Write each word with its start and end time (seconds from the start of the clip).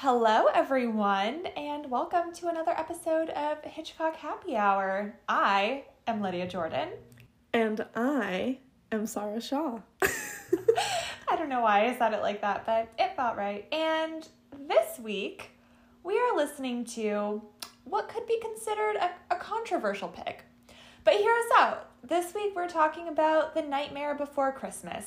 Hello, 0.00 0.44
everyone, 0.54 1.46
and 1.56 1.90
welcome 1.90 2.32
to 2.34 2.46
another 2.46 2.70
episode 2.70 3.30
of 3.30 3.64
Hitchcock 3.64 4.14
Happy 4.14 4.54
Hour. 4.54 5.16
I 5.28 5.86
am 6.06 6.20
Lydia 6.20 6.46
Jordan. 6.46 6.90
And 7.52 7.84
I 7.96 8.58
am 8.92 9.06
Sarah 9.06 9.40
Shaw. 9.40 9.80
I 11.28 11.34
don't 11.34 11.48
know 11.48 11.62
why 11.62 11.88
I 11.88 11.98
said 11.98 12.12
it 12.12 12.22
like 12.22 12.42
that, 12.42 12.64
but 12.64 12.88
it 12.96 13.16
felt 13.16 13.36
right. 13.36 13.66
And 13.74 14.28
this 14.68 15.00
week, 15.00 15.50
we 16.04 16.16
are 16.16 16.36
listening 16.36 16.84
to 16.84 17.42
what 17.82 18.08
could 18.08 18.28
be 18.28 18.38
considered 18.40 18.94
a, 19.00 19.10
a 19.34 19.36
controversial 19.36 20.06
pick. 20.06 20.44
But 21.02 21.14
hear 21.14 21.32
us 21.32 21.58
out. 21.58 21.90
This 22.04 22.34
week, 22.34 22.52
we're 22.54 22.68
talking 22.68 23.08
about 23.08 23.52
The 23.52 23.62
Nightmare 23.62 24.14
Before 24.14 24.52
Christmas. 24.52 25.06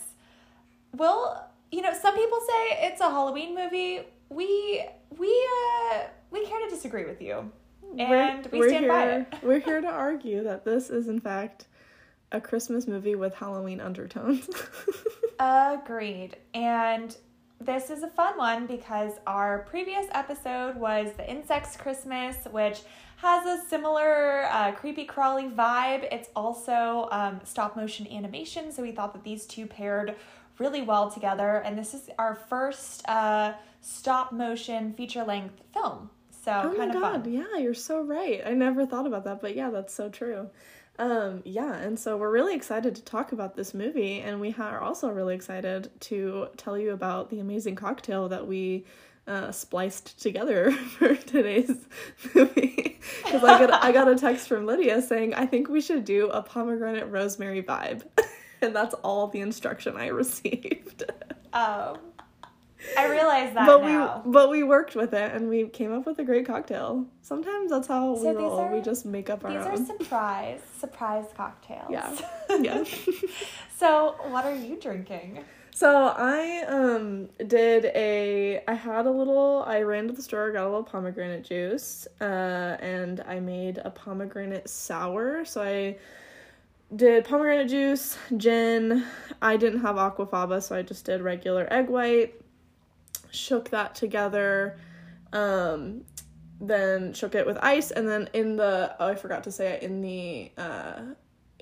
Well, 0.94 1.50
you 1.71 1.82
know, 1.82 1.94
some 1.94 2.14
people 2.14 2.39
say 2.42 2.88
it's 2.88 3.00
a 3.00 3.10
Halloween 3.10 3.55
movie. 3.55 4.02
We 4.32 4.84
we 5.18 5.50
uh 5.91 6.00
we 6.31 6.45
care 6.45 6.59
to 6.61 6.70
disagree 6.70 7.05
with 7.05 7.21
you. 7.21 7.52
And 7.99 8.48
we 8.52 8.59
we're 8.59 8.70
stand 8.70 8.85
here, 8.85 8.94
by 8.94 9.38
it. 9.38 9.44
we're 9.44 9.59
here 9.59 9.81
to 9.88 9.88
argue 9.88 10.44
that 10.44 10.63
this 10.63 10.90
is 10.90 11.09
in 11.09 11.20
fact 11.20 11.67
a 12.31 12.40
Christmas 12.40 12.88
movie 12.88 13.16
with 13.16 13.35
Halloween 13.35 13.81
undertones. 13.81 14.49
Agreed. 15.40 16.38
And 16.54 17.16
this 17.59 17.90
is 17.90 18.04
a 18.04 18.07
fun 18.07 18.38
one 18.38 18.67
because 18.67 19.13
our 19.27 19.59
previous 19.70 20.07
episode 20.13 20.77
was 20.77 21.12
the 21.18 21.29
Insects 21.29 21.76
Christmas, 21.76 22.38
which 22.52 22.82
has 23.18 23.45
a 23.45 23.63
similar 23.68 24.45
uh, 24.45 24.71
creepy 24.71 25.04
crawly 25.04 25.49
vibe. 25.49 26.07
It's 26.12 26.29
also 26.35 27.09
um, 27.12 27.41
stop 27.43 27.76
motion 27.76 28.07
animation, 28.07 28.71
so 28.71 28.82
we 28.82 28.93
thought 28.93 29.13
that 29.13 29.23
these 29.23 29.45
two 29.45 29.68
paired 29.68 30.16
really 30.57 30.82
well 30.82 31.12
together. 31.12 31.62
And 31.66 31.77
this 31.77 31.93
is 31.93 32.09
our 32.18 32.35
first 32.35 33.07
uh, 33.07 33.54
stop 33.81 34.31
motion 34.31 34.94
feature 34.94 35.23
length 35.23 35.62
film. 35.73 36.09
So 36.44 36.62
oh 36.66 36.71
my 36.71 36.77
kind 36.77 36.95
of 36.95 37.02
god, 37.02 37.23
fun. 37.23 37.34
yeah, 37.34 37.58
you're 37.58 37.73
so 37.73 38.02
right. 38.02 38.41
I 38.45 38.54
never 38.54 38.85
thought 38.85 39.05
about 39.05 39.26
that, 39.26 39.41
but 39.41 39.55
yeah, 39.55 39.70
that's 39.70 39.93
so 39.93 40.10
true. 40.10 40.49
Um, 40.98 41.41
yeah, 41.46 41.76
and 41.76 41.99
so 41.99 42.18
we're 42.18 42.32
really 42.32 42.55
excited 42.55 42.96
to 42.96 43.04
talk 43.04 43.32
about 43.32 43.55
this 43.55 43.74
movie, 43.74 44.20
and 44.20 44.40
we 44.40 44.52
ha- 44.52 44.70
are 44.70 44.82
also 44.82 45.09
really 45.09 45.35
excited 45.35 45.90
to 46.02 46.48
tell 46.57 46.77
you 46.77 46.91
about 46.91 47.29
the 47.29 47.40
amazing 47.40 47.76
cocktail 47.76 48.29
that 48.29 48.48
we 48.48 48.85
uh, 49.27 49.52
spliced 49.52 50.21
together 50.21 50.71
for 50.98 51.15
today's 51.15 51.87
movie. 52.35 52.99
Because 53.24 53.43
I 53.43 53.59
got 53.59 53.84
I 53.84 53.91
got 53.91 54.07
a 54.07 54.15
text 54.15 54.48
from 54.48 54.65
Lydia 54.65 55.02
saying 55.02 55.34
I 55.34 55.46
think 55.46 55.70
we 55.70 55.82
should 55.82 56.05
do 56.05 56.27
a 56.29 56.41
pomegranate 56.41 57.07
rosemary 57.07 57.63
vibe, 57.63 58.04
and 58.62 58.76
that's 58.76 58.93
all 58.96 59.27
the 59.27 59.41
instruction 59.41 59.96
I 59.98 60.07
received. 60.07 61.04
Um, 61.54 61.98
I 62.98 63.07
realize 63.07 63.54
that 63.54 63.65
but 63.68 63.82
now. 63.82 64.22
we 64.25 64.31
but 64.31 64.50
we 64.50 64.63
worked 64.63 64.96
with 64.96 65.13
it 65.13 65.34
and 65.34 65.50
we 65.50 65.68
came 65.68 65.94
up 65.94 66.06
with 66.06 66.18
a 66.19 66.24
great 66.24 66.46
cocktail. 66.46 67.06
Sometimes 67.22 67.69
that's 67.72 67.88
how 67.88 68.16
So 68.16 68.31
we 68.31 68.35
roll. 68.38 68.59
are- 68.59 68.74
we 68.74 68.81
just 68.81 69.06
make 69.06 69.29
up 69.29 69.46
our 69.46 69.51
These 69.51 69.66
are 69.66 69.74
own. 69.74 69.85
surprise, 69.85 70.62
surprise 70.79 71.25
cocktails. 71.35 71.90
Yeah. 71.90 72.16
yeah. 72.59 72.84
So, 73.78 74.16
what 74.29 74.46
are 74.46 74.56
you 74.56 74.78
drinking? 74.79 75.44
So 75.74 76.13
I 76.16 76.63
um 76.68 77.29
did 77.47 77.85
a 77.85 78.62
I 78.68 78.74
had 78.74 79.06
a 79.06 79.12
little 79.12 79.63
I 79.66 79.81
ran 79.84 80.07
to 80.07 80.13
the 80.13 80.22
store 80.22 80.52
got 80.52 80.63
a 80.63 80.66
little 80.66 80.84
pomegranate 80.84 81.46
juice 81.46 82.07
uh 82.19 82.78
and 82.81 83.22
I 83.28 83.40
made 83.40 83.78
a 83.78 83.90
pomegranate 83.90 84.69
sour 84.69 85.46
so 85.46 85.62
I 85.63 85.97
did 86.94 87.24
pomegranate 87.24 87.69
juice 87.69 88.18
gin 88.35 89.06
I 89.41 89.56
didn't 89.56 89.79
have 89.81 89.96
aquafaba 89.96 90.62
so 90.62 90.75
I 90.75 90.81
just 90.81 91.06
did 91.06 91.22
regular 91.22 91.68
egg 91.72 91.88
white 91.90 92.35
shook 93.31 93.69
that 93.69 93.96
together 93.96 94.78
um 95.34 96.01
then 96.59 97.13
shook 97.13 97.34
it 97.34 97.46
with 97.46 97.57
ice 97.62 97.91
and 97.91 98.07
then 98.07 98.29
in 98.34 98.56
the 98.56 98.96
oh 99.00 99.07
I 99.07 99.16
forgot 99.16 99.44
to 99.46 99.51
say 99.51 99.74
it 99.74 99.84
in 99.84 100.01
the 100.01 100.51
uh 100.57 101.01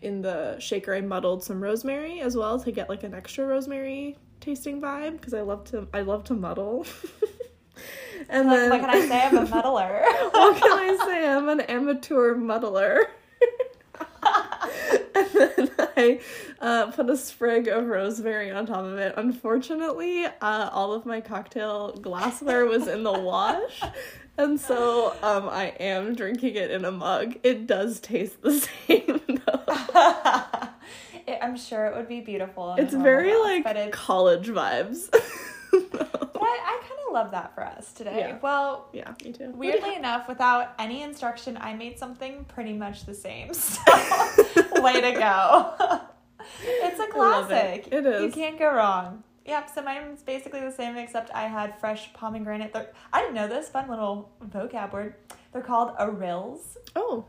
in 0.02 0.22
the 0.22 0.58
shaker 0.60 0.94
I 0.94 1.02
muddled 1.02 1.44
some 1.44 1.62
rosemary 1.62 2.22
as 2.22 2.36
well 2.36 2.60
to 2.60 2.72
get 2.72 2.90
like 2.90 3.04
an 3.04 3.14
extra 3.14 3.46
rosemary 3.46 4.18
tasting 4.42 4.82
vibe 4.82 5.14
because 5.14 5.34
I 5.34 5.42
love 5.42 5.64
to 5.66 5.88
I 5.94 6.02
love 6.02 6.24
to 6.26 6.34
muddle. 6.34 6.86
and 8.30 8.48
Like, 8.48 8.58
then 8.58 8.70
what 8.70 8.82
can 8.82 8.90
I 8.90 9.08
say? 9.08 9.26
I'm 9.26 9.38
a 9.38 9.46
muddler. 9.50 10.02
what 10.32 10.58
can 10.62 10.72
I 10.72 10.98
say? 11.06 11.28
I'm 11.28 11.50
an 11.50 11.62
amateur 11.62 12.36
muddler. 12.36 13.08
and 15.16 15.28
then 15.34 15.70
I 15.98 16.20
uh, 16.60 16.92
put 16.92 17.10
a 17.10 17.18
sprig 17.18 17.68
of 17.68 17.88
rosemary 17.88 18.52
on 18.52 18.66
top 18.66 18.84
of 18.86 18.98
it. 18.98 19.14
Unfortunately, 19.18 20.26
uh, 20.26 20.70
all 20.72 20.94
of 20.94 21.06
my 21.06 21.22
cocktail 21.22 21.94
glassware 21.94 22.66
was 22.66 22.88
in 22.88 23.04
the 23.04 23.12
wash. 23.14 23.82
And 24.38 24.60
so 24.60 25.16
um, 25.22 25.50
I 25.50 25.74
am 25.80 26.16
drinking 26.16 26.56
it 26.56 26.72
in 26.72 26.86
a 26.86 26.92
mug. 26.92 27.36
It 27.44 27.68
does 27.68 28.00
taste 28.00 28.42
the 28.42 28.60
same 28.88 29.22
though. 29.46 29.64
It- 31.28 31.40
I'm 31.44 31.58
sure 31.58 31.86
it 31.86 31.96
would 31.96 32.08
be 32.08 32.22
beautiful. 32.22 32.74
It's 32.80 32.94
very 32.94 33.30
house, 33.32 33.66
like 33.66 33.92
college 33.92 34.48
vibes. 34.48 35.14
But 36.40 36.48
I, 36.48 36.80
kind 36.82 37.00
of 37.08 37.14
love 37.14 37.32
that 37.32 37.54
for 37.54 37.66
us 37.66 37.92
today. 37.92 38.20
Yeah. 38.20 38.38
Well, 38.42 38.88
yeah, 38.94 39.14
me 39.24 39.34
too. 39.34 39.52
weirdly 39.52 39.96
enough, 39.98 40.28
without 40.28 40.74
any 40.80 41.04
instruction, 41.04 41.58
I 41.60 41.74
made 41.74 42.00
something 42.00 42.46
pretty 42.46 42.74
much 42.74 43.06
the 43.06 43.14
same. 43.14 43.52
So, 43.60 44.82
way 44.82 45.02
to 45.02 45.12
go. 45.12 46.00
it's 46.62 47.00
a 47.00 47.08
classic. 47.08 47.90
it. 47.92 48.06
It 48.06 48.22
You 48.22 48.32
can't 48.32 48.58
go 48.58 48.74
wrong. 48.74 49.24
Yep, 49.46 49.70
so 49.74 49.82
mine's 49.82 50.22
basically 50.22 50.62
the 50.62 50.72
same, 50.72 50.96
except 50.96 51.32
I 51.32 51.48
had 51.48 51.78
fresh 51.80 52.14
pomegranate. 52.14 52.72
They're, 52.72 52.92
I 53.12 53.22
didn't 53.22 53.36
know 53.36 53.48
this. 53.48 53.68
Fun 53.68 53.90
little 53.90 54.32
vocab 54.48 54.94
word. 54.94 55.16
They're 55.52 55.62
called 55.62 55.98
arils. 55.98 56.78
Oh, 56.96 57.26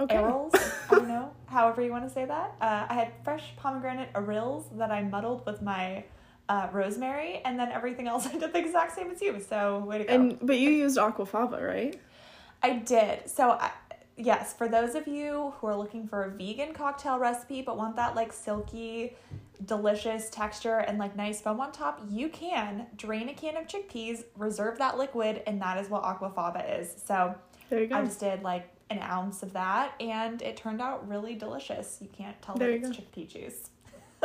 okay. 0.00 0.14
Arils. 0.16 0.54
I 0.54 0.94
don't 0.94 1.08
know. 1.08 1.32
However 1.46 1.82
you 1.82 1.90
want 1.90 2.06
to 2.08 2.14
say 2.14 2.24
that. 2.24 2.54
Uh, 2.60 2.86
I 2.88 2.94
had 2.94 3.12
fresh 3.24 3.54
pomegranate 3.56 4.12
arils 4.14 4.64
that 4.78 4.90
I 4.90 5.02
muddled 5.02 5.44
with 5.44 5.60
my 5.62 6.04
uh, 6.48 6.68
rosemary, 6.72 7.40
and 7.44 7.58
then 7.58 7.70
everything 7.72 8.08
else 8.08 8.26
I 8.32 8.32
did 8.38 8.52
the 8.52 8.58
exact 8.58 8.94
same 8.94 9.10
as 9.10 9.20
you. 9.22 9.40
So 9.40 9.78
way 9.80 9.98
to 9.98 10.04
go. 10.04 10.12
And 10.14 10.38
but 10.40 10.58
you 10.58 10.70
used 10.70 10.98
aquafaba, 10.98 11.60
right? 11.66 12.00
I 12.62 12.78
did. 12.78 13.28
So, 13.28 13.50
I, 13.52 13.70
yes, 14.16 14.54
for 14.54 14.68
those 14.68 14.94
of 14.94 15.06
you 15.06 15.52
who 15.58 15.66
are 15.66 15.76
looking 15.76 16.06
for 16.08 16.24
a 16.24 16.30
vegan 16.30 16.72
cocktail 16.72 17.18
recipe 17.18 17.60
but 17.60 17.76
want 17.76 17.96
that 17.96 18.14
like 18.14 18.32
silky, 18.32 19.16
delicious 19.66 20.30
texture 20.30 20.78
and 20.78 20.98
like 20.98 21.14
nice 21.16 21.40
foam 21.40 21.60
on 21.60 21.72
top, 21.72 22.00
you 22.08 22.28
can 22.30 22.86
drain 22.96 23.28
a 23.28 23.34
can 23.34 23.56
of 23.56 23.66
chickpeas, 23.66 24.24
reserve 24.36 24.78
that 24.78 24.96
liquid, 24.98 25.42
and 25.46 25.60
that 25.60 25.78
is 25.78 25.90
what 25.90 26.02
aquafaba 26.04 26.80
is. 26.80 26.94
So, 27.06 27.34
There 27.68 27.80
you 27.80 27.86
go. 27.86 27.96
I 27.96 28.04
just 28.04 28.20
did 28.20 28.42
like 28.42 28.68
an 28.90 28.98
ounce 29.00 29.42
of 29.42 29.52
that, 29.54 29.92
and 30.00 30.40
it 30.42 30.56
turned 30.56 30.80
out 30.80 31.06
really 31.08 31.34
delicious. 31.34 31.98
You 32.00 32.08
can't 32.16 32.40
tell 32.42 32.54
There 32.56 32.70
that 32.70 32.86
it's 32.86 32.96
go. 32.96 33.02
chickpea 33.02 33.28
juice. 33.28 33.70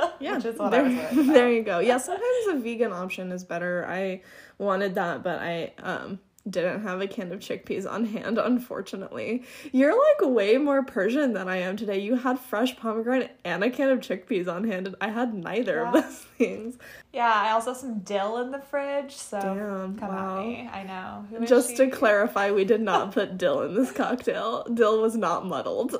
yeah, 0.20 0.36
which 0.36 0.46
is 0.46 0.58
what 0.58 0.72
there, 0.72 0.86
I 0.86 0.88
was 0.88 0.96
worried 0.98 1.12
about. 1.12 1.34
there 1.34 1.52
you 1.52 1.64
go. 1.64 1.80
Yeah, 1.80 1.98
sometimes 1.98 2.48
a 2.50 2.60
vegan 2.60 2.92
option 2.92 3.32
is 3.32 3.44
better. 3.44 3.86
I 3.88 4.22
wanted 4.58 4.96
that, 4.96 5.24
but 5.24 5.40
I 5.40 5.74
um 5.80 6.20
didn't 6.50 6.82
have 6.84 7.02
a 7.02 7.08
can 7.08 7.32
of 7.32 7.40
chickpeas 7.40 7.90
on 7.90 8.06
hand, 8.06 8.38
unfortunately. 8.38 9.44
You're 9.72 9.92
like 9.94 10.34
way 10.34 10.58
more 10.58 10.84
Persian 10.84 11.34
than 11.34 11.48
I 11.48 11.58
am 11.58 11.78
today. 11.78 12.00
You 12.00 12.16
had 12.16 12.40
fresh 12.40 12.76
pomegranate 12.78 13.38
and 13.44 13.64
a 13.64 13.70
can 13.70 13.90
of 13.90 14.00
chickpeas 14.00 14.48
on 14.48 14.64
hand, 14.64 14.88
and 14.88 14.96
I 15.02 15.10
had 15.10 15.34
neither 15.34 15.86
of 15.86 15.94
those 15.94 16.18
things. 16.38 16.78
Yeah, 17.14 17.32
I 17.32 17.52
also 17.52 17.72
have 17.72 17.78
some 17.78 18.00
dill 18.00 18.38
in 18.42 18.52
the 18.52 18.60
fridge, 18.60 19.16
so 19.16 19.40
Damn, 19.40 19.98
come 19.98 20.10
wow. 20.10 20.40
at 20.40 20.46
me. 20.48 20.70
I 20.72 20.84
know. 20.84 21.26
Who 21.30 21.46
Just 21.46 21.76
to 21.78 21.90
clarify, 21.90 22.52
we 22.52 22.64
did 22.66 22.82
not 22.82 23.12
put 23.12 23.38
dill 23.38 23.62
in 23.64 23.76
this 23.76 23.92
cocktail. 23.92 24.64
Dill 24.74 25.02
was 25.02 25.16
not 25.16 25.46
muddled. 25.46 25.96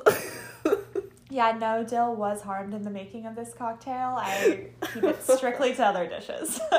Yeah, 1.30 1.56
no, 1.58 1.84
dill 1.84 2.14
was 2.16 2.42
harmed 2.42 2.74
in 2.74 2.82
the 2.82 2.90
making 2.90 3.26
of 3.26 3.36
this 3.36 3.54
cocktail. 3.54 4.16
I 4.18 4.66
keep 4.92 5.04
it 5.04 5.22
strictly 5.22 5.74
to 5.74 5.86
other 5.86 6.06
dishes. 6.06 6.60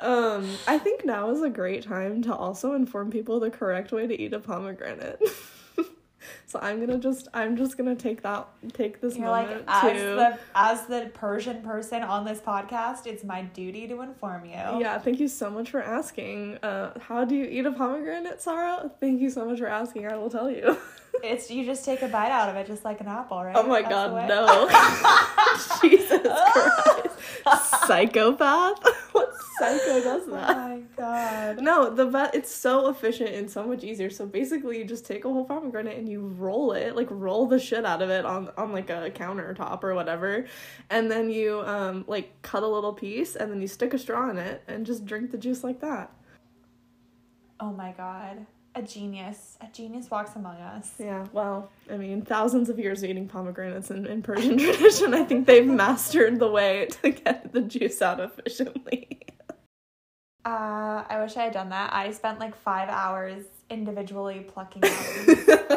Um, 0.00 0.48
I 0.66 0.78
think 0.78 1.04
now 1.04 1.30
is 1.30 1.42
a 1.42 1.50
great 1.50 1.82
time 1.82 2.22
to 2.22 2.34
also 2.34 2.74
inform 2.74 3.10
people 3.10 3.40
the 3.40 3.50
correct 3.50 3.92
way 3.92 4.06
to 4.06 4.20
eat 4.20 4.32
a 4.32 4.38
pomegranate. 4.38 5.22
so 6.48 6.58
I'm 6.62 6.80
gonna 6.80 6.98
just 6.98 7.28
I'm 7.34 7.56
just 7.56 7.76
gonna 7.76 7.94
take 7.94 8.22
that 8.22 8.48
take 8.72 9.02
this 9.02 9.16
You're 9.16 9.28
like, 9.28 9.48
moment 9.48 9.64
as 9.68 9.92
to 9.92 9.98
the 9.98 10.38
as 10.54 10.86
the 10.86 11.10
Persian 11.12 11.60
person 11.62 12.02
on 12.02 12.24
this 12.24 12.40
podcast, 12.40 13.06
it's 13.06 13.22
my 13.22 13.42
duty 13.42 13.86
to 13.88 14.00
inform 14.00 14.46
you. 14.46 14.52
yeah. 14.52 14.98
Thank 14.98 15.20
you 15.20 15.28
so 15.28 15.50
much 15.50 15.70
for 15.70 15.82
asking. 15.82 16.56
Uh, 16.62 16.98
how 16.98 17.26
do 17.26 17.34
you 17.34 17.44
eat 17.44 17.66
a 17.66 17.72
pomegranate, 17.72 18.40
Sarah? 18.40 18.90
Thank 18.98 19.20
you 19.20 19.28
so 19.28 19.44
much 19.44 19.58
for 19.58 19.66
asking. 19.66 20.06
I 20.08 20.16
will 20.16 20.30
tell 20.30 20.50
you. 20.50 20.76
It's 21.20 21.50
you 21.50 21.64
just 21.64 21.84
take 21.84 22.02
a 22.02 22.06
bite 22.06 22.30
out 22.30 22.48
of 22.48 22.54
it, 22.54 22.68
just 22.68 22.84
like 22.84 23.00
an 23.00 23.08
apple, 23.08 23.42
right? 23.42 23.56
oh 23.56 23.64
my 23.64 23.82
That's 23.82 23.92
god, 23.92 24.28
no! 24.28 24.68
Jesus 25.82 26.22
Christ, 26.22 27.86
psychopath! 27.88 28.78
Psycho 29.58 30.00
does 30.02 30.22
Oh 30.28 30.32
that? 30.32 30.56
my 30.56 30.80
god. 30.96 31.60
No, 31.60 31.90
the 31.94 32.06
vet 32.06 32.34
it's 32.34 32.50
so 32.54 32.88
efficient 32.88 33.30
and 33.30 33.50
so 33.50 33.64
much 33.64 33.84
easier. 33.84 34.10
So 34.10 34.26
basically 34.26 34.78
you 34.78 34.84
just 34.84 35.06
take 35.06 35.24
a 35.24 35.28
whole 35.28 35.44
pomegranate 35.44 35.98
and 35.98 36.08
you 36.08 36.20
roll 36.38 36.72
it, 36.72 36.96
like 36.96 37.08
roll 37.10 37.46
the 37.46 37.58
shit 37.58 37.84
out 37.84 38.02
of 38.02 38.10
it 38.10 38.24
on 38.24 38.50
on 38.56 38.72
like 38.72 38.90
a 38.90 39.10
countertop 39.10 39.82
or 39.84 39.94
whatever. 39.94 40.46
And 40.90 41.10
then 41.10 41.30
you 41.30 41.60
um 41.60 42.04
like 42.06 42.40
cut 42.42 42.62
a 42.62 42.68
little 42.68 42.92
piece 42.92 43.36
and 43.36 43.50
then 43.50 43.60
you 43.60 43.68
stick 43.68 43.94
a 43.94 43.98
straw 43.98 44.30
in 44.30 44.38
it 44.38 44.62
and 44.68 44.86
just 44.86 45.04
drink 45.06 45.30
the 45.30 45.38
juice 45.38 45.62
like 45.64 45.80
that. 45.80 46.12
Oh 47.60 47.72
my 47.72 47.92
god. 47.92 48.46
A 48.74 48.82
genius. 48.82 49.56
A 49.60 49.66
genius 49.72 50.08
walks 50.08 50.36
among 50.36 50.56
us. 50.58 50.92
Yeah, 51.00 51.26
well, 51.32 51.68
I 51.90 51.96
mean, 51.96 52.22
thousands 52.22 52.68
of 52.68 52.78
years 52.78 53.02
of 53.02 53.10
eating 53.10 53.26
pomegranates 53.26 53.90
in, 53.90 54.06
in 54.06 54.22
Persian 54.22 54.56
tradition, 54.58 55.14
I 55.14 55.24
think 55.24 55.46
they've 55.48 55.66
mastered 55.66 56.38
the 56.38 56.46
way 56.48 56.86
to 57.02 57.10
get 57.10 57.52
the 57.52 57.62
juice 57.62 58.00
out 58.02 58.20
efficiently. 58.20 59.20
Uh, 60.48 61.04
I 61.06 61.20
wish 61.20 61.36
I 61.36 61.44
had 61.44 61.52
done 61.52 61.68
that. 61.70 61.92
I 61.92 62.10
spent 62.10 62.40
like 62.40 62.56
five 62.56 62.88
hours 62.88 63.44
individually 63.68 64.46
plucking 64.48 64.82
out. 64.82 65.68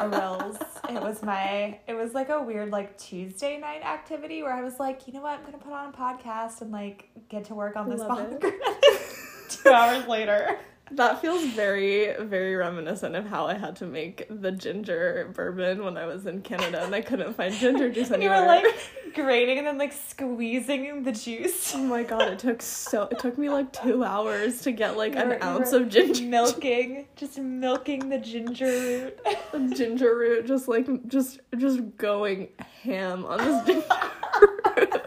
It 0.90 1.02
was 1.02 1.22
my, 1.24 1.80
it 1.88 1.94
was 1.94 2.14
like 2.14 2.30
a 2.30 2.42
weird 2.42 2.72
like 2.72 2.98
Tuesday 2.98 3.58
night 3.58 3.82
activity 3.84 4.44
where 4.44 4.54
I 4.54 4.62
was 4.62 4.80
like, 4.80 5.08
you 5.08 5.14
know 5.14 5.22
what, 5.22 5.40
I'm 5.40 5.46
gonna 5.46 5.58
put 5.58 5.74
on 5.74 5.90
a 5.90 5.98
podcast 5.98 6.62
and 6.62 6.72
like 6.72 7.10
get 7.28 7.46
to 7.46 7.56
work 7.56 7.76
on 7.76 7.90
this 7.90 8.02
pomegranate. 8.02 8.62
Two 9.50 9.70
hours 9.70 10.08
later. 10.08 10.58
That 10.94 11.22
feels 11.22 11.44
very, 11.54 12.14
very 12.20 12.56
reminiscent 12.56 13.16
of 13.16 13.26
how 13.26 13.46
I 13.46 13.54
had 13.54 13.76
to 13.78 13.86
make 13.86 14.28
the 14.30 14.52
ginger 14.52 15.32
bourbon 15.34 15.84
when 15.86 15.96
I 15.98 16.06
was 16.06 16.26
in 16.26 16.42
Canada 16.42 16.84
and 16.84 16.94
I 16.94 17.00
couldn't 17.02 17.34
find 17.34 17.54
ginger 17.54 17.90
juice 17.90 18.12
And 18.12 18.22
you 18.24 18.30
anywhere. 18.30 18.62
were 18.62 18.70
like 18.70 19.14
grating 19.16 19.58
and 19.58 19.68
then 19.68 19.78
like 19.78 19.94
squeezing 19.94 21.04
the 21.04 21.12
juice. 21.14 21.74
oh 21.76 21.84
my 21.84 22.04
god, 22.04 22.24
it 22.34 22.40
took 22.40 22.62
so 22.62 23.04
it 23.12 23.20
took 23.20 23.38
me 23.38 23.50
like 23.50 23.72
two 23.72 24.04
hours 24.04 24.62
to 24.64 24.72
get 24.74 24.98
like 24.98 25.14
You 25.14 25.20
an 25.22 25.30
were- 25.30 25.44
ounce 25.44 25.72
of 25.72 25.88
ginger 25.90 26.24
milking, 26.24 27.08
just 27.16 27.38
milking 27.40 28.10
the 28.10 28.18
ginger 28.18 28.66
root. 28.66 29.20
The 29.52 29.76
ginger 29.76 30.16
root, 30.18 30.46
just 30.48 30.68
like 30.68 30.88
just 31.08 31.40
just 31.58 31.80
going 31.98 32.50
ham 32.84 33.26
on 33.26 33.38
this 33.40 33.66
ginger 33.66 33.86
root. 34.78 35.01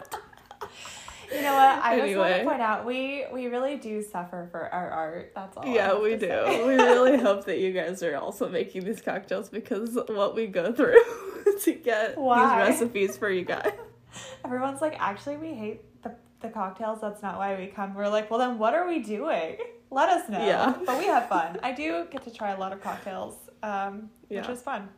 You 1.34 1.42
know 1.42 1.54
what? 1.54 1.82
I 1.82 1.98
just 1.98 2.16
want 2.16 2.36
to 2.36 2.44
point 2.44 2.60
out 2.60 2.86
we 2.86 3.24
we 3.32 3.46
really 3.46 3.76
do 3.76 4.02
suffer 4.02 4.48
for 4.50 4.72
our 4.72 4.90
art. 4.90 5.32
That's 5.34 5.56
all. 5.56 5.66
Yeah, 5.66 5.98
we 5.98 6.16
do. 6.16 6.44
We 6.66 6.74
really 6.74 7.18
hope 7.28 7.44
that 7.46 7.58
you 7.58 7.72
guys 7.72 8.02
are 8.02 8.16
also 8.16 8.48
making 8.48 8.84
these 8.84 9.00
cocktails 9.00 9.48
because 9.48 9.98
what 10.08 10.34
we 10.34 10.46
go 10.46 10.72
through 10.72 11.02
to 11.62 11.72
get 11.72 12.16
Why? 12.16 12.66
these 12.66 12.80
recipes 12.80 13.16
for 13.16 13.30
you 13.30 13.44
guys. 13.44 13.72
Everyone's 14.44 14.80
like, 14.80 14.96
actually, 15.00 15.36
we 15.36 15.54
hate 15.54 16.02
the 16.02 16.14
the 16.40 16.50
cocktails. 16.50 17.00
That's 17.00 17.22
not 17.22 17.38
why 17.38 17.56
we 17.58 17.66
come. 17.66 17.94
We're 17.94 18.08
like, 18.08 18.30
well, 18.30 18.38
then 18.38 18.58
what 18.58 18.74
are 18.74 18.86
we 18.86 19.00
doing? 19.00 19.56
Let 19.90 20.08
us 20.10 20.28
know. 20.28 20.44
Yeah. 20.44 20.74
But 20.86 20.98
we 20.98 21.06
have 21.06 21.28
fun. 21.28 21.58
I 21.62 21.72
do 21.72 22.06
get 22.10 22.22
to 22.24 22.30
try 22.32 22.52
a 22.52 22.58
lot 22.58 22.72
of 22.72 22.80
cocktails, 22.80 23.34
um, 23.62 24.10
which 24.28 24.48
is 24.48 24.62
fun. 24.62 24.88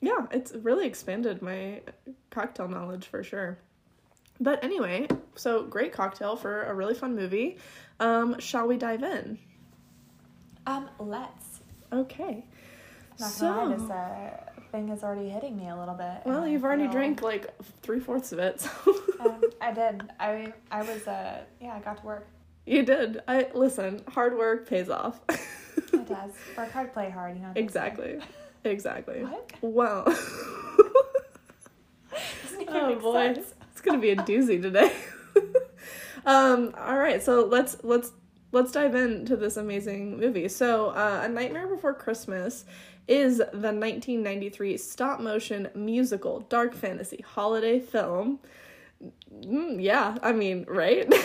Yeah, 0.00 0.26
it's 0.30 0.52
really 0.52 0.86
expanded 0.86 1.42
my 1.42 1.80
cocktail 2.30 2.68
knowledge 2.68 3.06
for 3.06 3.22
sure. 3.22 3.58
But 4.40 4.62
anyway, 4.64 5.08
so 5.34 5.62
great 5.64 5.92
cocktail 5.92 6.36
for 6.36 6.64
a 6.64 6.74
really 6.74 6.94
fun 6.94 7.14
movie. 7.16 7.58
Um, 8.00 8.38
shall 8.38 8.66
we 8.66 8.76
dive 8.76 9.02
in? 9.02 9.38
Um, 10.66 10.88
let's. 10.98 11.60
Okay. 11.92 12.44
Not 13.18 13.30
So- 13.30 13.54
gonna 13.54 13.70
lie, 13.70 13.76
this 13.76 13.90
uh, 13.90 14.60
thing 14.72 14.88
is 14.90 15.02
already 15.02 15.28
hitting 15.30 15.56
me 15.56 15.68
a 15.68 15.76
little 15.76 15.94
bit. 15.94 16.22
Well, 16.26 16.46
you've 16.46 16.64
already 16.64 16.88
drank 16.88 17.22
like 17.22 17.54
three 17.82 18.00
fourths 18.00 18.32
of 18.32 18.38
it. 18.40 18.60
So 18.60 18.70
Um, 19.20 19.40
I 19.62 19.72
did. 19.72 20.02
I 20.20 20.52
I 20.70 20.82
was 20.82 21.06
uh 21.08 21.40
yeah. 21.60 21.74
I 21.74 21.78
got 21.80 21.96
to 22.00 22.06
work. 22.06 22.26
you 22.66 22.82
did. 22.82 23.22
I 23.26 23.48
listen. 23.54 24.02
Hard 24.08 24.36
work 24.36 24.68
pays 24.68 24.90
off. 24.90 25.20
It 25.92 26.06
does. 26.08 26.32
Work 26.56 26.72
hard, 26.72 26.92
play 26.92 27.10
hard. 27.10 27.36
You 27.36 27.42
know. 27.42 27.48
what 27.48 27.54
they 27.54 27.60
say. 27.60 27.64
exactly. 27.64 28.18
Exactly. 28.64 29.24
What? 29.24 29.52
Well. 29.62 30.04
Oh 32.68 32.94
boy, 32.96 33.34
sense. 33.34 33.54
Gonna 33.86 33.98
be 33.98 34.10
a 34.10 34.16
doozy 34.16 34.60
today. 34.60 34.92
um. 36.26 36.74
All 36.78 36.98
right. 36.98 37.22
So 37.22 37.46
let's 37.46 37.78
let's 37.82 38.12
let's 38.52 38.72
dive 38.72 38.94
into 38.94 39.36
this 39.36 39.56
amazing 39.56 40.18
movie. 40.18 40.48
So, 40.48 40.88
uh, 40.90 41.22
A 41.24 41.28
Nightmare 41.28 41.66
Before 41.66 41.94
Christmas 41.94 42.64
is 43.08 43.38
the 43.38 43.72
1993 43.72 44.76
stop 44.76 45.20
motion 45.20 45.68
musical 45.74 46.40
dark 46.40 46.74
fantasy 46.74 47.24
holiday 47.26 47.78
film. 47.80 48.40
Mm, 49.32 49.82
yeah, 49.82 50.16
I 50.22 50.32
mean, 50.32 50.64
right? 50.68 51.12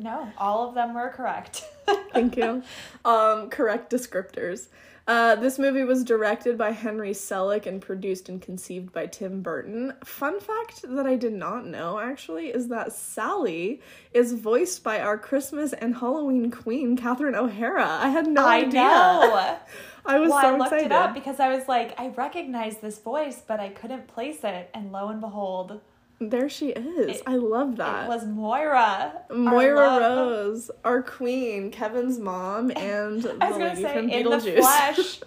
No, 0.00 0.32
all 0.38 0.66
of 0.66 0.74
them 0.74 0.94
were 0.94 1.10
correct. 1.10 1.64
Thank 2.12 2.36
you. 2.36 2.62
Um, 3.04 3.48
correct 3.48 3.90
descriptors. 3.90 4.68
Uh, 5.10 5.34
this 5.34 5.58
movie 5.58 5.82
was 5.82 6.04
directed 6.04 6.56
by 6.56 6.70
Henry 6.70 7.10
Selick 7.10 7.66
and 7.66 7.82
produced 7.82 8.28
and 8.28 8.40
conceived 8.40 8.92
by 8.92 9.06
Tim 9.06 9.42
Burton. 9.42 9.92
Fun 10.04 10.38
fact 10.38 10.82
that 10.82 11.04
I 11.04 11.16
did 11.16 11.32
not 11.32 11.66
know 11.66 11.98
actually 11.98 12.50
is 12.50 12.68
that 12.68 12.92
Sally 12.92 13.80
is 14.12 14.34
voiced 14.34 14.84
by 14.84 15.00
our 15.00 15.18
Christmas 15.18 15.72
and 15.72 15.96
Halloween 15.96 16.52
queen, 16.52 16.96
Catherine 16.96 17.34
O'Hara. 17.34 17.88
I 17.88 18.10
had 18.10 18.28
no 18.28 18.46
I 18.46 18.58
idea. 18.58 18.82
know. 18.82 19.58
I 20.06 20.20
was 20.20 20.30
well, 20.30 20.42
so 20.42 20.46
I 20.46 20.56
looked 20.56 20.72
excited. 20.74 20.86
it 20.86 20.92
up 20.92 21.12
because 21.12 21.40
I 21.40 21.48
was 21.48 21.66
like, 21.66 21.98
I 21.98 22.10
recognize 22.10 22.76
this 22.76 23.00
voice, 23.00 23.42
but 23.44 23.58
I 23.58 23.70
couldn't 23.70 24.06
place 24.06 24.44
it. 24.44 24.70
And 24.72 24.92
lo 24.92 25.08
and 25.08 25.20
behold, 25.20 25.80
There 26.22 26.50
she 26.50 26.68
is. 26.68 27.16
It- 27.16 27.22
I 27.26 27.36
love 27.36 27.76
that. 27.76 28.04
it 28.04 28.08
was 28.08 28.26
Moira. 28.26 29.22
Moira. 29.30 29.98
Rose, 30.00 30.70
our 30.84 31.02
queen, 31.02 31.70
Kevin's 31.70 32.18
mom, 32.18 32.70
and 32.76 33.22
the 33.22 33.36
I 33.40 33.48
was 33.48 33.56
gonna 33.58 33.70
lady 33.70 33.82
say 33.82 33.92
from 33.94 34.10
in 34.10 34.24
the 34.24 34.30
Beetlejuice. 34.36 34.58
flesh, 34.58 35.20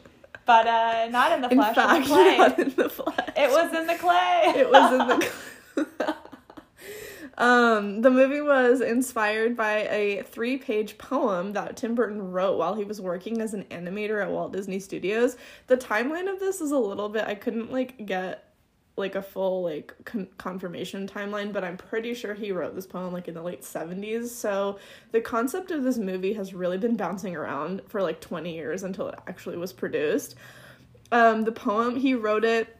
but 0.45 0.67
uh, 0.67 1.07
not 1.09 1.31
in 1.31 1.41
the 1.41 1.49
in 1.49 1.57
flesh. 1.57 1.75
fact, 1.75 1.95
in 1.95 2.01
the 2.03 2.07
clay. 2.13 2.37
not 2.37 2.59
in 2.59 2.69
the 2.75 2.89
flesh. 2.89 3.29
It 3.35 3.49
was 3.49 3.73
in 3.73 3.87
the 3.87 3.95
clay. 3.95 4.41
it 4.55 4.69
was 4.69 4.91
in 4.93 5.07
the 5.07 6.15
um 7.39 8.01
the 8.03 8.11
movie 8.11 8.41
was 8.41 8.79
inspired 8.79 9.57
by 9.57 9.87
a 9.89 10.21
three-page 10.21 10.99
poem 10.99 11.53
that 11.53 11.75
tim 11.75 11.95
burton 11.95 12.31
wrote 12.31 12.59
while 12.59 12.75
he 12.75 12.83
was 12.83 13.01
working 13.01 13.41
as 13.41 13.55
an 13.55 13.63
animator 13.71 14.21
at 14.21 14.29
walt 14.29 14.53
disney 14.53 14.79
studios 14.79 15.35
the 15.65 15.75
timeline 15.75 16.31
of 16.31 16.39
this 16.39 16.61
is 16.61 16.69
a 16.69 16.77
little 16.77 17.09
bit 17.09 17.25
i 17.25 17.33
couldn't 17.33 17.71
like 17.71 18.05
get 18.05 18.52
like 18.95 19.15
a 19.15 19.21
full 19.21 19.63
like 19.63 19.93
con- 20.05 20.27
confirmation 20.37 21.07
timeline 21.07 21.51
but 21.51 21.63
i'm 21.63 21.77
pretty 21.77 22.13
sure 22.13 22.33
he 22.33 22.51
wrote 22.51 22.75
this 22.75 22.85
poem 22.85 23.11
like 23.11 23.27
in 23.27 23.33
the 23.33 23.41
late 23.41 23.61
70s 23.61 24.27
so 24.27 24.77
the 25.11 25.21
concept 25.21 25.71
of 25.71 25.83
this 25.83 25.97
movie 25.97 26.33
has 26.33 26.53
really 26.53 26.77
been 26.77 26.95
bouncing 26.95 27.35
around 27.35 27.81
for 27.87 28.01
like 28.01 28.21
20 28.21 28.53
years 28.53 28.83
until 28.83 29.07
it 29.07 29.19
actually 29.27 29.57
was 29.57 29.73
produced 29.73 30.35
um 31.11 31.43
the 31.43 31.51
poem 31.51 31.95
he 31.95 32.13
wrote 32.13 32.45
it 32.45 32.77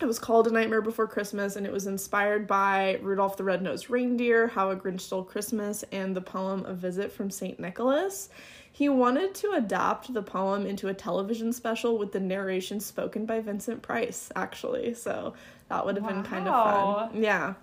it 0.00 0.06
was 0.06 0.18
called 0.18 0.48
A 0.48 0.50
Nightmare 0.50 0.82
Before 0.82 1.06
Christmas, 1.06 1.54
and 1.54 1.64
it 1.64 1.72
was 1.72 1.86
inspired 1.86 2.48
by 2.48 2.98
Rudolph 3.00 3.36
the 3.36 3.44
Red-Nosed 3.44 3.90
Reindeer, 3.90 4.48
How 4.48 4.70
a 4.70 4.76
Grinch 4.76 5.02
Stole 5.02 5.22
Christmas, 5.22 5.84
and 5.92 6.16
the 6.16 6.20
poem 6.20 6.64
A 6.66 6.74
Visit 6.74 7.12
from 7.12 7.30
St. 7.30 7.60
Nicholas. 7.60 8.28
He 8.74 8.88
wanted 8.88 9.36
to 9.36 9.52
adapt 9.52 10.12
the 10.12 10.20
poem 10.20 10.66
into 10.66 10.88
a 10.88 10.94
television 10.94 11.52
special 11.52 11.96
with 11.96 12.10
the 12.10 12.18
narration 12.18 12.80
spoken 12.80 13.24
by 13.24 13.38
Vincent 13.38 13.82
Price, 13.82 14.32
actually. 14.34 14.94
So 14.94 15.34
that 15.68 15.86
would 15.86 15.94
have 15.96 16.08
been 16.08 16.24
kind 16.24 16.48
of 16.48 17.10
fun. 17.12 17.22
Yeah. 17.22 17.54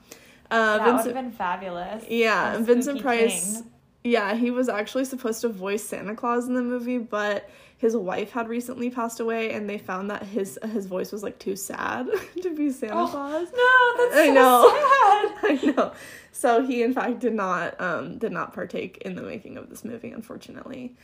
Uh, 0.49 0.77
that 0.77 0.85
would 0.85 0.95
Vincent, 0.95 1.15
have 1.17 1.25
been 1.25 1.31
fabulous. 1.33 2.05
yeah, 2.07 2.57
Vincent 2.59 3.01
Price. 3.01 3.55
king. 3.57 3.71
Yeah, 4.05 4.35
he 4.35 4.51
was 4.51 4.69
actually 4.69 5.03
supposed 5.03 5.41
to 5.41 5.49
voice 5.49 5.83
Santa 5.83 6.15
Claus 6.15 6.47
in 6.47 6.53
the 6.53 6.61
movie, 6.61 6.97
but 6.97 7.49
his 7.81 7.97
wife 7.97 8.29
had 8.29 8.47
recently 8.47 8.91
passed 8.91 9.19
away, 9.19 9.53
and 9.53 9.67
they 9.67 9.79
found 9.79 10.11
that 10.11 10.21
his 10.21 10.59
his 10.71 10.85
voice 10.85 11.11
was 11.11 11.23
like 11.23 11.39
too 11.39 11.55
sad 11.55 12.07
to 12.43 12.55
be 12.55 12.69
Santa 12.69 12.93
Oh, 12.95 13.07
Claus. 13.07 13.47
No, 13.51 14.03
that's 14.05 14.15
I 14.15 14.27
so 14.27 14.33
know. 14.35 14.69
sad. 14.69 15.33
I 15.43 15.73
know. 15.75 15.93
So 16.31 16.61
he 16.63 16.83
in 16.83 16.93
fact 16.93 17.17
did 17.19 17.33
not 17.33 17.81
um 17.81 18.19
did 18.19 18.31
not 18.31 18.53
partake 18.53 18.99
in 18.99 19.15
the 19.15 19.23
making 19.23 19.57
of 19.57 19.71
this 19.71 19.83
movie, 19.83 20.11
unfortunately. 20.11 20.95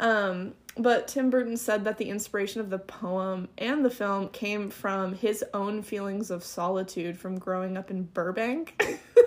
Um, 0.00 0.52
but 0.76 1.08
Tim 1.08 1.30
Burton 1.30 1.56
said 1.56 1.84
that 1.84 1.96
the 1.96 2.10
inspiration 2.10 2.60
of 2.60 2.68
the 2.68 2.78
poem 2.78 3.48
and 3.56 3.82
the 3.82 3.90
film 3.90 4.28
came 4.28 4.68
from 4.70 5.14
his 5.14 5.42
own 5.54 5.82
feelings 5.82 6.30
of 6.30 6.44
solitude 6.44 7.18
from 7.18 7.38
growing 7.38 7.76
up 7.78 7.90
in 7.90 8.04
Burbank 8.04 8.80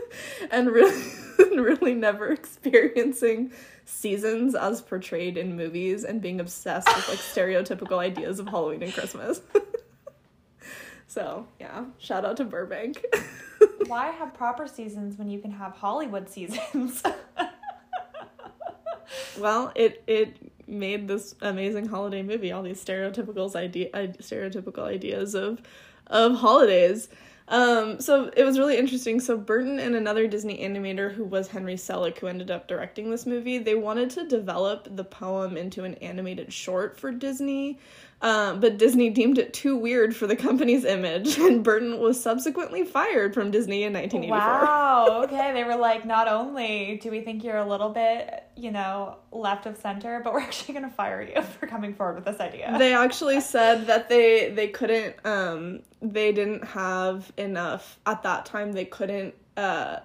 and 0.51 0.70
really 0.70 1.01
really 1.50 1.93
never 1.93 2.27
experiencing 2.31 3.51
seasons 3.86 4.55
as 4.55 4.81
portrayed 4.81 5.38
in 5.38 5.55
movies 5.55 6.03
and 6.03 6.21
being 6.21 6.39
obsessed 6.39 6.88
with 6.88 7.10
like 7.10 7.17
stereotypical 7.17 7.98
ideas 7.98 8.39
of 8.39 8.48
Halloween 8.48 8.83
and 8.83 8.93
Christmas. 8.93 9.41
so, 11.07 11.48
yeah, 11.60 11.86
shout 11.98 12.25
out 12.25 12.38
to 12.38 12.45
Burbank. 12.45 13.03
Why 13.88 14.07
have 14.07 14.33
proper 14.33 14.67
seasons 14.67 15.17
when 15.17 15.29
you 15.29 15.39
can 15.39 15.51
have 15.51 15.74
Hollywood 15.74 16.29
seasons? 16.29 17.03
Well, 19.39 19.71
it 19.75 20.03
it 20.07 20.38
made 20.67 21.07
this 21.07 21.36
amazing 21.41 21.88
holiday 21.88 22.21
movie. 22.21 22.51
All 22.51 22.63
these 22.63 22.83
stereotypical 22.83 23.53
idea 23.55 23.89
stereotypical 24.19 24.83
ideas 24.83 25.36
of 25.36 25.62
of 26.07 26.36
holidays. 26.36 27.10
Um, 27.51 28.00
so 28.00 28.31
it 28.36 28.46
was 28.46 28.58
really 28.58 28.77
interesting. 28.77 29.20
So 29.20 29.38
Burton 29.38 29.77
and 29.77 29.93
another 29.93 30.25
Disney 30.25 30.60
animator 30.60 31.13
who 31.13 31.25
was 31.25 31.50
Henry 31.50 31.75
Selick, 31.75 32.17
who 32.17 32.27
ended 32.27 32.50
up 32.50 32.67
directing 32.67 33.12
this 33.12 33.25
movie, 33.25 33.58
they 33.58 33.75
wanted 33.75 34.10
to 34.12 34.25
develop 34.25 34.88
the 34.96 35.03
poem 35.03 35.58
into 35.58 35.84
an 35.84 35.96
animated 35.96 36.53
short 36.53 36.98
for 36.98 37.12
Disney. 37.12 37.77
Um, 38.22 38.62
but 38.62 38.77
Disney 38.77 39.10
deemed 39.10 39.38
it 39.38 39.53
too 39.53 39.75
weird 39.75 40.15
for 40.15 40.27
the 40.27 40.36
company's 40.36 40.86
image, 40.86 41.38
and 41.39 41.63
Burton 41.63 42.00
was 42.00 42.22
subsequently 42.22 42.86
fired 42.86 43.34
from 43.34 43.51
Disney 43.51 43.84
in 43.84 43.93
1984. 43.93 44.38
wow. 44.38 45.24
Okay, 45.24 45.51
they 45.53 45.63
were 45.63 45.75
like, 45.75 46.05
not 46.05 46.27
only 46.27 47.00
do 47.01 47.12
we 47.12 47.22
think 47.22 47.43
you're 47.43 47.58
a 47.58 47.67
little 47.67 47.89
bit 47.89 48.40
you 48.55 48.72
know, 48.72 49.17
left 49.31 49.65
of 49.65 49.77
center, 49.77 50.22
but 50.24 50.34
we're 50.34 50.39
actually 50.51 50.74
going 50.74 50.89
to 50.89 50.96
fire 50.96 51.22
you 51.22 51.41
for 51.60 51.67
coming 51.67 51.93
forward 51.93 52.15
with 52.15 52.25
this 52.25 52.39
idea. 52.39 52.75
They 52.77 52.93
actually 52.93 53.41
said 53.41 53.88
that 53.88 54.10
they 54.10 54.50
they 54.50 54.67
couldn't 54.67 55.15
um 55.25 55.81
they 56.01 56.31
didn't 56.31 56.63
have 56.65 57.31
enough 57.38 58.00
at 58.05 58.24
that 58.24 58.46
time 58.46 58.72
they 58.72 58.86
couldn't 58.86 59.36
uh 59.58 60.00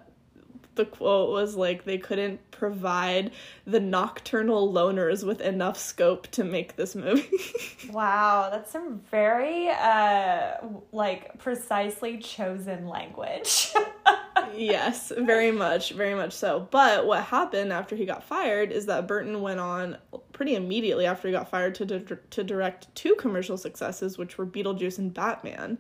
the 0.76 0.85
quote 0.85 1.31
was 1.31 1.57
like 1.57 1.85
they 1.85 1.99
couldn't 1.99 2.50
provide 2.50 3.33
the 3.67 3.81
nocturnal 3.81 4.73
loners 4.73 5.25
with 5.25 5.41
enough 5.41 5.79
scope 5.79 6.26
to 6.29 6.45
make 6.45 6.76
this 6.76 6.95
movie. 6.95 7.31
wow, 7.91 8.50
that's 8.50 8.71
some 8.71 9.00
very 9.11 9.69
uh 9.71 10.59
like 10.93 11.38
precisely 11.38 12.19
chosen 12.19 12.87
language. 12.87 13.73
Yes, 14.55 15.12
very 15.17 15.50
much, 15.50 15.93
very 15.93 16.15
much 16.15 16.33
so. 16.33 16.69
But 16.71 17.07
what 17.07 17.25
happened 17.25 17.73
after 17.73 17.97
he 17.97 18.05
got 18.05 18.25
fired 18.25 18.73
is 18.73 18.87
that 18.87 19.07
Burton 19.07 19.41
went 19.43 19.61
on 19.61 19.99
pretty 20.33 20.55
immediately 20.55 21.07
after 21.07 21.29
he 21.29 21.33
got 21.33 21.50
fired 21.50 21.75
to 21.76 21.85
di- 21.85 22.17
to 22.31 22.45
direct 22.45 22.95
two 22.95 23.15
commercial 23.17 23.57
successes, 23.57 24.19
which 24.19 24.38
were 24.38 24.47
Beetlejuice 24.47 24.99
and 24.99 25.12
Batman. 25.12 25.79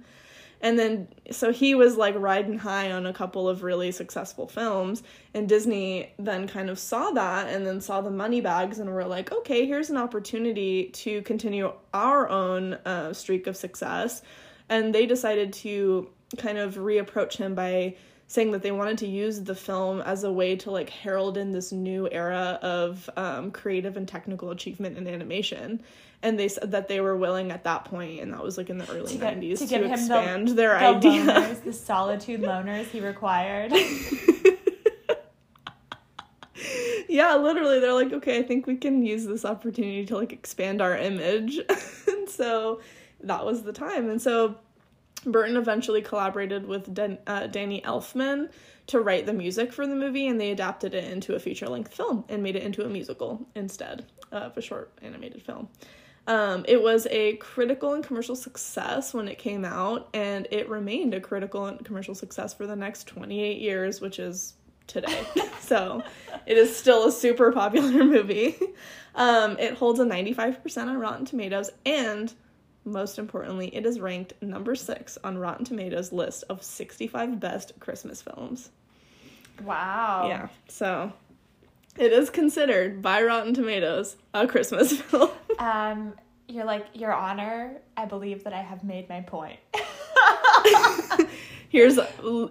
And 0.60 0.78
then 0.78 1.08
so 1.30 1.52
he 1.52 1.74
was 1.74 1.96
like 1.96 2.14
riding 2.16 2.58
high 2.58 2.90
on 2.90 3.06
a 3.06 3.12
couple 3.12 3.48
of 3.48 3.62
really 3.62 3.92
successful 3.92 4.48
films 4.48 5.02
and 5.34 5.48
Disney 5.48 6.14
then 6.18 6.48
kind 6.48 6.70
of 6.70 6.78
saw 6.78 7.10
that 7.10 7.48
and 7.48 7.66
then 7.66 7.80
saw 7.80 8.00
the 8.00 8.10
money 8.10 8.40
bags 8.40 8.78
and 8.78 8.88
were 8.90 9.04
like, 9.04 9.30
"Okay, 9.32 9.66
here's 9.66 9.90
an 9.90 9.98
opportunity 9.98 10.86
to 10.90 11.20
continue 11.22 11.72
our 11.92 12.28
own 12.28 12.74
uh, 12.86 13.12
streak 13.12 13.46
of 13.46 13.56
success." 13.56 14.22
And 14.68 14.94
they 14.94 15.06
decided 15.06 15.52
to 15.54 16.08
kind 16.38 16.58
of 16.58 16.76
reapproach 16.76 17.36
him 17.36 17.54
by 17.54 17.96
saying 18.28 18.50
that 18.50 18.62
they 18.62 18.72
wanted 18.72 18.98
to 18.98 19.06
use 19.06 19.42
the 19.42 19.54
film 19.54 20.00
as 20.00 20.24
a 20.24 20.32
way 20.32 20.56
to 20.56 20.70
like 20.70 20.90
herald 20.90 21.36
in 21.36 21.52
this 21.52 21.72
new 21.72 22.08
era 22.10 22.58
of 22.62 23.08
um, 23.16 23.50
creative 23.50 23.96
and 23.96 24.08
technical 24.08 24.50
achievement 24.50 24.98
in 24.98 25.06
animation. 25.06 25.82
And 26.22 26.38
they 26.38 26.48
said 26.48 26.72
that 26.72 26.88
they 26.88 27.00
were 27.00 27.16
willing 27.16 27.52
at 27.52 27.64
that 27.64 27.84
point 27.84 28.20
and 28.20 28.32
that 28.32 28.42
was 28.42 28.58
like 28.58 28.70
in 28.70 28.78
the 28.78 28.90
early 28.90 29.12
to 29.12 29.18
get, 29.18 29.38
90s 29.38 29.58
to, 29.58 29.66
to 29.68 29.92
expand 29.92 30.48
the, 30.48 30.54
their 30.54 30.78
the 30.78 30.84
idea. 30.86 31.22
loners, 31.22 31.62
the 31.62 31.72
solitude 31.72 32.40
loners 32.40 32.86
he 32.86 33.00
required. 33.00 33.72
Yeah 37.08 37.36
literally 37.36 37.80
they're 37.80 37.94
like 37.94 38.12
okay 38.12 38.38
i 38.38 38.42
think 38.42 38.66
we 38.66 38.76
can 38.76 39.02
use 39.02 39.24
this 39.24 39.44
opportunity 39.44 40.04
to 40.06 40.16
like 40.16 40.32
expand 40.32 40.82
our 40.82 40.96
image. 40.96 41.58
And 42.08 42.28
so 42.28 42.80
that 43.20 43.44
was 43.44 43.62
the 43.62 43.72
time. 43.72 44.08
And 44.08 44.20
so 44.20 44.56
Burton 45.26 45.56
eventually 45.56 46.02
collaborated 46.02 46.66
with 46.66 46.92
Dan- 46.94 47.18
uh, 47.26 47.46
Danny 47.46 47.80
Elfman 47.82 48.50
to 48.88 49.00
write 49.00 49.26
the 49.26 49.32
music 49.32 49.72
for 49.72 49.86
the 49.86 49.94
movie, 49.94 50.28
and 50.28 50.40
they 50.40 50.50
adapted 50.50 50.94
it 50.94 51.04
into 51.04 51.34
a 51.34 51.40
feature 51.40 51.68
length 51.68 51.94
film 51.94 52.24
and 52.28 52.42
made 52.42 52.56
it 52.56 52.62
into 52.62 52.84
a 52.84 52.88
musical 52.88 53.46
instead 53.54 54.06
of 54.32 54.56
a 54.56 54.62
short 54.62 54.92
animated 55.02 55.42
film. 55.42 55.68
Um, 56.28 56.64
it 56.66 56.82
was 56.82 57.06
a 57.10 57.36
critical 57.36 57.94
and 57.94 58.02
commercial 58.02 58.34
success 58.34 59.14
when 59.14 59.28
it 59.28 59.38
came 59.38 59.64
out, 59.64 60.08
and 60.12 60.48
it 60.50 60.68
remained 60.68 61.14
a 61.14 61.20
critical 61.20 61.66
and 61.66 61.84
commercial 61.84 62.14
success 62.14 62.52
for 62.54 62.66
the 62.66 62.76
next 62.76 63.06
28 63.06 63.58
years, 63.58 64.00
which 64.00 64.18
is 64.18 64.54
today. 64.86 65.24
so 65.60 66.02
it 66.46 66.56
is 66.58 66.76
still 66.76 67.06
a 67.06 67.12
super 67.12 67.52
popular 67.52 68.04
movie. 68.04 68.56
Um, 69.14 69.56
it 69.58 69.74
holds 69.74 70.00
a 70.00 70.04
95% 70.04 70.86
on 70.86 70.98
Rotten 70.98 71.24
Tomatoes, 71.24 71.70
and 71.84 72.32
most 72.86 73.18
importantly, 73.18 73.74
it 73.74 73.84
is 73.84 74.00
ranked 74.00 74.34
number 74.40 74.74
six 74.74 75.18
on 75.24 75.36
Rotten 75.38 75.64
Tomatoes 75.64 76.12
list 76.12 76.44
of 76.48 76.62
65 76.62 77.38
best 77.40 77.72
Christmas 77.80 78.22
films. 78.22 78.70
Wow. 79.62 80.26
Yeah. 80.28 80.48
So 80.68 81.12
it 81.98 82.12
is 82.12 82.30
considered 82.30 83.02
by 83.02 83.22
Rotten 83.22 83.54
Tomatoes 83.54 84.16
a 84.34 84.46
Christmas 84.46 84.92
film. 85.00 85.30
um, 85.58 86.14
you're 86.48 86.64
like, 86.64 86.86
Your 86.94 87.12
Honor, 87.12 87.78
I 87.96 88.04
believe 88.04 88.44
that 88.44 88.52
I 88.52 88.62
have 88.62 88.84
made 88.84 89.08
my 89.08 89.20
point. 89.20 89.58
Here's 91.68 91.98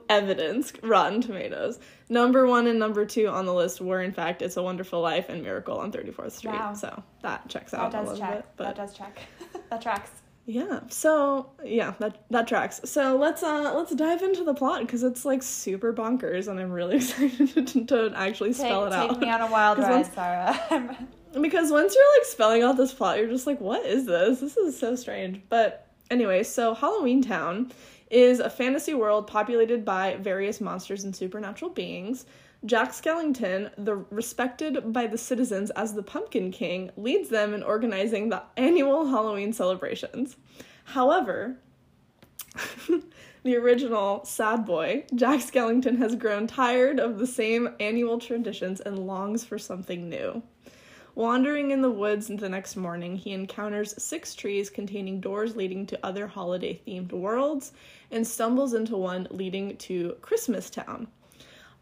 evidence 0.10 0.74
Rotten 0.84 1.22
Tomatoes. 1.22 1.80
Number 2.10 2.46
one 2.46 2.68
and 2.68 2.78
number 2.78 3.06
two 3.06 3.28
on 3.28 3.46
the 3.46 3.54
list 3.54 3.80
were, 3.82 4.02
in 4.02 4.12
fact, 4.12 4.42
It's 4.42 4.58
a 4.58 4.64
Wonderful 4.64 5.02
Life 5.02 5.30
and 5.30 5.42
Miracle 5.42 5.78
on 5.80 5.92
34th 5.92 6.34
Street. 6.34 6.52
Wow. 6.52 6.74
So 6.74 7.02
that 7.22 7.48
checks 7.48 7.74
out 7.74 7.92
that 7.92 8.00
does 8.00 8.10
a 8.10 8.12
little 8.14 8.28
check. 8.28 8.36
bit. 8.36 8.46
But 8.58 8.64
that 8.64 8.76
does 8.76 8.94
check. 8.94 9.20
that 9.70 9.82
tracks. 9.82 10.12
Yeah. 10.46 10.82
So 10.90 11.50
yeah, 11.64 11.96
that 12.00 12.24
that 12.30 12.48
tracks. 12.48 12.82
So 12.86 13.18
let's 13.18 13.42
uh 13.42 13.74
let's 13.76 13.94
dive 13.96 14.22
into 14.22 14.44
the 14.44 14.54
plot 14.54 14.82
because 14.82 15.04
it's 15.04 15.26
like 15.26 15.42
super 15.42 15.92
bonkers, 15.92 16.48
and 16.48 16.60
I'm 16.60 16.72
really 16.72 16.96
excited 16.98 17.68
to, 17.68 17.86
to 17.86 18.12
actually 18.16 18.54
spell 18.54 18.86
take, 18.86 18.94
it 18.94 18.96
out. 18.96 19.10
Take 19.10 19.20
me 19.22 19.30
on 19.30 19.42
a 19.42 19.52
wild 19.52 19.80
ride, 19.80 19.92
once, 19.92 20.14
Sarah. 20.14 21.08
because 21.42 21.72
once 21.72 21.96
you're 21.96 22.20
like 22.20 22.26
spelling 22.26 22.62
out 22.62 22.78
this 22.78 22.94
plot, 22.94 23.18
you're 23.18 23.30
just 23.30 23.48
like, 23.48 23.60
what 23.60 23.86
is 23.86 24.06
this? 24.06 24.40
This 24.40 24.56
is 24.56 24.78
so 24.78 24.96
strange. 24.96 25.42
But 25.50 25.88
anyway, 26.12 26.44
so 26.44 26.76
Halloween 26.76 27.24
Town 27.24 27.72
is 28.12 28.40
a 28.40 28.50
fantasy 28.50 28.94
world 28.94 29.26
populated 29.26 29.84
by 29.84 30.16
various 30.18 30.62
monsters 30.62 31.04
and 31.04 31.16
supernatural 31.16 31.72
beings. 31.72 32.26
Jack 32.66 32.94
Skellington, 32.94 33.70
the 33.78 33.96
respected 34.10 34.92
by 34.92 35.06
the 35.06 35.20
citizens 35.20 35.70
as 35.72 35.94
the 35.94 36.02
Pumpkin 36.02 36.52
King, 36.52 36.90
leads 36.98 37.30
them 37.30 37.54
in 37.54 37.62
organizing 37.62 38.30
the 38.30 38.42
annual 38.58 39.06
Halloween 39.06 39.54
celebrations. 39.54 40.36
However, 40.86 41.58
the 43.44 43.56
original 43.56 44.26
sad 44.26 44.66
boy, 44.66 45.06
Jack 45.14 45.42
Skellington, 45.42 46.00
has 46.00 46.16
grown 46.16 46.48
tired 46.48 47.00
of 47.00 47.20
the 47.20 47.28
same 47.28 47.70
annual 47.80 48.18
traditions 48.18 48.82
and 48.82 49.06
longs 49.06 49.44
for 49.44 49.60
something 49.60 50.10
new. 50.10 50.42
Wandering 51.14 51.70
in 51.70 51.82
the 51.82 51.92
woods 51.92 52.28
the 52.28 52.50
next 52.50 52.76
morning, 52.76 53.16
he 53.16 53.32
encounters 53.32 54.02
six 54.02 54.34
trees 54.34 54.72
containing 54.72 55.22
doors 55.22 55.56
leading 55.56 55.86
to 55.86 56.00
other 56.04 56.26
holiday 56.26 56.82
themed 56.86 57.14
worlds 57.14 57.74
and 58.10 58.26
stumbles 58.26 58.74
into 58.74 58.98
one 58.98 59.28
leading 59.30 59.78
to 59.78 60.16
Christmas 60.22 60.70
Town. 60.72 61.08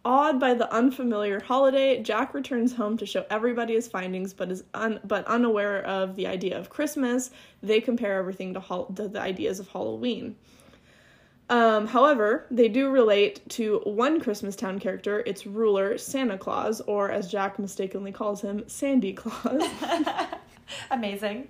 Awed 0.05 0.37
by 0.37 0.53
the 0.53 0.71
unfamiliar 0.73 1.39
holiday, 1.39 2.03
Jack 2.03 2.33
returns 2.33 2.73
home 2.73 2.97
to 2.97 3.05
show 3.05 3.25
everybody 3.29 3.73
his 3.73 3.87
findings, 3.87 4.33
but 4.33 4.51
is 4.51 4.65
un- 4.73 4.99
but 5.05 5.25
unaware 5.27 5.81
of 5.85 6.17
the 6.17 6.27
idea 6.27 6.59
of 6.59 6.69
Christmas. 6.69 7.31
They 7.61 7.79
compare 7.79 8.19
everything 8.19 8.53
to, 8.53 8.85
the 8.89 9.21
ideas 9.21 9.61
of 9.61 9.69
Halloween. 9.69 10.35
Um, 11.49 11.87
however, 11.87 12.47
they 12.51 12.67
do 12.67 12.89
relate 12.89 13.47
to 13.51 13.79
one 13.85 14.19
Christmas 14.19 14.55
Town 14.57 14.79
character, 14.79 15.23
its 15.25 15.45
ruler, 15.45 15.97
Santa 15.97 16.37
Claus, 16.37 16.81
or 16.81 17.09
as 17.09 17.31
Jack 17.31 17.57
mistakenly 17.57 18.11
calls 18.11 18.41
him, 18.41 18.63
Sandy 18.67 19.13
Claus. 19.13 19.63
Amazing. 20.91 21.47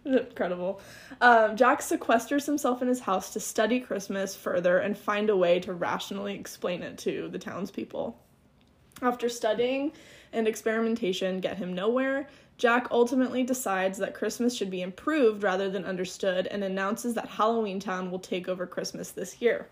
Incredible. 0.04 0.80
Um, 1.20 1.56
Jack 1.56 1.80
sequesters 1.80 2.46
himself 2.46 2.80
in 2.80 2.88
his 2.88 3.00
house 3.00 3.32
to 3.34 3.40
study 3.40 3.80
Christmas 3.80 4.34
further 4.34 4.78
and 4.78 4.96
find 4.96 5.28
a 5.28 5.36
way 5.36 5.60
to 5.60 5.74
rationally 5.74 6.34
explain 6.34 6.82
it 6.82 6.96
to 6.98 7.28
the 7.28 7.38
townspeople. 7.38 8.18
After 9.02 9.28
studying 9.28 9.92
and 10.32 10.46
experimentation 10.46 11.40
get 11.40 11.58
him 11.58 11.74
nowhere, 11.74 12.28
Jack 12.56 12.88
ultimately 12.90 13.42
decides 13.42 13.98
that 13.98 14.14
Christmas 14.14 14.54
should 14.54 14.70
be 14.70 14.82
improved 14.82 15.42
rather 15.42 15.70
than 15.70 15.84
understood 15.84 16.46
and 16.46 16.62
announces 16.62 17.14
that 17.14 17.28
Halloween 17.28 17.80
Town 17.80 18.10
will 18.10 18.18
take 18.18 18.48
over 18.48 18.66
Christmas 18.66 19.10
this 19.10 19.40
year. 19.40 19.66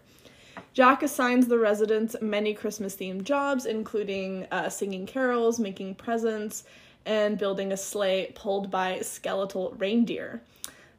Jack 0.72 1.02
assigns 1.02 1.46
the 1.46 1.58
residents 1.58 2.16
many 2.20 2.54
Christmas 2.54 2.96
themed 2.96 3.24
jobs, 3.24 3.66
including 3.66 4.46
uh, 4.50 4.68
singing 4.68 5.06
carols, 5.06 5.60
making 5.60 5.94
presents, 5.94 6.64
and 7.06 7.38
building 7.38 7.72
a 7.72 7.76
sleigh 7.76 8.32
pulled 8.34 8.70
by 8.70 9.00
skeletal 9.00 9.74
reindeer. 9.78 10.42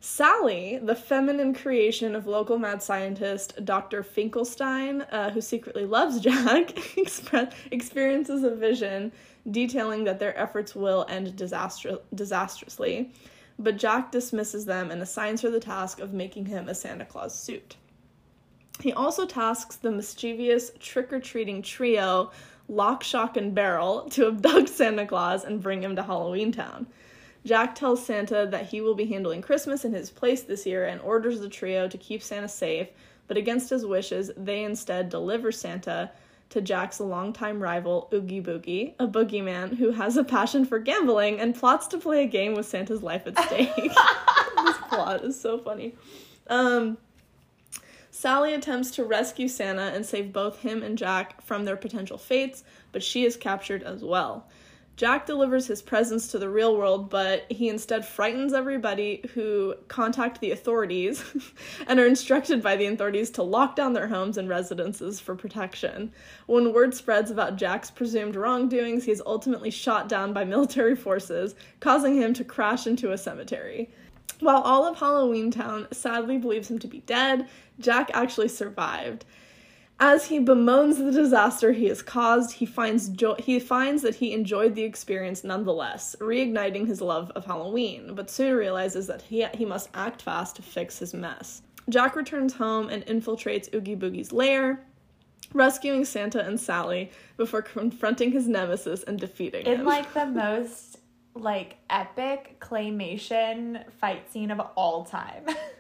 Sally, 0.02 0.80
the 0.82 0.96
feminine 0.96 1.54
creation 1.54 2.16
of 2.16 2.26
local 2.26 2.58
mad 2.58 2.82
scientist 2.82 3.66
Dr. 3.66 4.02
Finkelstein, 4.02 5.02
uh, 5.12 5.30
who 5.30 5.42
secretly 5.42 5.86
loves 5.86 6.22
Jack, 6.22 6.78
experiences 7.72 8.44
a 8.44 8.56
vision 8.56 9.12
detailing 9.52 10.06
that 10.06 10.20
their 10.20 10.38
efforts 10.38 10.74
will 10.74 11.06
end 11.10 11.36
disastrously. 11.36 13.12
But 13.58 13.78
Jack 13.78 14.12
dismisses 14.12 14.66
them 14.66 14.90
and 14.90 15.02
assigns 15.02 15.42
her 15.42 15.50
the 15.50 15.60
task 15.60 16.00
of 16.00 16.14
making 16.14 16.46
him 16.46 16.70
a 16.70 16.76
Santa 16.76 17.04
Claus 17.04 17.38
suit. 17.38 17.76
He 18.82 18.94
also 18.94 19.26
tasks 19.26 19.76
the 19.76 19.92
mischievous 19.92 20.72
trick 20.80 21.12
or 21.12 21.20
treating 21.20 21.62
trio 21.62 22.32
Lock, 22.70 23.04
Shock, 23.04 23.36
and 23.36 23.54
Barrel 23.54 24.04
to 24.12 24.28
abduct 24.28 24.70
Santa 24.80 25.06
Claus 25.06 25.44
and 25.44 25.62
bring 25.62 25.84
him 25.84 25.96
to 25.96 26.04
Halloween 26.04 26.52
Town. 26.52 26.88
Jack 27.46 27.74
tells 27.74 28.06
Santa 28.06 28.48
that 28.52 28.68
he 28.68 28.80
will 28.80 28.96
be 28.96 29.06
handling 29.06 29.42
Christmas 29.42 29.84
in 29.84 29.94
his 29.94 30.12
place 30.12 30.44
this 30.44 30.66
year 30.66 30.86
and 30.86 31.02
orders 31.02 31.40
the 31.40 31.50
trio 31.50 31.88
to 31.88 31.98
keep 31.98 32.22
Santa 32.22 32.48
safe, 32.48 32.88
but 33.28 33.38
against 33.38 33.70
his 33.70 33.86
wishes, 33.86 34.32
they 34.38 34.64
instead 34.64 35.10
deliver 35.10 35.52
Santa 35.52 36.12
to 36.50 36.62
Jack's 36.62 37.00
longtime 37.00 37.62
rival, 37.62 38.10
Oogie 38.14 38.42
Boogie, 38.42 38.94
a 39.00 39.08
boogeyman 39.08 39.76
who 39.78 39.92
has 39.92 40.18
a 40.18 40.24
passion 40.24 40.66
for 40.66 40.80
gambling 40.80 41.40
and 41.40 41.56
plots 41.56 41.88
to 41.88 41.98
play 41.98 42.24
a 42.24 42.28
game 42.28 42.56
with 42.56 42.68
Santa's 42.68 43.04
life 43.04 43.26
at 43.28 43.38
stake. 43.40 43.76
this 43.76 44.78
plot 44.90 45.24
is 45.24 45.40
so 45.40 45.60
funny. 45.60 45.96
Um, 46.48 46.98
Sally 48.20 48.54
attempts 48.54 48.92
to 48.92 49.06
rescue 49.06 49.48
Santa 49.48 49.94
and 49.96 50.06
save 50.06 50.34
both 50.34 50.60
him 50.60 50.84
and 50.84 50.98
Jack 50.98 51.42
from 51.42 51.64
their 51.64 51.78
potential 51.78 52.18
fates, 52.18 52.66
but 52.92 53.02
she 53.02 53.24
is 53.24 53.38
captured 53.38 53.82
as 53.82 54.04
well. 54.04 54.46
Jack 55.00 55.26
delivers 55.26 55.68
his 55.68 55.82
presents 55.82 56.28
to 56.28 56.38
the 56.38 56.50
real 56.50 56.76
world, 56.76 57.10
but 57.10 57.50
he 57.50 57.70
instead 57.70 58.06
frightens 58.06 58.52
everybody 58.52 59.22
who 59.34 59.74
contact 59.88 60.42
the 60.42 60.52
authorities 60.52 61.24
and 61.88 62.02
are 62.02 62.06
instructed 62.06 62.62
by 62.62 62.76
the 62.76 62.86
authorities 62.86 63.30
to 63.30 63.42
lock 63.42 63.78
down 63.78 63.94
their 63.94 64.10
homes 64.10 64.38
and 64.38 64.50
residences 64.50 65.18
for 65.22 65.38
protection. 65.38 66.12
When 66.48 66.74
word 66.74 66.94
spreads 66.94 67.32
about 67.32 67.56
Jack's 67.56 67.90
presumed 67.90 68.36
wrongdoings, 68.36 69.06
he 69.06 69.12
is 69.14 69.24
ultimately 69.26 69.72
shot 69.72 70.10
down 70.10 70.34
by 70.34 70.44
military 70.44 70.98
forces, 70.98 71.56
causing 71.80 72.18
him 72.18 72.34
to 72.34 72.44
crash 72.44 72.86
into 72.86 73.14
a 73.14 73.18
cemetery. 73.18 73.90
While 74.42 74.62
all 74.64 74.86
of 74.86 75.00
Halloween 75.00 75.50
Town 75.50 75.88
sadly 75.94 76.38
believes 76.38 76.70
him 76.70 76.80
to 76.80 76.88
be 76.90 77.00
dead, 77.06 77.48
Jack 77.80 78.12
actually 78.14 78.50
survived. 78.50 79.24
As 80.02 80.28
he 80.28 80.40
bemoans 80.40 80.98
the 80.98 81.12
disaster 81.12 81.74
he 81.74 81.88
has 81.88 82.02
caused, 82.02 82.54
he 82.54 82.66
finds 82.66 83.10
jo- 83.10 83.36
he 83.38 83.60
finds 83.60 84.02
that 84.04 84.16
he 84.16 84.32
enjoyed 84.32 84.74
the 84.74 84.84
experience 84.84 85.44
nonetheless, 85.44 86.16
reigniting 86.22 86.88
his 86.88 87.02
love 87.02 87.32
of 87.32 87.46
Halloween, 87.46 88.16
but 88.16 88.30
soon 88.30 88.56
realizes 88.56 89.08
that 89.08 89.24
he 89.24 89.46
he 89.54 89.66
must 89.66 89.90
act 89.94 90.22
fast 90.22 90.56
to 90.56 90.62
fix 90.62 91.00
his 91.00 91.14
mess. 91.14 91.64
Jack 91.90 92.16
returns 92.16 92.54
home 92.54 92.88
and 92.88 93.06
infiltrates 93.08 93.74
Oogie 93.74 93.98
Boogie's 93.98 94.32
lair, 94.32 94.86
rescuing 95.54 96.06
Santa 96.06 96.46
and 96.46 96.58
Sally 96.58 97.12
before 97.36 97.62
confronting 97.62 98.32
his 98.32 98.48
nemesis 98.48 99.04
and 99.04 99.20
defeating 99.20 99.66
In 99.66 99.74
him. 99.74 99.80
In 99.82 99.86
like 99.86 100.14
the 100.14 100.28
most 100.28 101.00
like 101.36 101.78
epic 101.90 102.58
claymation 102.60 103.84
fight 103.94 104.32
scene 104.32 104.52
of 104.52 104.62
all 104.76 105.04
time. 105.04 105.46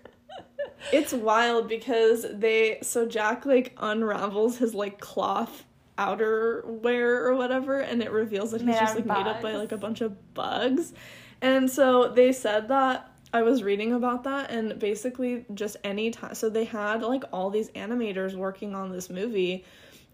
It's 0.92 1.14
wild 1.14 1.68
because 1.68 2.26
they 2.32 2.80
so 2.82 3.06
Jack 3.06 3.46
like 3.46 3.76
unravels 3.78 4.58
his 4.58 4.74
like 4.74 5.00
cloth 5.00 5.66
outerwear 5.98 7.26
or 7.26 7.36
whatever 7.36 7.80
and 7.80 8.02
it 8.02 8.12
reveals 8.12 8.52
that 8.52 8.62
he's 8.62 8.68
Made 8.68 8.80
just 8.80 8.96
like 8.96 9.04
of 9.04 9.08
made 9.08 9.28
up 9.28 9.42
by 9.42 9.56
like 9.56 9.74
a 9.74 9.78
bunch 9.78 10.02
of 10.02 10.34
bugs. 10.34 10.94
And 11.42 11.70
so 11.70 12.08
they 12.08 12.32
said 12.32 12.70
that 12.70 13.12
I 13.34 13.44
was 13.44 13.62
reading 13.62 13.94
about 13.94 14.24
that 14.24 14.50
and 14.50 14.80
basically 14.80 15.46
just 15.54 15.78
any 15.84 16.12
time 16.12 16.34
so 16.34 16.50
they 16.50 16.64
had 16.64 17.04
like 17.04 17.24
all 17.32 17.50
these 17.50 17.70
animators 17.72 18.34
working 18.34 18.74
on 18.74 18.92
this 18.92 19.10
movie 19.10 19.66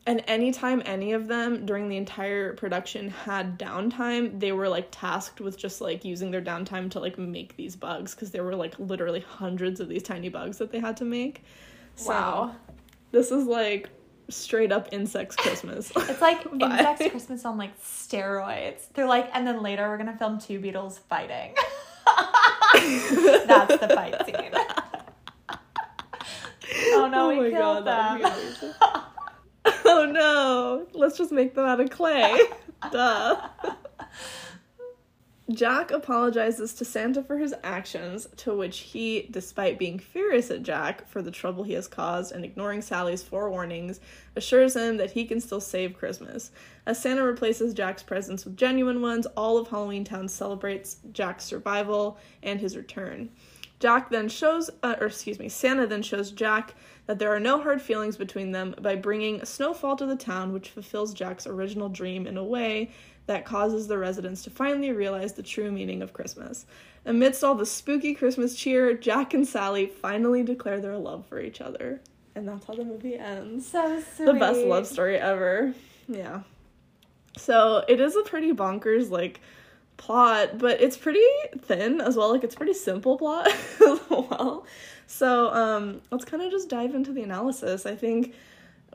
and 0.08 0.24
anytime 0.28 0.84
any 0.86 1.14
of 1.14 1.28
them 1.28 1.66
during 1.66 1.90
the 1.90 1.98
entire 1.98 2.54
production 2.54 3.10
had 3.10 3.58
downtime, 3.58 4.40
they 4.40 4.52
were 4.52 4.70
like 4.70 4.88
tasked 4.92 5.42
with 5.42 5.58
just 5.58 5.82
like 5.82 6.06
using 6.06 6.30
their 6.30 6.42
downtime 6.42 6.92
to 6.92 7.00
like 7.00 7.18
make 7.18 7.58
these 7.58 7.76
bugs 7.76 8.14
because 8.14 8.30
there 8.32 8.44
were 8.44 8.56
like 8.56 8.78
literally 8.78 9.22
hundreds 9.22 9.80
of 9.80 9.90
these 9.90 10.04
tiny 10.04 10.30
bugs 10.30 10.60
that 10.60 10.72
they 10.72 10.80
had 10.80 10.98
to 10.98 11.06
make. 11.06 11.44
So, 11.96 12.10
Wow. 12.12 12.56
This 13.12 13.32
is 13.32 13.46
like 13.46 13.90
straight 14.30 14.72
up 14.72 14.90
insects 14.92 15.36
Christmas. 15.36 15.92
It's 15.96 16.22
like 16.22 16.46
insects 16.60 17.08
Christmas 17.10 17.46
on 17.46 17.58
like 17.58 17.80
steroids. 17.82 18.84
They're 18.94 19.08
like, 19.08 19.30
and 19.34 19.48
then 19.48 19.64
later 19.64 19.88
we're 19.90 19.98
gonna 19.98 20.18
film 20.18 20.40
two 20.40 20.60
beetles 20.60 21.00
fighting. 21.10 21.56
That's 23.48 23.78
the 23.80 23.90
fight 23.94 24.26
scene. 24.26 24.52
oh 26.94 27.08
no, 27.12 27.26
oh 27.26 27.30
we 27.30 27.50
my 27.50 27.50
killed 27.50 27.86
that'd 27.86 28.24
them. 28.24 28.74
oh 29.86 30.10
no, 30.12 30.88
let's 30.94 31.18
just 31.18 31.32
make 31.32 31.56
them 31.56 31.66
out 31.66 31.80
of 31.80 31.90
clay. 31.90 32.40
Duh. 32.92 33.50
Jack 35.52 35.92
apologizes 35.92 36.74
to 36.74 36.84
Santa 36.86 37.22
for 37.22 37.38
his 37.38 37.54
actions, 37.64 38.28
to 38.38 38.56
which 38.56 38.80
he, 38.80 39.28
despite 39.30 39.78
being 39.78 40.00
furious 40.00 40.50
at 40.50 40.64
Jack 40.64 41.08
for 41.08 41.22
the 41.22 41.30
trouble 41.30 41.64
he 41.64 41.74
has 41.74 41.88
caused 41.88 42.32
and 42.32 42.44
ignoring 42.44 42.82
Sally's 42.82 43.24
forewarnings, 43.24 44.00
assures 44.36 44.76
him 44.76 44.98
that 44.98 45.12
he 45.12 45.24
can 45.24 45.40
still 45.40 45.62
save 45.62 45.98
Christmas. 45.98 46.50
As 46.88 47.00
Santa 47.00 47.24
replaces 47.24 47.76
Jack's 47.76 48.02
presents 48.02 48.44
with 48.44 48.58
genuine 48.58 49.04
ones, 49.04 49.28
all 49.38 49.60
of 49.60 49.68
Halloween 49.68 50.04
Town 50.04 50.28
celebrates 50.28 50.98
Jack's 51.12 51.46
survival 51.46 52.18
and 52.42 52.60
his 52.60 52.76
return. 52.76 53.30
Jack 53.80 54.10
then 54.10 54.30
shows, 54.30 54.70
uh, 54.84 54.96
or 55.00 55.08
excuse 55.08 55.40
me, 55.40 55.50
Santa 55.50 55.86
then 55.86 56.02
shows 56.02 56.32
Jack 56.32 56.76
that 57.08 57.20
there 57.20 57.34
are 57.34 57.40
no 57.40 57.62
hard 57.62 57.82
feelings 57.82 58.18
between 58.18 58.52
them 58.52 58.74
by 58.82 58.96
bringing 58.96 59.44
snowfall 59.46 59.96
to 59.98 60.06
the 60.06 60.16
town, 60.16 60.54
which 60.54 60.70
fulfills 60.70 61.14
Jack's 61.14 61.46
original 61.46 61.90
dream 61.90 62.26
in 62.26 62.38
a 62.38 62.44
way 62.44 62.92
that 63.28 63.46
causes 63.46 63.88
the 63.88 63.98
residents 63.98 64.44
to 64.44 64.50
finally 64.50 64.92
realize 64.92 65.34
the 65.34 65.44
true 65.44 65.72
meaning 65.72 66.02
of 66.02 66.14
Christmas. 66.14 66.66
Amidst 67.06 67.44
all 67.44 67.56
the 67.56 67.66
spooky 67.66 68.14
Christmas 68.14 68.56
cheer, 68.56 68.94
Jack 68.94 69.34
and 69.34 69.48
Sally 69.48 69.88
finally 69.88 70.44
declare 70.44 70.80
their 70.80 70.98
love 70.98 71.26
for 71.26 71.40
each 71.40 71.62
other. 71.62 72.02
And 72.36 72.48
that's 72.48 72.66
how 72.66 72.76
the 72.76 72.84
movie 72.84 73.18
ends. 73.18 73.68
So 73.68 74.02
sweet. 74.16 74.26
The 74.26 74.34
best 74.34 74.60
love 74.60 74.88
story 74.88 75.18
ever. 75.18 75.74
Yeah. 76.08 76.42
So 77.38 77.84
it 77.88 78.00
is 78.00 78.16
a 78.16 78.24
pretty 78.24 78.54
bonkers, 78.54 79.10
like, 79.10 79.42
plot, 79.98 80.58
but 80.58 80.82
it's 80.82 80.98
pretty 80.98 81.26
thin 81.60 82.02
as 82.02 82.16
well. 82.16 82.32
Like, 82.32 82.44
it's 82.44 82.56
pretty 82.56 82.74
simple 82.74 83.18
plot 83.18 83.48
as 83.86 84.00
well. 84.10 84.66
So, 85.08 85.54
um, 85.54 86.02
let's 86.12 86.26
kind 86.26 86.44
of 86.44 86.52
just 86.52 86.70
dive 86.70 86.96
into 86.96 87.14
the 87.14 87.24
analysis. 87.24 87.86
I 87.86 87.96
think 87.96 88.36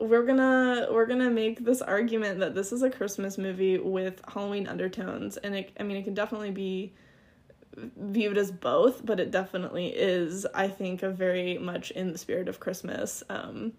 we're 0.00 0.24
gonna 0.24 0.88
we're 0.90 1.06
gonna 1.06 1.30
make 1.30 1.62
this 1.62 1.82
argument 1.82 2.40
that 2.40 2.54
this 2.54 2.72
is 2.72 2.82
a 2.82 2.90
Christmas 2.90 3.36
movie 3.36 3.78
with 3.78 4.20
Halloween 4.26 4.66
undertones, 4.66 5.36
and 5.36 5.54
it 5.54 5.72
I 5.78 5.82
mean 5.82 5.98
it 5.98 6.04
can 6.04 6.14
definitely 6.14 6.50
be 6.50 6.92
viewed 7.76 8.38
as 8.38 8.50
both, 8.50 9.04
but 9.04 9.20
it 9.20 9.30
definitely 9.30 9.88
is 9.88 10.46
I 10.54 10.68
think 10.68 11.02
a 11.02 11.10
very 11.10 11.58
much 11.58 11.90
in 11.90 12.12
the 12.12 12.18
spirit 12.18 12.48
of 12.48 12.60
Christmas. 12.60 13.22
Um, 13.28 13.72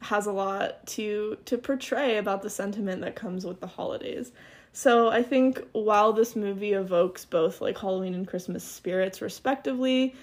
has 0.00 0.26
a 0.26 0.32
lot 0.32 0.86
to 0.86 1.36
to 1.44 1.58
portray 1.58 2.16
about 2.16 2.42
the 2.42 2.50
sentiment 2.50 3.02
that 3.02 3.14
comes 3.14 3.44
with 3.44 3.60
the 3.60 3.66
holidays. 3.66 4.32
So 4.72 5.08
I 5.08 5.22
think 5.22 5.62
while 5.72 6.12
this 6.12 6.36
movie 6.36 6.72
evokes 6.72 7.24
both 7.24 7.60
like 7.60 7.78
Halloween 7.78 8.14
and 8.14 8.26
Christmas 8.26 8.62
spirits 8.62 9.20
respectively, 9.20 10.14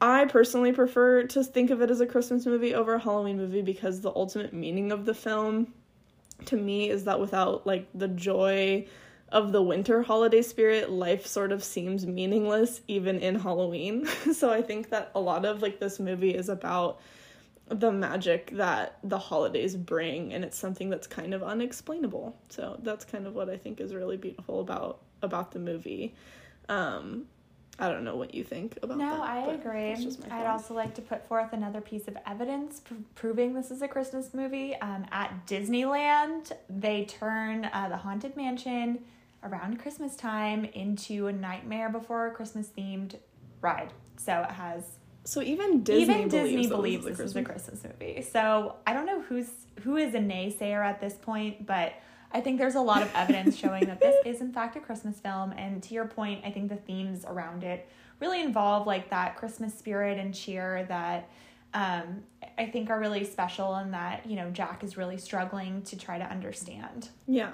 I 0.00 0.24
personally 0.26 0.72
prefer 0.72 1.24
to 1.24 1.44
think 1.44 1.70
of 1.70 1.82
it 1.82 1.90
as 1.90 2.00
a 2.00 2.06
Christmas 2.06 2.46
movie 2.46 2.74
over 2.74 2.94
a 2.94 3.00
Halloween 3.00 3.36
movie 3.36 3.62
because 3.62 4.00
the 4.00 4.12
ultimate 4.14 4.52
meaning 4.52 4.92
of 4.92 5.04
the 5.04 5.14
film 5.14 5.72
to 6.46 6.56
me 6.56 6.88
is 6.88 7.04
that 7.04 7.20
without 7.20 7.66
like 7.66 7.88
the 7.94 8.08
joy 8.08 8.86
of 9.30 9.52
the 9.52 9.62
winter 9.62 10.02
holiday 10.02 10.42
spirit, 10.42 10.90
life 10.90 11.26
sort 11.26 11.52
of 11.52 11.62
seems 11.62 12.06
meaningless 12.06 12.80
even 12.88 13.18
in 13.18 13.34
Halloween. 13.34 14.06
so 14.32 14.50
I 14.50 14.62
think 14.62 14.90
that 14.90 15.10
a 15.14 15.20
lot 15.20 15.44
of 15.44 15.62
like 15.62 15.80
this 15.80 16.00
movie 16.00 16.34
is 16.34 16.48
about 16.48 17.00
the 17.70 17.92
magic 17.92 18.50
that 18.56 18.98
the 19.04 19.18
holidays 19.18 19.76
bring 19.76 20.32
and 20.32 20.44
it's 20.44 20.58
something 20.58 20.90
that's 20.90 21.06
kind 21.06 21.32
of 21.32 21.42
unexplainable. 21.42 22.36
So 22.48 22.78
that's 22.82 23.04
kind 23.04 23.26
of 23.26 23.34
what 23.34 23.48
I 23.48 23.56
think 23.56 23.80
is 23.80 23.94
really 23.94 24.16
beautiful 24.16 24.60
about 24.60 25.00
about 25.22 25.52
the 25.52 25.60
movie. 25.60 26.14
Um 26.68 27.26
I 27.78 27.88
don't 27.88 28.04
know 28.04 28.16
what 28.16 28.34
you 28.34 28.44
think 28.44 28.76
about 28.82 28.98
that. 28.98 29.04
No, 29.04 29.22
I 29.22 29.46
but 29.46 29.54
agree. 29.54 29.88
that's 29.88 30.04
just 30.04 30.28
my 30.28 30.40
I'd 30.40 30.46
also 30.46 30.74
like 30.74 30.94
to 30.96 31.02
put 31.02 31.26
forth 31.26 31.52
another 31.52 31.80
piece 31.80 32.08
of 32.08 32.16
evidence 32.26 32.80
pr- 32.80 32.94
proving 33.14 33.54
this 33.54 33.70
is 33.70 33.80
a 33.80 33.88
Christmas 33.88 34.34
movie. 34.34 34.74
Um, 34.76 35.06
at 35.10 35.46
Disneyland, 35.46 36.52
they 36.68 37.06
turn 37.06 37.64
uh, 37.72 37.88
the 37.88 37.96
Haunted 37.96 38.36
Mansion 38.36 38.98
around 39.42 39.78
Christmas 39.78 40.14
time 40.14 40.66
into 40.66 41.28
a 41.28 41.32
Nightmare 41.32 41.88
Before 41.88 42.30
Christmas 42.34 42.68
themed 42.76 43.14
ride. 43.62 43.94
So 44.18 44.42
it 44.42 44.50
has 44.50 44.84
So 45.30 45.42
even 45.42 45.84
Disney 45.84 46.02
even 46.02 46.28
Disney 46.28 46.66
believes, 46.66 46.68
that 46.68 46.76
believes 46.76 47.04
this 47.04 47.18
this 47.18 47.26
is 47.26 47.30
is 47.30 47.36
a 47.36 47.42
Christmas 47.44 47.84
movie. 47.84 48.20
So 48.22 48.74
I 48.84 48.92
don't 48.92 49.06
know 49.06 49.20
who's 49.20 49.48
who 49.82 49.96
is 49.96 50.14
a 50.14 50.18
naysayer 50.18 50.84
at 50.84 51.00
this 51.00 51.14
point, 51.14 51.66
but 51.66 51.94
I 52.32 52.40
think 52.40 52.58
there's 52.58 52.74
a 52.74 52.80
lot 52.80 53.02
of 53.02 53.10
evidence 53.14 53.56
showing 53.56 53.86
that 53.86 54.00
this 54.00 54.16
is 54.26 54.40
in 54.40 54.52
fact 54.52 54.74
a 54.74 54.80
Christmas 54.80 55.20
film. 55.20 55.52
And 55.56 55.80
to 55.84 55.94
your 55.94 56.06
point, 56.06 56.44
I 56.44 56.50
think 56.50 56.68
the 56.68 56.76
themes 56.76 57.24
around 57.24 57.62
it 57.62 57.88
really 58.18 58.40
involve 58.40 58.88
like 58.88 59.08
that 59.10 59.36
Christmas 59.36 59.72
spirit 59.72 60.18
and 60.18 60.34
cheer 60.34 60.84
that 60.88 61.28
um, 61.74 62.24
I 62.58 62.66
think 62.66 62.90
are 62.90 62.98
really 62.98 63.22
special 63.22 63.76
and 63.76 63.94
that, 63.94 64.26
you 64.26 64.34
know, 64.34 64.50
Jack 64.50 64.82
is 64.82 64.96
really 64.96 65.16
struggling 65.16 65.82
to 65.82 65.96
try 65.96 66.18
to 66.18 66.24
understand. 66.24 67.08
Yeah. 67.28 67.52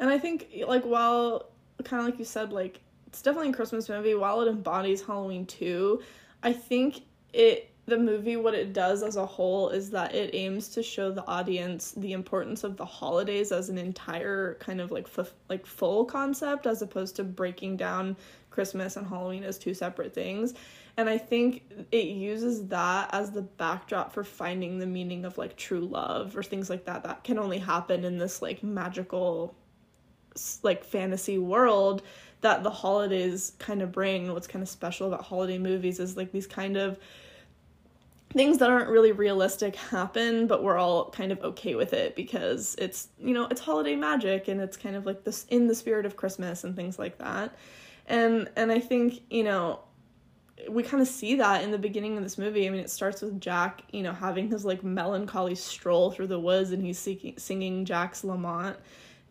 And 0.00 0.10
I 0.10 0.18
think 0.18 0.48
like 0.66 0.82
while 0.82 1.50
kind 1.84 2.00
of 2.00 2.06
like 2.06 2.18
you 2.18 2.24
said 2.24 2.52
like 2.52 2.80
it's 3.06 3.22
definitely 3.22 3.50
a 3.50 3.52
Christmas 3.52 3.88
movie 3.88 4.16
while 4.16 4.40
it 4.40 4.48
embodies 4.48 5.02
Halloween 5.02 5.46
too, 5.46 6.02
I 6.42 6.52
think 6.52 7.02
it 7.32 7.72
the 7.86 7.98
movie 7.98 8.36
what 8.36 8.54
it 8.54 8.72
does 8.72 9.02
as 9.02 9.16
a 9.16 9.26
whole 9.26 9.68
is 9.70 9.90
that 9.90 10.14
it 10.14 10.30
aims 10.34 10.68
to 10.68 10.82
show 10.82 11.10
the 11.10 11.26
audience 11.26 11.92
the 11.96 12.12
importance 12.12 12.62
of 12.62 12.76
the 12.76 12.84
holidays 12.84 13.50
as 13.50 13.68
an 13.68 13.76
entire 13.76 14.54
kind 14.60 14.80
of 14.80 14.92
like 14.92 15.08
f- 15.18 15.34
like 15.48 15.66
full 15.66 16.04
concept 16.04 16.66
as 16.66 16.80
opposed 16.80 17.16
to 17.16 17.24
breaking 17.24 17.76
down 17.76 18.16
Christmas 18.50 18.96
and 18.96 19.06
Halloween 19.06 19.42
as 19.42 19.58
two 19.58 19.74
separate 19.74 20.14
things. 20.14 20.54
And 20.96 21.08
I 21.08 21.18
think 21.18 21.62
it 21.90 22.06
uses 22.06 22.68
that 22.68 23.10
as 23.12 23.30
the 23.30 23.42
backdrop 23.42 24.12
for 24.12 24.22
finding 24.22 24.78
the 24.78 24.86
meaning 24.86 25.24
of 25.24 25.38
like 25.38 25.56
true 25.56 25.80
love 25.80 26.36
or 26.36 26.42
things 26.42 26.70
like 26.70 26.84
that 26.84 27.02
that 27.02 27.24
can 27.24 27.38
only 27.38 27.58
happen 27.58 28.04
in 28.04 28.18
this 28.18 28.42
like 28.42 28.62
magical 28.62 29.56
like 30.62 30.84
fantasy 30.84 31.38
world 31.38 32.02
that 32.42 32.62
the 32.62 32.70
holidays 32.70 33.52
kind 33.58 33.82
of 33.82 33.90
bring 33.90 34.32
what's 34.32 34.46
kind 34.46 34.62
of 34.62 34.68
special 34.68 35.08
about 35.08 35.22
holiday 35.22 35.58
movies 35.58 35.98
is 35.98 36.16
like 36.16 36.32
these 36.32 36.46
kind 36.46 36.76
of 36.76 36.98
things 38.32 38.58
that 38.58 38.70
aren't 38.70 38.88
really 38.88 39.12
realistic 39.12 39.76
happen, 39.76 40.46
but 40.46 40.62
we're 40.62 40.78
all 40.78 41.10
kind 41.10 41.32
of 41.32 41.40
okay 41.40 41.74
with 41.74 41.92
it 41.92 42.16
because 42.16 42.74
it's, 42.78 43.08
you 43.18 43.34
know, 43.34 43.46
it's 43.50 43.60
holiday 43.60 43.96
magic 43.96 44.48
and 44.48 44.60
it's 44.60 44.76
kind 44.76 44.96
of 44.96 45.06
like 45.06 45.24
this 45.24 45.46
in 45.50 45.66
the 45.66 45.74
spirit 45.74 46.06
of 46.06 46.16
Christmas 46.16 46.64
and 46.64 46.74
things 46.74 46.98
like 46.98 47.18
that. 47.18 47.56
And 48.06 48.50
and 48.56 48.72
I 48.72 48.80
think, 48.80 49.20
you 49.30 49.44
know, 49.44 49.80
we 50.68 50.82
kind 50.82 51.00
of 51.00 51.08
see 51.08 51.36
that 51.36 51.62
in 51.62 51.70
the 51.70 51.78
beginning 51.78 52.16
of 52.16 52.22
this 52.22 52.38
movie. 52.38 52.66
I 52.66 52.70
mean, 52.70 52.80
it 52.80 52.90
starts 52.90 53.22
with 53.22 53.40
Jack, 53.40 53.82
you 53.92 54.02
know, 54.02 54.12
having 54.12 54.48
his 54.48 54.64
like 54.64 54.82
melancholy 54.82 55.54
stroll 55.54 56.10
through 56.10 56.28
the 56.28 56.40
woods 56.40 56.72
and 56.72 56.82
he's 56.82 56.98
singing, 56.98 57.34
singing 57.38 57.84
Jack's 57.84 58.24
Lament 58.24 58.76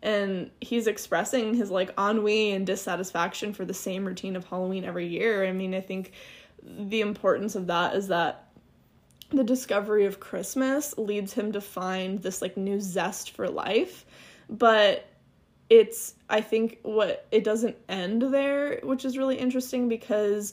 and 0.02 0.50
he's 0.60 0.86
expressing 0.86 1.54
his 1.54 1.70
like 1.70 1.90
ennui 1.98 2.52
and 2.52 2.66
dissatisfaction 2.66 3.52
for 3.52 3.64
the 3.64 3.74
same 3.74 4.04
routine 4.04 4.36
of 4.36 4.44
Halloween 4.44 4.84
every 4.84 5.06
year. 5.06 5.46
I 5.46 5.52
mean, 5.52 5.74
I 5.74 5.80
think 5.80 6.12
the 6.62 7.00
importance 7.00 7.54
of 7.54 7.68
that 7.68 7.94
is 7.94 8.08
that 8.08 8.48
the 9.32 9.44
discovery 9.44 10.04
of 10.04 10.20
Christmas 10.20 10.96
leads 10.98 11.32
him 11.32 11.52
to 11.52 11.60
find 11.60 12.20
this 12.22 12.42
like 12.42 12.56
new 12.56 12.80
zest 12.80 13.30
for 13.30 13.48
life, 13.48 14.04
but 14.48 15.06
it's 15.70 16.14
I 16.28 16.42
think 16.42 16.78
what 16.82 17.26
it 17.30 17.44
doesn't 17.44 17.76
end 17.88 18.22
there, 18.22 18.80
which 18.82 19.04
is 19.04 19.16
really 19.16 19.36
interesting 19.36 19.88
because 19.88 20.52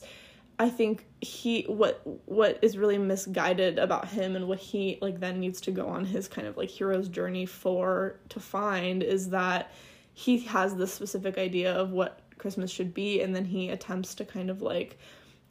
I 0.58 0.68
think 0.68 1.06
he 1.20 1.62
what 1.64 2.00
what 2.26 2.58
is 2.62 2.76
really 2.76 2.98
misguided 2.98 3.78
about 3.78 4.08
him 4.08 4.36
and 4.36 4.48
what 4.48 4.58
he 4.58 4.98
like 5.00 5.20
then 5.20 5.40
needs 5.40 5.60
to 5.62 5.70
go 5.70 5.86
on 5.86 6.04
his 6.04 6.28
kind 6.28 6.46
of 6.46 6.56
like 6.56 6.68
hero's 6.68 7.08
journey 7.08 7.46
for 7.46 8.20
to 8.30 8.40
find 8.40 9.02
is 9.02 9.30
that 9.30 9.72
he 10.12 10.40
has 10.40 10.76
this 10.76 10.92
specific 10.92 11.38
idea 11.38 11.72
of 11.72 11.92
what 11.92 12.20
Christmas 12.36 12.70
should 12.70 12.92
be 12.92 13.22
and 13.22 13.34
then 13.34 13.44
he 13.44 13.70
attempts 13.70 14.14
to 14.16 14.24
kind 14.24 14.50
of 14.50 14.60
like 14.60 14.98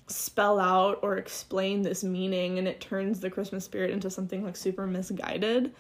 spell 0.09 0.59
out 0.59 0.99
or 1.01 1.17
explain 1.17 1.81
this 1.81 2.03
meaning 2.03 2.57
and 2.57 2.67
it 2.67 2.81
turns 2.81 3.19
the 3.19 3.29
Christmas 3.29 3.65
spirit 3.65 3.91
into 3.91 4.09
something 4.09 4.43
like 4.43 4.55
super 4.55 4.87
misguided. 4.87 5.73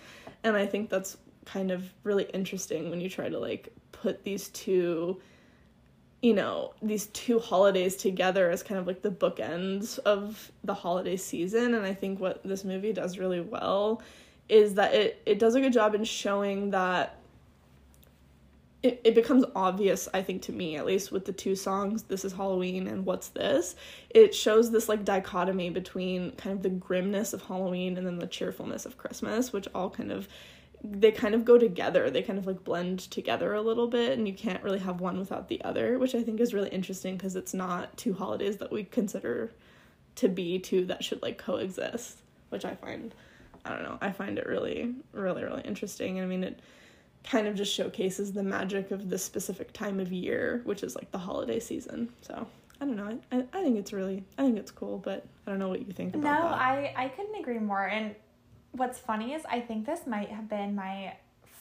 And 0.43 0.55
I 0.55 0.65
think 0.65 0.89
that's 0.89 1.17
kind 1.45 1.71
of 1.71 1.91
really 2.03 2.25
interesting 2.25 2.89
when 2.89 3.01
you 3.01 3.09
try 3.09 3.27
to 3.27 3.39
like 3.39 3.69
put 3.91 4.23
these 4.23 4.49
two 4.49 5.19
you 6.21 6.33
know 6.33 6.73
these 6.81 7.07
two 7.07 7.39
holidays 7.39 7.95
together 7.95 8.51
as 8.51 8.61
kind 8.61 8.79
of 8.79 8.85
like 8.85 9.01
the 9.01 9.09
bookends 9.09 9.99
of 9.99 10.51
the 10.63 10.73
holiday 10.73 11.15
season. 11.15 11.73
And 11.75 11.85
i 11.85 11.93
think 11.93 12.19
what 12.19 12.43
this 12.43 12.63
movie 12.63 12.93
does 12.93 13.17
really 13.17 13.41
well 13.41 14.01
is 14.49 14.73
that 14.75 14.93
it 14.93 15.21
it 15.25 15.39
does 15.39 15.55
a 15.55 15.61
good 15.61 15.73
job 15.73 15.95
in 15.95 16.03
showing 16.03 16.71
that 16.71 17.18
it, 18.81 19.01
it 19.03 19.15
becomes 19.15 19.43
obvious 19.55 20.07
i 20.13 20.21
think 20.21 20.41
to 20.41 20.51
me 20.51 20.75
at 20.75 20.85
least 20.85 21.11
with 21.11 21.25
the 21.25 21.33
two 21.33 21.55
songs 21.55 22.03
this 22.03 22.23
is 22.23 22.33
halloween 22.33 22.87
and 22.87 23.05
what's 23.05 23.29
this 23.29 23.75
it 24.09 24.33
shows 24.33 24.71
this 24.71 24.87
like 24.87 25.03
dichotomy 25.03 25.69
between 25.69 26.31
kind 26.33 26.55
of 26.55 26.63
the 26.63 26.69
grimness 26.69 27.33
of 27.33 27.41
halloween 27.43 27.97
and 27.97 28.07
then 28.07 28.19
the 28.19 28.27
cheerfulness 28.27 28.85
of 28.85 28.97
christmas 28.97 29.51
which 29.51 29.67
all 29.73 29.89
kind 29.89 30.11
of 30.11 30.27
they 30.83 31.11
kind 31.11 31.35
of 31.35 31.45
go 31.45 31.57
together. 31.57 32.09
They 32.09 32.21
kind 32.21 32.39
of 32.39 32.47
like 32.47 32.63
blend 32.63 32.99
together 32.99 33.53
a 33.53 33.61
little 33.61 33.87
bit, 33.87 34.17
and 34.17 34.27
you 34.27 34.33
can't 34.33 34.63
really 34.63 34.79
have 34.79 35.01
one 35.01 35.19
without 35.19 35.49
the 35.49 35.61
other, 35.63 35.99
which 35.99 36.15
I 36.15 36.23
think 36.23 36.39
is 36.39 36.53
really 36.53 36.69
interesting 36.69 37.17
because 37.17 37.35
it's 37.35 37.53
not 37.53 37.95
two 37.97 38.13
holidays 38.13 38.57
that 38.57 38.71
we 38.71 38.83
consider 38.85 39.51
to 40.15 40.29
be 40.29 40.59
two 40.59 40.85
that 40.85 41.03
should 41.03 41.21
like 41.21 41.37
coexist, 41.37 42.21
which 42.49 42.65
I 42.65 42.75
find, 42.75 43.13
I 43.65 43.71
don't 43.71 43.83
know, 43.83 43.97
I 44.01 44.11
find 44.11 44.37
it 44.37 44.47
really, 44.47 44.95
really, 45.11 45.43
really 45.43 45.63
interesting. 45.63 46.21
I 46.21 46.25
mean, 46.25 46.43
it 46.43 46.59
kind 47.23 47.47
of 47.47 47.55
just 47.55 47.73
showcases 47.73 48.33
the 48.33 48.43
magic 48.43 48.91
of 48.91 49.09
this 49.09 49.23
specific 49.23 49.73
time 49.73 49.99
of 49.99 50.11
year, 50.11 50.61
which 50.63 50.83
is 50.83 50.95
like 50.95 51.11
the 51.11 51.17
holiday 51.17 51.59
season. 51.59 52.09
So 52.21 52.47
I 52.81 52.85
don't 52.85 52.95
know. 52.95 53.19
I, 53.31 53.45
I 53.53 53.63
think 53.63 53.77
it's 53.77 53.93
really, 53.93 54.23
I 54.37 54.43
think 54.43 54.57
it's 54.57 54.71
cool, 54.71 54.97
but 54.97 55.25
I 55.45 55.51
don't 55.51 55.59
know 55.59 55.69
what 55.69 55.85
you 55.85 55.93
think 55.93 56.15
about 56.15 56.23
no, 56.23 56.49
that. 56.49 56.59
I, 56.59 56.93
I 56.95 57.07
couldn't 57.09 57.35
agree 57.35 57.59
more. 57.59 57.85
And 57.85 58.15
what's 58.71 58.99
funny 58.99 59.33
is 59.33 59.43
I 59.49 59.59
think 59.59 59.85
this 59.85 60.07
might 60.07 60.29
have 60.29 60.49
been 60.49 60.75
my 60.75 61.13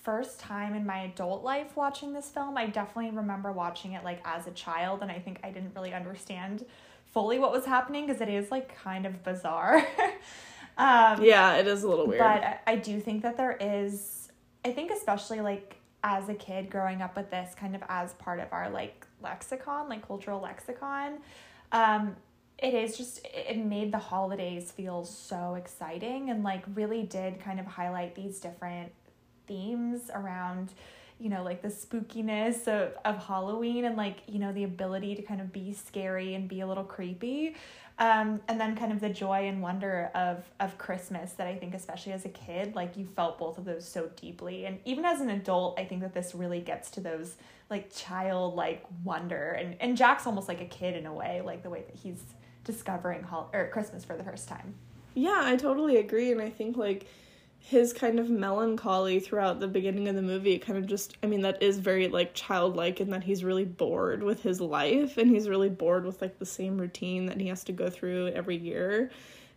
first 0.03 0.40
time 0.40 0.75
in 0.75 0.87
my 0.87 1.01
adult 1.01 1.44
life 1.44 1.77
watching 1.77 2.12
this 2.12 2.31
film. 2.31 2.57
I 2.57 2.66
definitely 2.66 3.11
remember 3.11 3.53
watching 3.53 3.92
it 3.92 4.05
like 4.05 4.21
as 4.25 4.47
a 4.47 4.53
child, 4.53 5.03
and 5.03 5.11
I 5.11 5.18
think 5.18 5.40
I 5.42 5.51
didn't 5.51 5.75
really 5.75 5.92
understand 5.92 6.64
fully 7.12 7.38
what 7.38 7.53
was 7.53 7.64
happening 7.64 8.07
because 8.07 8.21
it 8.21 8.29
is 8.29 8.51
like 8.51 8.75
kind 8.77 9.07
of 9.07 9.23
bizarre. 9.25 9.77
um, 10.79 11.23
yeah, 11.23 11.57
it 11.57 11.66
is 11.66 11.83
a 11.83 11.88
little 11.88 12.07
weird. 12.07 12.21
But 12.21 12.44
I, 12.44 12.59
I 12.66 12.77
do 12.77 13.01
think 13.01 13.23
that 13.23 13.37
there 13.37 13.57
is, 13.61 14.17
I 14.68 14.72
think, 14.72 14.90
especially 14.90 15.40
like 15.40 15.76
as 16.04 16.28
a 16.28 16.35
kid 16.35 16.70
growing 16.70 17.02
up 17.02 17.16
with 17.16 17.31
this 17.31 17.54
kind 17.54 17.74
of 17.74 17.83
as 17.88 18.12
part 18.14 18.38
of 18.38 18.52
our 18.52 18.70
like 18.70 19.07
lexicon, 19.22 19.88
like 19.88 20.07
cultural 20.07 20.40
lexicon. 20.40 21.18
Um, 21.72 22.16
it 22.59 22.74
is 22.74 22.96
just 22.96 23.20
it 23.24 23.57
made 23.57 23.92
the 23.92 23.98
holidays 23.98 24.70
feel 24.70 25.04
so 25.04 25.54
exciting 25.54 26.31
and 26.31 26.42
like 26.42 26.64
really 26.74 27.02
did 27.02 27.40
kind 27.40 27.61
of 27.61 27.66
highlight 27.66 28.14
these 28.14 28.40
different 28.40 28.92
themes 29.46 30.11
around 30.12 30.72
you 31.20 31.28
know 31.28 31.44
like 31.44 31.62
the 31.62 31.68
spookiness 31.68 32.66
of, 32.66 32.92
of 33.04 33.24
halloween 33.24 33.85
and 33.85 33.96
like 33.96 34.18
you 34.26 34.40
know 34.40 34.52
the 34.52 34.64
ability 34.64 35.14
to 35.14 35.22
kind 35.22 35.40
of 35.40 35.52
be 35.52 35.72
scary 35.72 36.35
and 36.35 36.48
be 36.48 36.61
a 36.61 36.66
little 36.66 36.85
creepy 36.85 37.54
um, 37.99 38.41
and 38.49 38.61
then 38.61 38.77
kind 38.77 38.93
of 38.93 39.01
the 39.01 39.09
joy 39.09 39.49
and 39.49 39.61
wonder 39.61 40.11
of 40.15 40.49
of 40.61 40.79
christmas 40.79 41.33
that 41.33 41.47
i 41.47 41.55
think 41.55 41.75
especially 41.75 42.13
as 42.13 42.25
a 42.25 42.29
kid 42.29 42.75
like 42.75 42.97
you 42.97 43.05
felt 43.05 43.39
both 43.39 43.59
of 43.59 43.65
those 43.65 43.87
so 43.87 44.09
deeply. 44.17 44.67
And 44.67 44.79
even 44.85 45.05
as 45.05 45.21
an 45.21 45.31
adult 45.31 45.79
i 45.79 45.85
think 45.85 46.03
that 46.03 46.15
this 46.15 46.35
really 46.35 46.61
gets 46.61 46.91
to 46.93 47.01
those 47.01 47.37
like 47.71 47.95
childlike 47.95 48.85
wonder. 49.05 49.53
And 49.53 49.77
and 49.81 49.97
jack's 49.97 50.27
almost 50.27 50.49
like 50.49 50.61
a 50.61 50.67
kid 50.67 50.97
in 50.97 51.07
a 51.07 51.13
way 51.13 51.43
like 51.45 51.63
the 51.63 51.71
way 51.71 51.83
that 51.83 51.97
he's 51.97 52.23
discovering 52.65 53.23
hol- 53.23 53.51
or 53.53 53.69
Christmas 53.69 54.05
for 54.05 54.17
the 54.17 54.23
first 54.23 54.49
time. 54.49 54.75
Yeah, 55.15 55.41
I 55.43 55.57
totally 55.57 55.97
agree. 55.97 56.31
And 56.31 56.41
I 56.41 56.51
think 56.51 56.77
like 56.77 57.09
his 57.61 57.92
kind 57.92 58.18
of 58.18 58.31
melancholy 58.31 59.21
throughout 59.21 59.61
the 59.61 59.68
beginning 59.68 60.09
of 60.09 60.14
the 60.14 60.23
movie 60.23 60.59
kind 60.59 60.79
of 60.79 60.87
just 60.87 61.16
I 61.23 61.27
mean 61.27 61.42
that 61.42 61.62
is 61.62 61.79
very 61.79 62.09
like 62.09 62.33
childlike 62.33 63.01
in 63.01 63.11
that 63.11 63.25
he's 63.25 63.44
really 63.44 63.64
bored 63.64 64.23
with 64.23 64.42
his 64.42 64.61
life 64.61 65.18
and 65.18 65.31
he's 65.31 65.49
really 65.49 65.68
bored 65.68 66.05
with 66.05 66.23
like 66.23 66.38
the 66.38 66.47
same 66.47 66.79
routine 66.79 67.27
that 67.27 67.40
he 67.40 67.49
has 67.49 67.64
to 67.64 67.73
go 67.73 67.90
through 67.90 68.29
every 68.29 68.57
year 68.57 69.11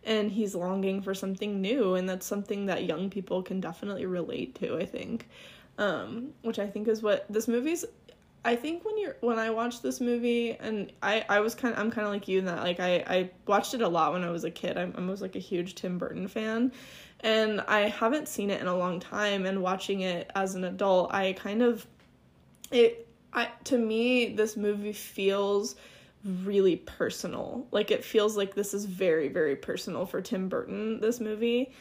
and 0.04 0.30
he's 0.30 0.54
longing 0.54 1.00
for 1.00 1.14
something 1.14 1.60
new 1.60 1.94
and 1.94 2.08
that's 2.08 2.26
something 2.26 2.66
that 2.66 2.84
young 2.84 3.08
people 3.08 3.42
can 3.42 3.60
definitely 3.60 4.04
relate 4.04 4.54
to, 4.56 4.76
I 4.76 4.84
think. 4.84 5.28
Um, 5.78 6.34
which 6.42 6.58
I 6.58 6.66
think 6.66 6.86
is 6.86 7.02
what 7.02 7.24
this 7.30 7.48
movie's 7.48 7.86
I 8.44 8.56
think 8.56 8.84
when 8.84 8.98
you're 8.98 9.16
when 9.20 9.38
I 9.38 9.50
watched 9.50 9.82
this 9.82 10.00
movie 10.00 10.56
and 10.58 10.92
I 11.02 11.24
I 11.28 11.40
was 11.40 11.54
kind 11.54 11.74
of 11.74 11.80
I'm 11.80 11.90
kind 11.90 12.06
of 12.06 12.12
like 12.12 12.26
you 12.26 12.40
in 12.40 12.44
that 12.46 12.62
like 12.62 12.80
I 12.80 13.04
I 13.06 13.30
watched 13.46 13.74
it 13.74 13.82
a 13.82 13.88
lot 13.88 14.12
when 14.12 14.24
I 14.24 14.30
was 14.30 14.44
a 14.44 14.50
kid. 14.50 14.76
I'm, 14.76 14.92
I 14.96 15.00
was 15.02 15.22
like 15.22 15.36
a 15.36 15.40
huge 15.40 15.76
Tim 15.76 15.96
Burton 15.96 16.26
fan, 16.26 16.72
and 17.22 17.60
I 17.62 17.88
haven't 17.88 18.28
seen 18.28 18.50
it 18.50 18.60
in 18.60 18.66
a 18.66 18.76
long 18.76 19.00
time. 19.00 19.46
And 19.46 19.62
watching 19.62 20.00
it 20.00 20.30
as 20.34 20.54
an 20.54 20.64
adult, 20.64 21.12
I 21.12 21.32
kind 21.34 21.62
of 21.62 21.86
it 22.70 23.06
I 23.32 23.48
to 23.64 23.78
me 23.78 24.34
this 24.34 24.56
movie 24.56 24.92
feels 24.92 25.76
really 26.44 26.76
personal. 26.76 27.66
Like 27.70 27.90
it 27.90 28.04
feels 28.04 28.36
like 28.36 28.54
this 28.54 28.74
is 28.74 28.84
very 28.84 29.28
very 29.28 29.56
personal 29.56 30.06
for 30.06 30.20
Tim 30.20 30.48
Burton. 30.48 31.00
This 31.00 31.20
movie 31.20 31.72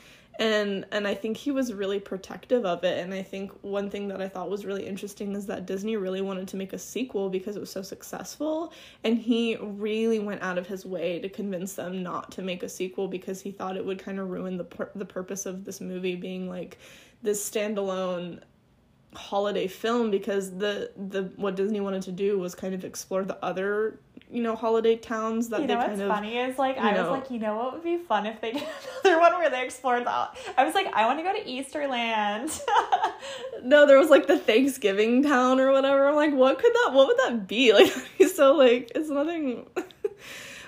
and 0.41 0.85
and 0.91 1.07
I 1.07 1.13
think 1.13 1.37
he 1.37 1.51
was 1.51 1.71
really 1.71 1.99
protective 1.99 2.65
of 2.65 2.83
it. 2.83 2.97
And 2.97 3.13
I 3.13 3.21
think 3.21 3.51
one 3.61 3.91
thing 3.91 4.07
that 4.07 4.19
I 4.19 4.27
thought 4.27 4.49
was 4.49 4.65
really 4.65 4.87
interesting 4.87 5.35
is 5.35 5.45
that 5.45 5.67
Disney 5.67 5.97
really 5.97 6.21
wanted 6.21 6.47
to 6.47 6.57
make 6.57 6.73
a 6.73 6.79
sequel 6.79 7.29
because 7.29 7.55
it 7.55 7.59
was 7.59 7.69
so 7.69 7.83
successful. 7.83 8.73
And 9.03 9.19
he 9.19 9.55
really 9.57 10.17
went 10.17 10.41
out 10.41 10.57
of 10.57 10.65
his 10.65 10.83
way 10.83 11.19
to 11.19 11.29
convince 11.29 11.75
them 11.75 12.01
not 12.01 12.31
to 12.31 12.41
make 12.41 12.63
a 12.63 12.69
sequel 12.69 13.07
because 13.07 13.39
he 13.39 13.51
thought 13.51 13.77
it 13.77 13.85
would 13.85 13.99
kind 13.99 14.19
of 14.19 14.31
ruin 14.31 14.57
the 14.57 14.63
pur- 14.63 14.89
the 14.95 15.05
purpose 15.05 15.45
of 15.45 15.63
this 15.63 15.79
movie 15.79 16.15
being 16.15 16.49
like 16.49 16.79
this 17.21 17.47
standalone 17.47 18.41
holiday 19.13 19.67
film 19.67 20.09
because 20.09 20.57
the 20.57 20.89
the 21.09 21.31
what 21.35 21.55
Disney 21.55 21.81
wanted 21.81 22.01
to 22.01 22.11
do 22.11 22.39
was 22.39 22.55
kind 22.55 22.73
of 22.73 22.83
explore 22.83 23.23
the 23.23 23.37
other 23.45 23.99
you 24.31 24.41
know 24.41 24.55
holiday 24.55 24.95
towns 24.95 25.49
that 25.49 25.61
you 25.61 25.67
they 25.67 25.73
know 25.73 25.79
kind 25.79 25.91
what's 25.91 26.01
of 26.01 26.07
funny 26.07 26.37
is 26.37 26.57
like 26.57 26.77
I 26.79 26.91
know, 26.91 27.01
was 27.03 27.19
like 27.19 27.31
you 27.31 27.39
know 27.39 27.55
what 27.55 27.73
would 27.73 27.83
be 27.83 27.97
fun 27.97 28.25
if 28.25 28.39
they 28.39 28.53
did 28.53 28.63
another 29.03 29.19
one 29.19 29.33
where 29.33 29.49
they 29.49 29.63
explored 29.63 30.05
that 30.05 30.37
I 30.57 30.63
was 30.63 30.73
like 30.73 30.87
I 30.93 31.05
want 31.05 31.19
to 31.19 31.23
go 31.23 31.33
to 31.33 31.43
Easterland. 31.43 32.59
No 33.63 33.85
there 33.85 33.99
was 33.99 34.09
like 34.09 34.25
the 34.25 34.39
Thanksgiving 34.39 35.21
town 35.21 35.59
or 35.59 35.71
whatever. 35.71 36.07
I'm 36.07 36.15
like 36.15 36.33
what 36.33 36.57
could 36.57 36.73
that 36.73 36.93
what 36.93 37.07
would 37.07 37.17
that 37.17 37.47
be? 37.47 37.71
Like 37.81 37.91
so 38.33 38.55
like 38.55 38.91
it's 38.95 39.09
nothing. 39.09 39.67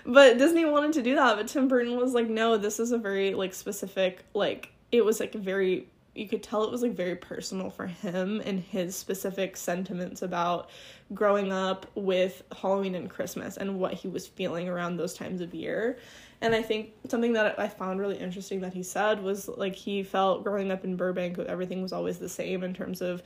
But 0.05 0.37
Disney 0.37 0.65
wanted 0.65 0.93
to 0.93 1.01
do 1.01 1.15
that 1.15 1.37
but 1.37 1.47
Tim 1.47 1.67
Burton 1.67 1.97
was 1.97 2.13
like 2.13 2.29
no 2.29 2.57
this 2.57 2.79
is 2.79 2.91
a 2.91 2.97
very 2.97 3.33
like 3.33 3.53
specific 3.53 4.23
like 4.33 4.69
it 4.91 5.03
was 5.03 5.19
like 5.19 5.33
a 5.33 5.39
very 5.39 5.87
you 6.15 6.27
could 6.27 6.43
tell 6.43 6.63
it 6.63 6.71
was 6.71 6.83
like 6.83 6.93
very 6.93 7.15
personal 7.15 7.69
for 7.69 7.87
him 7.87 8.41
and 8.45 8.59
his 8.59 8.95
specific 8.95 9.57
sentiments 9.57 10.21
about 10.21 10.69
growing 11.13 11.51
up 11.51 11.87
with 11.95 12.43
Halloween 12.61 12.95
and 12.95 13.09
Christmas 13.09 13.57
and 13.57 13.79
what 13.79 13.93
he 13.93 14.07
was 14.07 14.27
feeling 14.27 14.69
around 14.69 14.97
those 14.97 15.15
times 15.15 15.41
of 15.41 15.53
year. 15.55 15.97
And 16.41 16.53
I 16.53 16.61
think 16.61 16.93
something 17.07 17.33
that 17.33 17.57
I 17.57 17.67
found 17.67 17.99
really 17.99 18.17
interesting 18.17 18.61
that 18.61 18.73
he 18.73 18.83
said 18.83 19.23
was 19.23 19.47
like 19.47 19.75
he 19.75 20.03
felt 20.03 20.43
growing 20.43 20.71
up 20.71 20.83
in 20.83 20.95
Burbank 20.95 21.39
everything 21.39 21.81
was 21.81 21.93
always 21.93 22.19
the 22.19 22.29
same 22.29 22.63
in 22.63 22.73
terms 22.73 23.01
of 23.01 23.23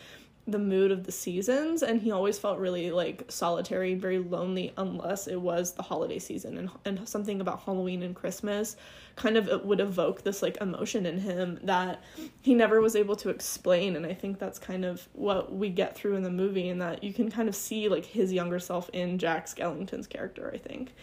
the 0.47 0.57
mood 0.57 0.91
of 0.91 1.03
the 1.03 1.11
seasons 1.11 1.83
and 1.83 2.01
he 2.01 2.09
always 2.09 2.39
felt 2.39 2.57
really 2.57 2.89
like 2.89 3.25
solitary 3.27 3.91
and 3.91 4.01
very 4.01 4.17
lonely 4.17 4.71
unless 4.77 5.27
it 5.27 5.35
was 5.35 5.73
the 5.73 5.83
holiday 5.83 6.17
season 6.17 6.57
and 6.57 6.69
and 6.85 7.07
something 7.07 7.41
about 7.41 7.61
Halloween 7.63 8.01
and 8.01 8.15
Christmas 8.15 8.77
kind 9.17 9.35
of 9.35 9.65
would 9.65 9.81
evoke 9.81 10.23
this 10.23 10.41
like 10.41 10.57
emotion 10.61 11.05
in 11.05 11.19
him 11.19 11.59
that 11.63 12.01
he 12.41 12.55
never 12.55 12.79
was 12.79 12.95
able 12.95 13.17
to 13.17 13.29
explain 13.29 13.97
and 13.97 14.05
I 14.05 14.13
think 14.13 14.39
that's 14.39 14.57
kind 14.57 14.85
of 14.85 15.05
what 15.11 15.53
we 15.53 15.69
get 15.69 15.95
through 15.95 16.15
in 16.15 16.23
the 16.23 16.31
movie 16.31 16.69
and 16.69 16.81
that 16.81 17.03
you 17.03 17.13
can 17.13 17.29
kind 17.29 17.49
of 17.49 17.55
see 17.55 17.89
like 17.89 18.05
his 18.05 18.31
younger 18.31 18.59
self 18.59 18.89
in 18.93 19.17
Jack 19.17 19.47
Skellington's 19.47 20.07
character 20.07 20.49
I 20.53 20.57
think. 20.57 20.93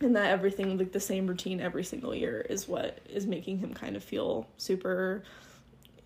And 0.00 0.16
that 0.16 0.30
everything 0.30 0.78
like 0.78 0.90
the 0.90 0.98
same 0.98 1.28
routine 1.28 1.60
every 1.60 1.84
single 1.84 2.12
year 2.12 2.40
is 2.48 2.66
what 2.66 2.98
is 3.08 3.24
making 3.24 3.58
him 3.58 3.72
kind 3.72 3.94
of 3.94 4.02
feel 4.02 4.48
super 4.56 5.22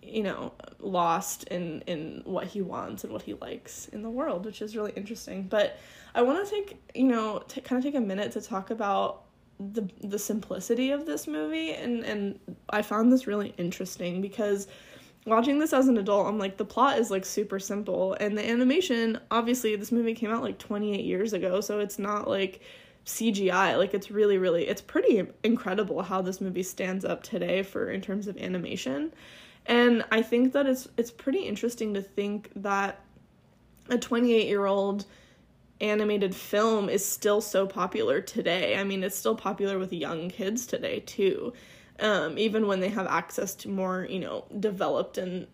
you 0.09 0.23
know 0.23 0.53
lost 0.79 1.43
in 1.45 1.81
in 1.81 2.21
what 2.25 2.47
he 2.47 2.61
wants 2.61 3.03
and 3.03 3.13
what 3.13 3.21
he 3.21 3.33
likes 3.35 3.87
in 3.89 4.01
the 4.01 4.09
world 4.09 4.45
which 4.45 4.61
is 4.61 4.75
really 4.75 4.91
interesting 4.95 5.43
but 5.43 5.79
i 6.15 6.21
want 6.21 6.43
to 6.43 6.51
take 6.51 6.81
you 6.95 7.03
know 7.03 7.43
kind 7.63 7.77
of 7.77 7.83
take 7.83 7.95
a 7.95 8.05
minute 8.05 8.31
to 8.31 8.41
talk 8.41 8.69
about 8.69 9.23
the 9.59 9.89
the 10.03 10.19
simplicity 10.19 10.91
of 10.91 11.05
this 11.05 11.27
movie 11.27 11.73
and 11.73 12.03
and 12.03 12.39
i 12.69 12.81
found 12.81 13.11
this 13.11 13.27
really 13.27 13.53
interesting 13.57 14.21
because 14.21 14.67
watching 15.25 15.59
this 15.59 15.73
as 15.73 15.87
an 15.87 15.97
adult 15.97 16.27
i'm 16.27 16.37
like 16.37 16.57
the 16.57 16.65
plot 16.65 16.99
is 16.99 17.09
like 17.09 17.25
super 17.25 17.59
simple 17.59 18.13
and 18.19 18.37
the 18.37 18.47
animation 18.47 19.19
obviously 19.31 19.75
this 19.75 19.91
movie 19.91 20.13
came 20.13 20.31
out 20.31 20.43
like 20.43 20.57
28 20.59 21.03
years 21.03 21.33
ago 21.33 21.59
so 21.59 21.79
it's 21.79 21.97
not 21.97 22.27
like 22.27 22.61
CGI. 23.07 23.77
Like 23.77 23.93
it's 23.93 24.11
really 24.11 24.37
really 24.37 24.67
it's 24.67 24.81
pretty 24.81 25.25
incredible 25.43 26.03
how 26.03 26.21
this 26.21 26.41
movie 26.41 26.63
stands 26.63 27.05
up 27.05 27.23
today 27.23 27.63
for 27.63 27.89
in 27.89 28.01
terms 28.01 28.27
of 28.27 28.37
animation. 28.37 29.13
And 29.67 30.05
I 30.11 30.21
think 30.21 30.53
that 30.53 30.65
it's 30.65 30.87
it's 30.97 31.11
pretty 31.11 31.39
interesting 31.39 31.93
to 31.93 32.01
think 32.01 32.49
that 32.55 32.99
a 33.89 33.97
28-year-old 33.97 35.05
animated 35.79 36.33
film 36.33 36.89
is 36.89 37.05
still 37.05 37.41
so 37.41 37.67
popular 37.67 38.21
today. 38.21 38.77
I 38.77 38.83
mean, 38.83 39.03
it's 39.03 39.15
still 39.15 39.35
popular 39.35 39.77
with 39.77 39.93
young 39.93 40.29
kids 40.29 40.65
today 40.65 41.01
too. 41.01 41.53
Um, 41.99 42.37
even 42.37 42.67
when 42.67 42.79
they 42.79 42.89
have 42.89 43.07
access 43.07 43.55
to 43.55 43.69
more, 43.69 44.07
you 44.09 44.19
know, 44.19 44.45
developed 44.59 45.17
and 45.17 45.47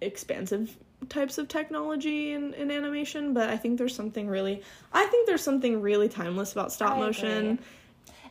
expansive 0.00 0.76
types 1.08 1.38
of 1.38 1.48
technology 1.48 2.32
in, 2.32 2.54
in 2.54 2.70
animation, 2.70 3.34
but 3.34 3.50
I 3.50 3.56
think 3.56 3.78
there's 3.78 3.94
something 3.94 4.28
really 4.28 4.62
I 4.92 5.06
think 5.06 5.26
there's 5.26 5.42
something 5.42 5.80
really 5.80 6.08
timeless 6.08 6.52
about 6.52 6.72
stop 6.72 6.96
I 6.96 7.00
motion. 7.00 7.26
agree. 7.26 7.58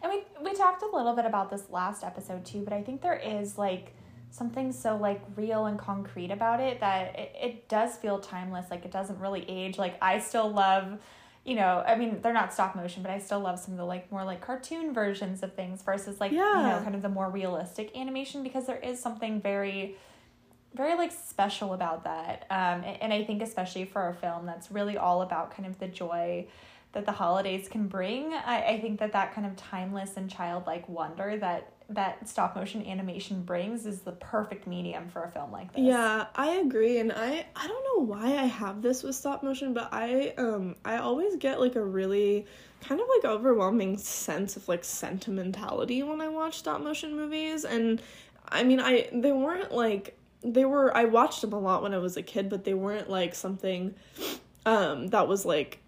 And 0.02 0.12
we 0.12 0.24
we 0.44 0.54
talked 0.54 0.84
a 0.84 0.96
little 0.96 1.14
bit 1.14 1.26
about 1.26 1.50
this 1.50 1.70
last 1.70 2.04
episode 2.04 2.46
too, 2.46 2.64
but 2.64 2.74
I 2.74 2.82
think 2.82 3.02
there 3.02 3.16
is 3.16 3.58
like 3.58 3.94
something 4.30 4.72
so 4.72 4.98
like 4.98 5.22
real 5.36 5.66
and 5.66 5.80
concrete 5.80 6.32
about 6.32 6.60
it 6.60 6.80
that 6.80 7.18
it, 7.18 7.36
it 7.42 7.70
does 7.70 7.96
feel 7.96 8.20
timeless. 8.20 8.70
Like 8.70 8.86
it 8.86 8.92
doesn't 8.92 9.20
really 9.20 9.46
age. 9.50 9.78
Like 9.78 9.98
I 10.02 10.20
still 10.20 10.52
love 10.52 11.00
you 11.46 11.56
know, 11.56 11.82
I 11.88 11.96
mean, 11.96 12.20
they're 12.22 12.34
not 12.34 12.52
stop 12.52 12.76
motion, 12.76 13.02
but 13.02 13.10
I 13.10 13.20
still 13.20 13.40
love 13.40 13.58
some 13.58 13.74
of 13.74 13.78
the 13.78 13.86
like 13.86 14.12
more 14.12 14.26
like 14.26 14.42
cartoon 14.42 14.94
versions 14.94 15.44
of 15.44 15.54
things 15.56 15.82
versus 15.82 16.20
like 16.20 16.34
you 16.58 16.64
know, 16.64 16.82
kind 16.84 16.94
of 16.94 17.02
the 17.02 17.08
more 17.08 17.30
realistic 17.30 17.96
animation 17.96 18.44
because 18.44 18.68
there 18.68 18.80
is 18.80 19.00
something 19.00 19.40
very 19.40 19.96
very 20.74 20.96
like 20.96 21.12
special 21.12 21.74
about 21.74 22.04
that 22.04 22.46
um 22.52 22.84
and, 22.84 23.02
and 23.02 23.14
i 23.14 23.24
think 23.24 23.42
especially 23.42 23.86
for 23.86 24.10
a 24.10 24.14
film 24.14 24.46
that's 24.46 24.70
really 24.70 24.98
all 24.98 25.22
about 25.22 25.50
kind 25.50 25.66
of 25.66 25.80
the 25.80 25.88
joy 25.88 26.46
that 26.92 27.06
the 27.06 27.12
holidays 27.12 27.68
can 27.68 27.88
bring 27.88 28.34
i, 28.34 28.64
I 28.64 28.80
think 28.80 29.00
that 29.00 29.14
that 29.14 29.34
kind 29.34 29.48
of 29.48 29.56
timeless 29.56 30.18
and 30.18 30.30
childlike 30.30 30.88
wonder 30.88 31.38
that 31.38 31.72
that 31.90 32.28
stop 32.28 32.56
motion 32.56 32.86
animation 32.86 33.44
brings 33.44 33.86
is 33.86 34.02
the 34.02 34.12
perfect 34.12 34.68
medium 34.68 35.08
for 35.08 35.24
a 35.24 35.32
film 35.32 35.52
like 35.52 35.72
this. 35.74 35.84
Yeah, 35.84 36.26
I 36.36 36.56
agree 36.56 37.00
and 37.00 37.14
I 37.14 37.46
I 37.56 37.68
don't 37.68 37.84
know 37.98 38.06
why 38.06 38.38
I 38.38 38.46
have 38.46 38.82
this 38.82 39.04
with 39.04 39.16
stop 39.16 39.42
motion, 39.42 39.74
but 39.74 39.90
I 39.94 40.34
um 40.38 40.76
I 40.84 40.98
always 40.98 41.38
get 41.38 41.60
like 41.62 41.76
a 41.76 41.84
really 41.84 42.46
kind 42.82 43.00
of 43.00 43.08
like 43.16 43.32
overwhelming 43.32 43.98
sense 43.98 44.58
of 44.58 44.68
like 44.68 44.84
sentimentality 44.84 46.04
when 46.04 46.20
I 46.20 46.28
watch 46.28 46.60
stop 46.60 46.82
motion 46.82 47.16
movies 47.16 47.64
and 47.64 48.02
I 48.50 48.64
mean 48.64 48.82
I 48.82 49.10
they 49.14 49.32
weren't 49.32 49.72
like 49.72 50.18
they 50.44 50.66
were 50.66 50.96
I 50.96 51.06
watched 51.06 51.42
them 51.42 51.54
a 51.54 51.60
lot 51.60 51.84
when 51.84 51.94
I 51.94 52.00
was 52.00 52.18
a 52.18 52.22
kid, 52.22 52.50
but 52.50 52.66
they 52.66 52.74
weren't 52.74 53.10
like 53.10 53.34
something 53.34 53.96
um 54.66 55.08
that 55.08 55.30
was 55.30 55.46
like 55.46 55.80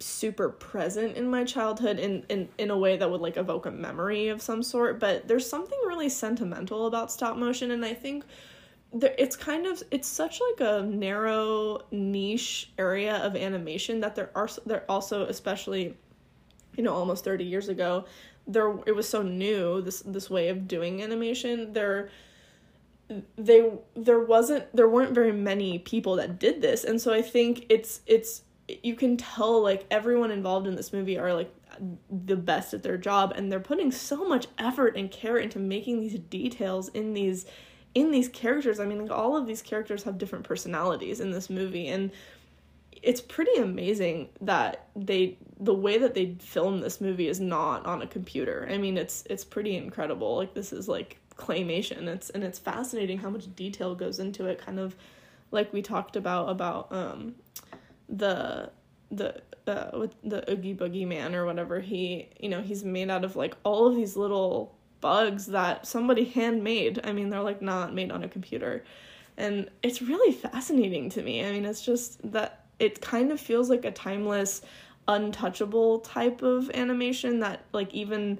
super 0.00 0.48
present 0.48 1.16
in 1.16 1.28
my 1.28 1.44
childhood 1.44 1.98
in, 1.98 2.24
in 2.28 2.48
in 2.58 2.70
a 2.70 2.76
way 2.76 2.96
that 2.96 3.10
would 3.10 3.20
like 3.20 3.36
evoke 3.36 3.66
a 3.66 3.70
memory 3.70 4.28
of 4.28 4.40
some 4.40 4.62
sort 4.62 4.98
but 4.98 5.28
there's 5.28 5.48
something 5.48 5.78
really 5.86 6.08
sentimental 6.08 6.86
about 6.86 7.12
stop 7.12 7.36
motion 7.36 7.70
and 7.70 7.84
i 7.84 7.92
think 7.92 8.24
there, 8.92 9.14
it's 9.18 9.36
kind 9.36 9.66
of 9.66 9.82
it's 9.90 10.08
such 10.08 10.40
like 10.40 10.68
a 10.68 10.82
narrow 10.82 11.80
niche 11.90 12.72
area 12.78 13.16
of 13.16 13.36
animation 13.36 14.00
that 14.00 14.14
there 14.14 14.30
are 14.34 14.48
there 14.66 14.84
also 14.88 15.26
especially 15.26 15.96
you 16.76 16.82
know 16.82 16.94
almost 16.94 17.22
30 17.22 17.44
years 17.44 17.68
ago 17.68 18.06
there 18.46 18.74
it 18.86 18.92
was 18.92 19.08
so 19.08 19.22
new 19.22 19.82
this 19.82 20.00
this 20.00 20.30
way 20.30 20.48
of 20.48 20.66
doing 20.66 21.02
animation 21.02 21.72
there 21.72 22.10
they 23.36 23.70
there 23.94 24.20
wasn't 24.20 24.64
there 24.74 24.88
weren't 24.88 25.12
very 25.12 25.32
many 25.32 25.78
people 25.78 26.16
that 26.16 26.38
did 26.38 26.62
this 26.62 26.84
and 26.84 27.00
so 27.00 27.12
i 27.12 27.20
think 27.20 27.66
it's 27.68 28.00
it's 28.06 28.42
you 28.82 28.94
can 28.94 29.16
tell 29.16 29.62
like 29.62 29.86
everyone 29.90 30.30
involved 30.30 30.66
in 30.66 30.74
this 30.74 30.92
movie 30.92 31.18
are 31.18 31.34
like 31.34 31.52
the 32.10 32.36
best 32.36 32.74
at 32.74 32.82
their 32.82 32.96
job 32.96 33.32
and 33.34 33.50
they're 33.50 33.60
putting 33.60 33.90
so 33.92 34.28
much 34.28 34.46
effort 34.58 34.96
and 34.96 35.10
care 35.10 35.36
into 35.36 35.58
making 35.58 36.00
these 36.00 36.18
details 36.18 36.88
in 36.90 37.14
these 37.14 37.46
in 37.94 38.10
these 38.10 38.28
characters 38.28 38.78
i 38.80 38.84
mean 38.84 39.00
like 39.00 39.10
all 39.10 39.36
of 39.36 39.46
these 39.46 39.62
characters 39.62 40.02
have 40.02 40.18
different 40.18 40.44
personalities 40.44 41.20
in 41.20 41.30
this 41.30 41.48
movie 41.48 41.88
and 41.88 42.10
it's 43.02 43.20
pretty 43.20 43.54
amazing 43.56 44.28
that 44.40 44.88
they 44.94 45.38
the 45.58 45.74
way 45.74 45.98
that 45.98 46.14
they 46.14 46.36
film 46.40 46.80
this 46.80 47.00
movie 47.00 47.28
is 47.28 47.40
not 47.40 47.86
on 47.86 48.02
a 48.02 48.06
computer. 48.06 48.68
I 48.70 48.78
mean, 48.78 48.96
it's 48.96 49.24
it's 49.30 49.44
pretty 49.44 49.76
incredible. 49.76 50.36
Like 50.36 50.54
this 50.54 50.72
is 50.72 50.88
like 50.88 51.18
claymation. 51.36 52.06
It's 52.08 52.30
and 52.30 52.44
it's 52.44 52.58
fascinating 52.58 53.18
how 53.18 53.30
much 53.30 53.54
detail 53.56 53.94
goes 53.94 54.18
into 54.18 54.46
it. 54.46 54.58
Kind 54.58 54.78
of 54.78 54.94
like 55.50 55.72
we 55.72 55.82
talked 55.82 56.16
about 56.16 56.50
about 56.50 56.92
um 56.92 57.34
the 58.10 58.70
the 59.10 59.40
uh 59.66 59.90
with 59.94 60.14
the 60.22 60.50
Oogie 60.50 60.74
Boogie 60.74 61.06
Man 61.06 61.34
or 61.34 61.46
whatever. 61.46 61.80
He 61.80 62.28
you 62.38 62.48
know 62.48 62.60
he's 62.60 62.84
made 62.84 63.10
out 63.10 63.24
of 63.24 63.36
like 63.36 63.56
all 63.64 63.86
of 63.86 63.96
these 63.96 64.16
little 64.16 64.74
bugs 65.00 65.46
that 65.46 65.86
somebody 65.86 66.24
handmade. 66.24 67.00
I 67.04 67.12
mean, 67.12 67.30
they're 67.30 67.40
like 67.40 67.62
not 67.62 67.94
made 67.94 68.10
on 68.10 68.24
a 68.24 68.28
computer. 68.28 68.84
And 69.36 69.70
it's 69.82 70.02
really 70.02 70.32
fascinating 70.32 71.08
to 71.10 71.22
me. 71.22 71.44
I 71.44 71.50
mean, 71.50 71.64
it's 71.64 71.82
just 71.82 72.20
that 72.32 72.66
it 72.78 73.00
kind 73.00 73.30
of 73.30 73.40
feels 73.40 73.70
like 73.70 73.84
a 73.84 73.90
timeless 73.90 74.62
untouchable 75.08 76.00
type 76.00 76.42
of 76.42 76.70
animation 76.70 77.40
that 77.40 77.64
like 77.72 77.92
even 77.92 78.38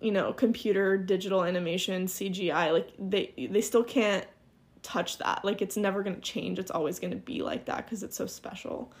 you 0.00 0.12
know 0.12 0.32
computer 0.32 0.98
digital 0.98 1.44
animation 1.44 2.06
cgi 2.06 2.72
like 2.72 2.90
they 2.98 3.32
they 3.50 3.60
still 3.60 3.82
can't 3.82 4.26
touch 4.82 5.18
that. 5.18 5.44
Like 5.44 5.62
it's 5.62 5.76
never 5.76 6.02
going 6.02 6.16
to 6.16 6.22
change. 6.22 6.58
It's 6.58 6.70
always 6.70 6.98
going 6.98 7.12
to 7.12 7.16
be 7.16 7.42
like 7.42 7.66
that 7.66 7.84
because 7.84 8.02
it's 8.02 8.16
so 8.16 8.26
special. 8.26 8.92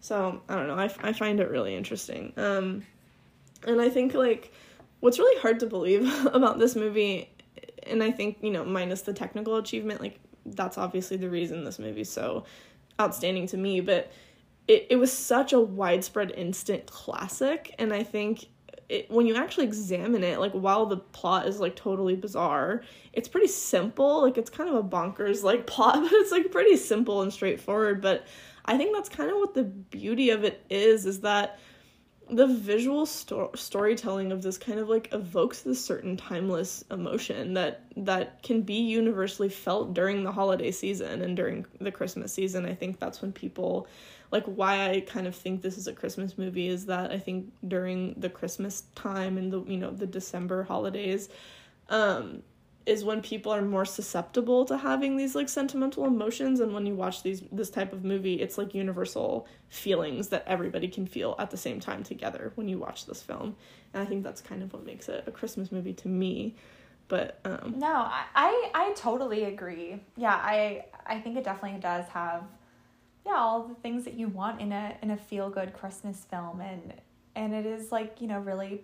So 0.00 0.42
i 0.48 0.56
don't 0.56 0.66
know. 0.66 0.74
I, 0.74 0.86
f- 0.86 0.98
I 1.02 1.12
find 1.12 1.38
it 1.40 1.48
really 1.48 1.76
interesting. 1.76 2.32
Um 2.36 2.82
and 3.66 3.80
i 3.80 3.88
think 3.88 4.14
like 4.14 4.52
what's 5.00 5.18
really 5.18 5.40
hard 5.40 5.60
to 5.60 5.66
believe 5.66 6.26
about 6.32 6.58
this 6.58 6.76
movie 6.76 7.30
and 7.84 8.02
i 8.02 8.10
think 8.10 8.38
you 8.40 8.50
know 8.50 8.64
minus 8.64 9.02
the 9.02 9.12
technical 9.12 9.56
achievement 9.56 10.00
like 10.00 10.18
that's 10.46 10.78
obviously 10.78 11.16
the 11.16 11.28
reason 11.28 11.64
this 11.64 11.78
movie's 11.78 12.10
so 12.10 12.44
outstanding 13.00 13.46
to 13.46 13.56
me 13.56 13.80
but 13.80 14.10
it, 14.68 14.86
it 14.90 14.96
was 14.96 15.12
such 15.12 15.52
a 15.52 15.60
widespread 15.60 16.30
instant 16.32 16.86
classic 16.86 17.74
and 17.78 17.92
i 17.92 18.02
think 18.02 18.46
it, 18.92 19.10
when 19.10 19.26
you 19.26 19.34
actually 19.34 19.64
examine 19.64 20.22
it 20.22 20.38
like 20.38 20.52
while 20.52 20.86
the 20.86 20.98
plot 20.98 21.46
is 21.46 21.58
like 21.58 21.74
totally 21.74 22.14
bizarre 22.14 22.82
it's 23.12 23.28
pretty 23.28 23.48
simple. 23.48 24.22
Like 24.22 24.38
it's 24.38 24.50
kind 24.50 24.70
of 24.70 24.76
a 24.76 24.82
bonkers 24.82 25.42
like 25.42 25.66
plot 25.74 26.00
but 26.02 26.12
it's 26.12 26.32
like 26.32 26.50
pretty 26.50 26.76
simple 26.76 27.22
and 27.22 27.32
straightforward. 27.32 28.00
But 28.00 28.26
i 28.64 28.76
think 28.76 28.94
that's 28.94 29.08
kind 29.08 29.28
of 29.28 29.38
what 29.38 29.54
the 29.54 29.64
beauty 29.64 30.30
of 30.30 30.44
it 30.44 30.64
is 30.70 31.04
is 31.04 31.20
that 31.20 31.58
the 32.30 32.46
visual 32.46 33.04
sto- 33.04 33.50
storytelling 33.54 34.32
of 34.32 34.42
this 34.42 34.56
kind 34.56 34.78
of 34.78 34.88
like 34.88 35.12
evokes 35.12 35.62
this 35.62 35.84
certain 35.84 36.16
timeless 36.16 36.84
emotion 36.90 37.54
that 37.54 37.84
that 37.96 38.42
can 38.42 38.62
be 38.62 38.80
universally 38.80 39.48
felt 39.48 39.92
during 39.92 40.24
the 40.24 40.32
holiday 40.32 40.70
season 40.70 41.22
and 41.22 41.36
during 41.36 41.66
the 41.80 41.90
christmas 41.90 42.32
season. 42.32 42.64
I 42.64 42.74
think 42.74 42.98
that's 42.98 43.20
when 43.20 43.32
people 43.32 43.86
like 44.32 44.46
why 44.46 44.90
i 44.90 45.00
kind 45.00 45.28
of 45.28 45.36
think 45.36 45.62
this 45.62 45.78
is 45.78 45.86
a 45.86 45.92
christmas 45.92 46.36
movie 46.36 46.66
is 46.66 46.86
that 46.86 47.12
i 47.12 47.18
think 47.18 47.52
during 47.68 48.14
the 48.16 48.30
christmas 48.30 48.84
time 48.96 49.38
and 49.38 49.52
the 49.52 49.62
you 49.64 49.76
know 49.76 49.90
the 49.90 50.06
december 50.06 50.64
holidays 50.64 51.28
um 51.90 52.42
is 52.86 53.04
when 53.04 53.22
people 53.22 53.52
are 53.52 53.62
more 53.62 53.84
susceptible 53.84 54.64
to 54.64 54.76
having 54.76 55.16
these 55.16 55.34
like 55.34 55.48
sentimental 55.48 56.04
emotions 56.04 56.60
and 56.60 56.74
when 56.74 56.84
you 56.86 56.94
watch 56.94 57.22
these 57.22 57.42
this 57.52 57.70
type 57.70 57.92
of 57.92 58.04
movie 58.04 58.34
it's 58.34 58.58
like 58.58 58.74
universal 58.74 59.46
feelings 59.68 60.28
that 60.28 60.44
everybody 60.46 60.88
can 60.88 61.06
feel 61.06 61.34
at 61.38 61.50
the 61.50 61.56
same 61.56 61.78
time 61.78 62.02
together 62.02 62.52
when 62.56 62.68
you 62.68 62.78
watch 62.78 63.06
this 63.06 63.22
film. 63.22 63.56
And 63.94 64.02
i 64.02 64.06
think 64.06 64.22
that's 64.22 64.40
kind 64.40 64.62
of 64.62 64.72
what 64.72 64.84
makes 64.84 65.08
it 65.08 65.24
a 65.26 65.30
christmas 65.30 65.70
movie 65.72 65.94
to 65.94 66.08
me. 66.08 66.56
But 67.08 67.40
um 67.44 67.74
No, 67.76 67.92
I, 67.92 68.24
I 68.34 68.70
I 68.74 68.92
totally 68.94 69.44
agree. 69.44 70.00
Yeah, 70.16 70.34
I 70.34 70.86
I 71.06 71.20
think 71.20 71.36
it 71.36 71.44
definitely 71.44 71.80
does 71.80 72.06
have 72.08 72.44
yeah, 73.24 73.36
all 73.36 73.68
the 73.68 73.74
things 73.76 74.04
that 74.04 74.14
you 74.14 74.28
want 74.28 74.60
in 74.60 74.72
a 74.72 74.96
in 75.02 75.10
a 75.10 75.16
feel 75.16 75.48
good 75.50 75.72
Christmas 75.72 76.24
film. 76.24 76.60
And 76.60 76.94
and 77.34 77.54
it 77.54 77.66
is 77.66 77.92
like, 77.92 78.20
you 78.20 78.26
know, 78.26 78.38
really 78.38 78.82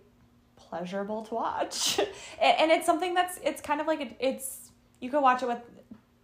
pleasurable 0.58 1.22
to 1.26 1.34
watch. 1.34 1.98
and, 2.40 2.70
it's 2.70 2.86
something 2.86 3.14
that's 3.14 3.38
it's 3.42 3.60
kind 3.60 3.80
of 3.80 3.86
like 3.86 4.00
it, 4.00 4.16
it's 4.20 4.70
you 5.00 5.10
could 5.10 5.22
watch 5.22 5.42
it 5.42 5.46
with 5.46 5.60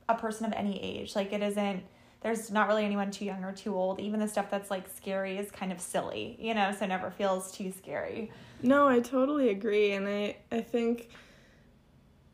a 0.09 0.15
person 0.15 0.45
of 0.47 0.53
any 0.53 0.83
age. 0.83 1.17
Like 1.17 1.33
it 1.33 1.43
isn't 1.43 1.83
there's 2.21 2.51
not 2.51 2.69
really 2.69 2.85
anyone 2.85 3.11
too 3.11 3.27
young 3.27 3.45
or 3.45 3.53
too 3.53 3.77
old. 3.77 4.01
Even 4.01 4.19
the 4.19 4.27
stuff 4.27 4.51
that's 4.51 4.71
like 4.71 4.89
scary 4.89 5.37
is 5.37 5.51
kind 5.51 5.71
of 5.71 5.81
silly, 5.81 6.37
you 6.41 6.55
know, 6.55 6.73
so 6.73 6.87
never 6.87 7.11
feels 7.11 7.53
too 7.53 7.71
scary. 7.71 8.33
No, 8.63 8.89
I 8.89 9.01
totally 9.01 9.51
agree, 9.51 9.93
and 9.93 10.09
I 10.09 10.37
I 10.51 10.61
think, 10.63 11.11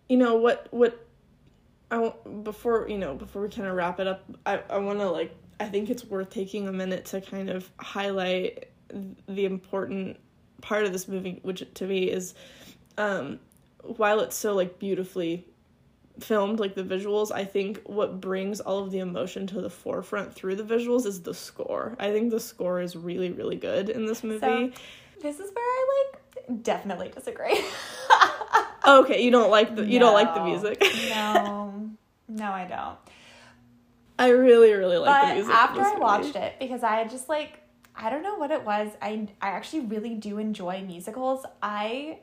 you 0.08 0.16
know 0.16 0.36
what 0.36 0.68
what, 0.70 1.06
I 1.90 2.12
before 2.42 2.88
you 2.88 2.98
know 2.98 3.14
before 3.14 3.42
we 3.42 3.48
kind 3.48 3.66
of 3.66 3.74
wrap 3.74 3.98
it 3.98 4.06
up, 4.06 4.24
I 4.46 4.62
I 4.70 4.78
want 4.78 5.00
to 5.00 5.10
like 5.10 5.34
I 5.58 5.66
think 5.66 5.90
it's 5.90 6.04
worth 6.04 6.30
taking 6.30 6.68
a 6.68 6.72
minute 6.72 7.04
to 7.06 7.20
kind 7.20 7.50
of 7.50 7.68
highlight 7.78 8.68
the 9.28 9.44
important 9.44 10.18
part 10.60 10.84
of 10.84 10.92
this 10.92 11.08
movie, 11.08 11.40
which 11.42 11.62
to 11.74 11.86
me 11.86 12.10
is, 12.10 12.34
um, 12.98 13.40
while 13.82 14.20
it's 14.20 14.36
so 14.36 14.54
like 14.54 14.78
beautifully 14.78 15.46
filmed 16.18 16.60
like 16.60 16.74
the 16.74 16.82
visuals 16.82 17.30
i 17.32 17.44
think 17.44 17.80
what 17.84 18.20
brings 18.20 18.60
all 18.60 18.78
of 18.78 18.90
the 18.90 18.98
emotion 18.98 19.46
to 19.46 19.60
the 19.60 19.70
forefront 19.70 20.34
through 20.34 20.54
the 20.54 20.62
visuals 20.62 21.06
is 21.06 21.22
the 21.22 21.32
score. 21.34 21.96
I 21.98 22.10
think 22.12 22.30
the 22.30 22.40
score 22.40 22.80
is 22.80 22.94
really 22.94 23.30
really 23.30 23.56
good 23.56 23.88
in 23.88 24.06
this 24.06 24.22
movie. 24.22 24.40
So, 24.40 24.70
this 25.22 25.40
is 25.40 25.50
where 25.54 25.64
I 25.64 26.04
like 26.04 26.62
definitely 26.62 27.08
disagree. 27.08 27.58
okay 28.86 29.22
you 29.22 29.30
don't 29.30 29.50
like 29.50 29.74
the 29.76 29.84
you 29.84 29.98
don't 29.98 30.14
like 30.14 30.34
the 30.34 30.44
music. 30.44 30.82
No, 31.10 31.90
no, 32.28 32.52
I 32.52 32.66
don't. 32.66 32.98
i 34.18 34.28
really 34.28 34.72
really 34.72 34.98
like 34.98 35.22
but 35.22 35.28
the 35.28 35.34
music 35.36 35.54
after 35.54 35.80
I 35.80 35.94
watched 35.94 36.36
it, 36.36 36.54
because 36.58 36.82
I 36.82 37.04
just 37.04 37.28
like 37.28 37.59
I 38.00 38.10
don't 38.10 38.22
know 38.22 38.36
what 38.36 38.50
it 38.50 38.64
was. 38.64 38.90
I 39.02 39.28
I 39.40 39.48
actually 39.50 39.80
really 39.80 40.14
do 40.14 40.38
enjoy 40.38 40.82
musicals. 40.82 41.44
I 41.62 42.20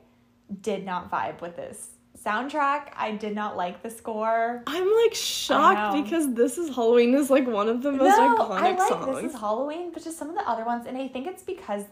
did 0.60 0.84
not 0.84 1.10
vibe 1.10 1.40
with 1.40 1.56
this 1.56 1.90
soundtrack. 2.22 2.90
I 2.96 3.12
did 3.12 3.34
not 3.34 3.56
like 3.56 3.82
the 3.82 3.90
score. 3.90 4.62
i'm 4.66 4.92
like 5.04 5.14
shocked 5.14 6.02
because 6.02 6.34
this 6.34 6.58
is 6.58 6.74
halloween 6.74 7.14
is 7.14 7.30
like 7.30 7.46
one 7.46 7.68
of 7.68 7.82
the 7.82 7.92
most 7.92 8.16
no, 8.16 8.36
iconic 8.36 8.60
I 8.60 8.70
like 8.70 8.88
songs 8.88 9.22
this 9.22 9.32
is 9.32 9.40
Halloween, 9.40 9.90
but 9.92 10.02
just 10.02 10.18
some 10.18 10.28
of 10.28 10.34
the 10.34 10.48
other 10.48 10.64
ones, 10.64 10.86
and 10.86 10.96
I 10.96 11.08
think 11.08 11.26
it's 11.26 11.42
because 11.42 11.84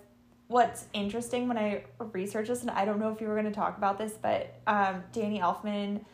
what's 0.49 0.87
interesting 0.92 1.49
when 1.49 1.59
I 1.59 1.85
research 1.99 2.49
this, 2.49 2.62
and 2.62 2.70
I 2.70 2.85
don't 2.85 2.99
know 2.99 3.11
if 3.11 3.20
you 3.20 3.29
were 3.29 3.35
going 3.35 3.46
to 3.46 3.53
talk 3.53 3.77
about 3.79 3.99
this, 3.99 4.14
but 4.20 4.55
um, 4.66 5.03
Danny 5.12 5.40
Elfman 5.40 6.05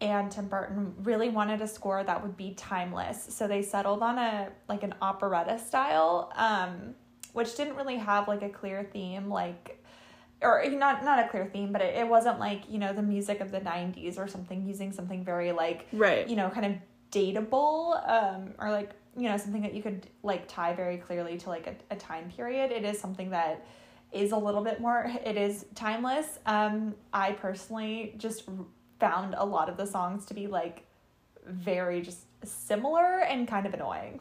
and 0.00 0.30
Tim 0.30 0.48
Burton 0.48 0.94
really 1.02 1.28
wanted 1.28 1.62
a 1.62 1.66
score 1.66 2.02
that 2.04 2.22
would 2.22 2.36
be 2.36 2.54
timeless, 2.54 3.26
so 3.30 3.48
they 3.48 3.62
settled 3.62 4.02
on 4.02 4.18
a 4.18 4.50
like 4.68 4.82
an 4.82 4.94
operetta 5.00 5.58
style, 5.58 6.32
um, 6.36 6.94
which 7.34 7.54
didn't 7.56 7.76
really 7.76 7.96
have 7.96 8.26
like 8.26 8.42
a 8.42 8.48
clear 8.48 8.88
theme, 8.92 9.28
like. 9.28 9.80
Or 10.42 10.62
not 10.68 11.04
not 11.04 11.24
a 11.24 11.28
clear 11.28 11.46
theme, 11.46 11.72
but 11.72 11.80
it, 11.80 11.94
it 11.94 12.06
wasn't 12.06 12.38
like, 12.38 12.64
you 12.68 12.78
know, 12.78 12.92
the 12.92 13.02
music 13.02 13.40
of 13.40 13.50
the 13.50 13.60
90s 13.60 14.18
or 14.18 14.28
something 14.28 14.66
using 14.66 14.92
something 14.92 15.24
very 15.24 15.52
like 15.52 15.86
right 15.92 16.28
you 16.28 16.36
know, 16.36 16.50
kind 16.50 16.66
of 16.66 16.72
dateable, 17.10 18.06
um, 18.10 18.52
or 18.58 18.70
like, 18.70 18.90
you 19.16 19.28
know, 19.28 19.36
something 19.38 19.62
that 19.62 19.72
you 19.72 19.82
could 19.82 20.06
like 20.22 20.46
tie 20.48 20.74
very 20.74 20.98
clearly 20.98 21.38
to 21.38 21.48
like 21.48 21.66
a, 21.66 21.94
a 21.94 21.96
time 21.96 22.30
period. 22.36 22.72
It 22.72 22.84
is 22.84 22.98
something 22.98 23.30
that 23.30 23.64
is 24.12 24.32
a 24.32 24.36
little 24.36 24.62
bit 24.62 24.80
more, 24.80 25.10
it 25.24 25.36
is 25.36 25.66
timeless. 25.74 26.38
Um, 26.46 26.94
I 27.12 27.32
personally 27.32 28.14
just 28.18 28.48
found 29.00 29.34
a 29.36 29.44
lot 29.44 29.68
of 29.68 29.76
the 29.76 29.86
songs 29.86 30.26
to 30.26 30.34
be 30.34 30.46
like 30.46 30.84
very 31.46 32.00
just 32.00 32.20
similar 32.44 33.20
and 33.20 33.46
kind 33.48 33.66
of 33.66 33.74
annoying. 33.74 34.20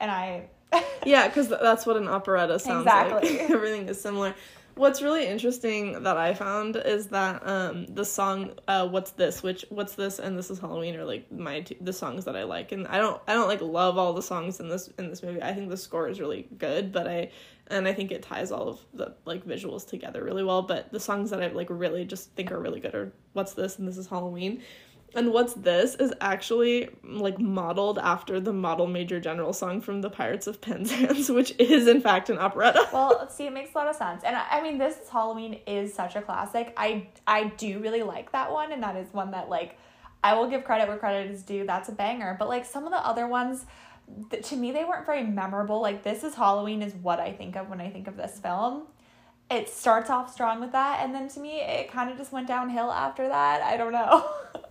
And 0.00 0.10
I, 0.10 0.48
yeah 1.06 1.28
because 1.28 1.48
that's 1.48 1.86
what 1.86 1.96
an 1.96 2.08
operetta 2.08 2.58
sounds 2.58 2.86
Exactly. 2.86 3.38
like 3.38 3.50
everything 3.50 3.88
is 3.88 4.00
similar. 4.00 4.34
What's 4.74 5.02
really 5.02 5.26
interesting 5.26 6.02
that 6.04 6.16
i 6.16 6.32
found 6.32 6.76
is 6.76 7.08
that 7.08 7.46
um 7.46 7.84
the 7.86 8.06
song 8.06 8.52
uh 8.66 8.88
what's 8.88 9.10
this 9.10 9.42
which 9.42 9.66
what's 9.68 9.96
this 9.96 10.18
and 10.18 10.36
this 10.38 10.50
is 10.50 10.58
halloween 10.60 10.96
are 10.96 11.04
like 11.04 11.30
my 11.30 11.60
two, 11.60 11.76
the 11.82 11.92
songs 11.92 12.24
that 12.24 12.36
i 12.36 12.44
like. 12.44 12.72
And 12.72 12.86
i 12.88 12.96
don't 12.96 13.20
i 13.28 13.34
don't 13.34 13.48
like 13.48 13.60
love 13.60 13.98
all 13.98 14.14
the 14.14 14.22
songs 14.22 14.60
in 14.60 14.70
this 14.70 14.88
in 14.98 15.10
this 15.10 15.22
movie. 15.22 15.42
I 15.42 15.52
think 15.52 15.68
the 15.68 15.76
score 15.76 16.08
is 16.08 16.20
really 16.20 16.48
good 16.56 16.90
but 16.90 17.06
i 17.06 17.30
and 17.66 17.86
i 17.86 17.92
think 17.92 18.10
it 18.12 18.22
ties 18.22 18.50
all 18.50 18.66
of 18.68 18.80
the 18.94 19.14
like 19.26 19.44
visuals 19.46 19.86
together 19.86 20.24
really 20.24 20.42
well. 20.42 20.62
But 20.62 20.90
the 20.90 21.00
songs 21.00 21.28
that 21.30 21.42
i 21.42 21.48
like 21.48 21.68
really 21.68 22.06
just 22.06 22.32
think 22.34 22.50
are 22.50 22.58
really 22.58 22.80
good 22.80 22.94
are 22.94 23.12
what's 23.34 23.52
this 23.52 23.78
and 23.78 23.86
this 23.86 23.98
is 23.98 24.06
halloween 24.06 24.62
and 25.14 25.32
what's 25.32 25.54
this 25.54 25.94
is 25.96 26.12
actually 26.20 26.88
like 27.04 27.38
modeled 27.38 27.98
after 27.98 28.40
the 28.40 28.52
model 28.52 28.86
major 28.86 29.20
general 29.20 29.52
song 29.52 29.80
from 29.80 30.00
the 30.00 30.10
Pirates 30.10 30.46
of 30.46 30.60
Penzance, 30.60 31.28
which 31.30 31.54
is 31.58 31.86
in 31.86 32.00
fact 32.00 32.30
an 32.30 32.38
operetta. 32.38 32.88
well, 32.92 33.28
see, 33.28 33.46
it 33.46 33.52
makes 33.52 33.74
a 33.74 33.78
lot 33.78 33.88
of 33.88 33.96
sense. 33.96 34.22
And 34.24 34.36
I, 34.36 34.62
mean, 34.62 34.78
this 34.78 34.98
is 34.98 35.08
Halloween 35.08 35.60
is 35.66 35.92
such 35.92 36.16
a 36.16 36.22
classic. 36.22 36.72
I 36.76 37.08
I 37.26 37.44
do 37.56 37.78
really 37.80 38.02
like 38.02 38.32
that 38.32 38.50
one, 38.50 38.72
and 38.72 38.82
that 38.82 38.96
is 38.96 39.12
one 39.12 39.32
that 39.32 39.48
like 39.48 39.78
I 40.24 40.34
will 40.34 40.48
give 40.48 40.64
credit 40.64 40.88
where 40.88 40.98
credit 40.98 41.30
is 41.30 41.42
due. 41.42 41.66
That's 41.66 41.88
a 41.88 41.92
banger. 41.92 42.36
But 42.38 42.48
like 42.48 42.64
some 42.64 42.84
of 42.84 42.90
the 42.90 43.04
other 43.06 43.26
ones, 43.26 43.66
th- 44.30 44.48
to 44.48 44.56
me, 44.56 44.72
they 44.72 44.84
weren't 44.84 45.04
very 45.04 45.24
memorable. 45.24 45.80
Like 45.80 46.02
this 46.02 46.24
is 46.24 46.34
Halloween 46.34 46.80
is 46.80 46.94
what 46.94 47.20
I 47.20 47.32
think 47.32 47.56
of 47.56 47.68
when 47.68 47.80
I 47.80 47.90
think 47.90 48.08
of 48.08 48.16
this 48.16 48.38
film. 48.38 48.84
It 49.50 49.68
starts 49.68 50.08
off 50.08 50.32
strong 50.32 50.60
with 50.60 50.72
that, 50.72 51.00
and 51.02 51.14
then 51.14 51.28
to 51.28 51.40
me, 51.40 51.60
it 51.60 51.90
kind 51.90 52.10
of 52.10 52.16
just 52.16 52.32
went 52.32 52.48
downhill 52.48 52.90
after 52.90 53.28
that. 53.28 53.60
I 53.60 53.76
don't 53.76 53.92
know. 53.92 54.24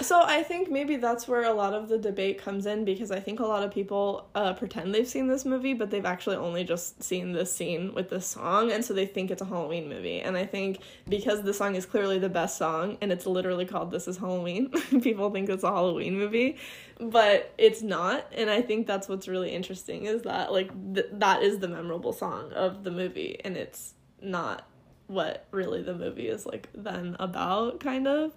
So 0.00 0.22
I 0.22 0.42
think 0.42 0.70
maybe 0.70 0.96
that's 0.96 1.28
where 1.28 1.44
a 1.44 1.52
lot 1.52 1.74
of 1.74 1.88
the 1.88 1.98
debate 1.98 2.38
comes 2.38 2.64
in 2.64 2.84
because 2.84 3.10
I 3.10 3.20
think 3.20 3.40
a 3.40 3.46
lot 3.46 3.62
of 3.62 3.70
people 3.70 4.28
uh, 4.34 4.54
pretend 4.54 4.94
they've 4.94 5.06
seen 5.06 5.26
this 5.26 5.44
movie, 5.44 5.74
but 5.74 5.90
they've 5.90 6.06
actually 6.06 6.36
only 6.36 6.64
just 6.64 7.02
seen 7.02 7.32
this 7.32 7.52
scene 7.52 7.92
with 7.92 8.08
this 8.08 8.26
song, 8.26 8.72
and 8.72 8.82
so 8.82 8.94
they 8.94 9.04
think 9.04 9.30
it's 9.30 9.42
a 9.42 9.44
Halloween 9.44 9.88
movie. 9.88 10.20
And 10.20 10.36
I 10.38 10.46
think 10.46 10.80
because 11.08 11.42
the 11.42 11.52
song 11.52 11.74
is 11.74 11.84
clearly 11.84 12.18
the 12.18 12.30
best 12.30 12.56
song, 12.56 12.96
and 13.02 13.12
it's 13.12 13.26
literally 13.26 13.66
called 13.66 13.90
"This 13.90 14.08
Is 14.08 14.16
Halloween," 14.16 14.70
people 15.02 15.30
think 15.30 15.50
it's 15.50 15.64
a 15.64 15.70
Halloween 15.70 16.16
movie, 16.16 16.56
but 16.98 17.52
it's 17.58 17.82
not. 17.82 18.26
And 18.32 18.48
I 18.48 18.62
think 18.62 18.86
that's 18.86 19.06
what's 19.08 19.28
really 19.28 19.50
interesting 19.50 20.06
is 20.06 20.22
that 20.22 20.50
like 20.50 20.70
th- 20.94 21.08
that 21.12 21.42
is 21.42 21.58
the 21.58 21.68
memorable 21.68 22.14
song 22.14 22.52
of 22.52 22.84
the 22.84 22.90
movie, 22.90 23.38
and 23.44 23.56
it's 23.56 23.94
not 24.22 24.66
what 25.08 25.46
really 25.50 25.82
the 25.82 25.94
movie 25.94 26.28
is 26.28 26.46
like 26.46 26.68
then 26.72 27.16
about, 27.18 27.80
kind 27.80 28.06
of 28.06 28.32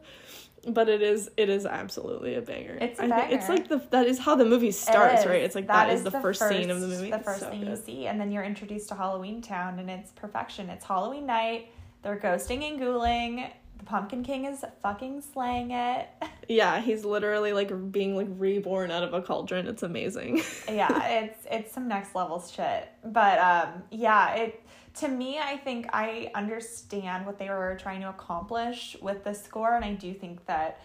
but 0.68 0.90
it 0.90 1.02
is 1.02 1.30
it 1.38 1.50
is 1.50 1.66
absolutely 1.66 2.36
a 2.36 2.42
banger. 2.42 2.78
It's 2.80 3.00
a 3.00 3.04
I 3.04 3.22
think 3.22 3.32
it's 3.34 3.50
like 3.50 3.68
the 3.68 3.82
that 3.92 4.08
is 4.08 4.20
how 4.20 4.36
the 4.36 4.46
movie 4.46 4.72
starts, 4.72 5.22
is. 5.22 5.28
right? 5.28 5.42
It's 5.42 5.56
like 5.56 5.68
That 5.68 5.88
that 5.88 5.94
is, 5.94 6.04
the, 6.04 6.12
first, 6.12 6.48
scene 6.48 6.70
of 6.70 6.82
the 6.82 6.88
movie. 6.88 7.12
The 7.12 7.20
first 7.20 7.42
so 7.42 7.50
thing 7.50 7.66
you 7.66 7.76
see, 7.76 8.08
and 8.08 8.20
then 8.20 8.32
you're 8.32 8.44
introduced 8.44 8.90
to 8.90 8.96
Halloween 8.96 9.42
Town, 9.42 9.80
and 9.80 9.90
it's 9.90 10.12
perfection. 10.12 10.70
It's 10.70 10.86
Halloween 10.86 11.26
night. 11.26 11.70
They're 12.02 12.18
ghosting 12.18 12.68
and 12.70 12.80
ghouling. 12.80 13.50
The 13.78 13.86
Pumpkin 13.86 14.24
King 14.24 14.46
is 14.46 14.64
fucking 14.82 15.22
slaying 15.22 15.72
it. 15.72 16.08
Yeah, 16.50 16.82
he's 16.82 17.06
literally 17.06 17.54
like 17.54 17.72
being 17.94 18.18
like 18.18 18.28
reborn 18.38 18.92
out 18.92 19.02
of 19.02 19.14
a 19.14 19.22
cauldron. 19.22 19.66
It's 19.66 19.82
amazing. 19.82 20.42
yeah, 20.68 21.08
it's 21.08 21.48
it's 21.50 21.74
some 21.74 21.88
next 21.88 22.16
level 22.16 22.42
shit. 22.42 22.90
But 23.06 23.40
um, 23.40 23.84
yeah, 23.90 24.36
it 24.36 24.62
to 24.96 25.08
me, 25.08 25.40
I 25.40 25.58
think 25.58 25.88
I 25.94 26.32
understand 26.36 27.26
what 27.26 27.40
they 27.40 27.50
were 27.50 27.78
trying 27.82 28.02
to 28.02 28.10
accomplish 28.10 28.96
with 29.02 29.24
the 29.24 29.34
score, 29.34 29.76
and 29.76 29.84
I 29.84 29.94
do 29.94 30.14
think 30.14 30.46
that 30.46 30.80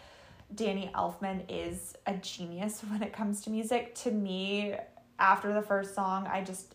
Danny 0.55 0.91
Elfman 0.95 1.45
is 1.49 1.95
a 2.07 2.15
genius 2.15 2.81
when 2.89 3.03
it 3.03 3.13
comes 3.13 3.43
to 3.43 3.51
music. 3.51 3.95
To 3.97 4.11
me, 4.11 4.75
after 5.19 5.53
the 5.53 5.63
first 5.63 5.95
song, 5.95 6.27
I 6.27 6.43
just 6.43 6.75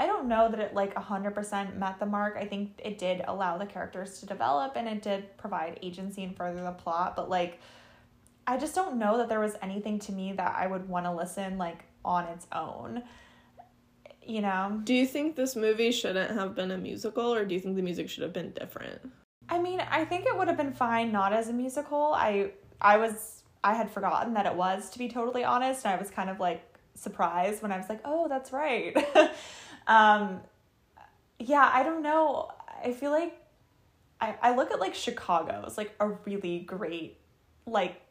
I 0.00 0.06
don't 0.06 0.28
know 0.28 0.48
that 0.48 0.60
it 0.60 0.74
like 0.74 0.94
100% 0.94 1.76
met 1.76 1.98
the 1.98 2.06
mark. 2.06 2.36
I 2.38 2.44
think 2.44 2.80
it 2.84 2.98
did 2.98 3.22
allow 3.26 3.58
the 3.58 3.66
characters 3.66 4.20
to 4.20 4.26
develop 4.26 4.74
and 4.76 4.86
it 4.86 5.02
did 5.02 5.36
provide 5.36 5.80
agency 5.82 6.22
and 6.22 6.36
further 6.36 6.62
the 6.62 6.70
plot, 6.70 7.16
but 7.16 7.28
like 7.28 7.58
I 8.46 8.56
just 8.56 8.74
don't 8.74 8.96
know 8.96 9.18
that 9.18 9.28
there 9.28 9.40
was 9.40 9.56
anything 9.60 9.98
to 10.00 10.12
me 10.12 10.32
that 10.32 10.54
I 10.56 10.68
would 10.68 10.88
want 10.88 11.04
to 11.06 11.12
listen 11.12 11.58
like 11.58 11.84
on 12.04 12.24
its 12.26 12.46
own. 12.52 13.02
You 14.28 14.42
know? 14.42 14.80
do 14.84 14.92
you 14.92 15.06
think 15.06 15.36
this 15.36 15.56
movie 15.56 15.90
shouldn't 15.90 16.32
have 16.32 16.54
been 16.54 16.70
a 16.70 16.76
musical, 16.76 17.34
or 17.34 17.46
do 17.46 17.54
you 17.54 17.60
think 17.60 17.76
the 17.76 17.82
music 17.82 18.10
should 18.10 18.22
have 18.22 18.34
been 18.34 18.50
different? 18.50 19.00
I 19.48 19.58
mean, 19.58 19.80
I 19.80 20.04
think 20.04 20.26
it 20.26 20.36
would 20.36 20.48
have 20.48 20.58
been 20.58 20.74
fine 20.74 21.10
not 21.10 21.32
as 21.32 21.48
a 21.48 21.52
musical. 21.54 22.12
I 22.14 22.50
I 22.80 22.98
was 22.98 23.42
I 23.64 23.72
had 23.72 23.90
forgotten 23.90 24.34
that 24.34 24.44
it 24.44 24.54
was 24.54 24.90
to 24.90 24.98
be 24.98 25.08
totally 25.08 25.44
honest, 25.44 25.86
and 25.86 25.94
I 25.94 25.98
was 25.98 26.10
kind 26.10 26.28
of 26.28 26.38
like 26.40 26.62
surprised 26.94 27.62
when 27.62 27.72
I 27.72 27.78
was 27.78 27.88
like, 27.88 28.00
"Oh, 28.04 28.28
that's 28.28 28.52
right." 28.52 28.94
um 29.86 30.40
yeah, 31.38 31.70
I 31.72 31.82
don't 31.82 32.02
know. 32.02 32.50
I 32.84 32.92
feel 32.92 33.12
like 33.12 33.40
I 34.20 34.34
I 34.42 34.54
look 34.54 34.70
at 34.72 34.78
like 34.78 34.94
Chicago 34.94 35.64
as 35.66 35.78
like 35.78 35.94
a 36.00 36.08
really 36.08 36.60
great 36.60 37.18
like 37.66 38.02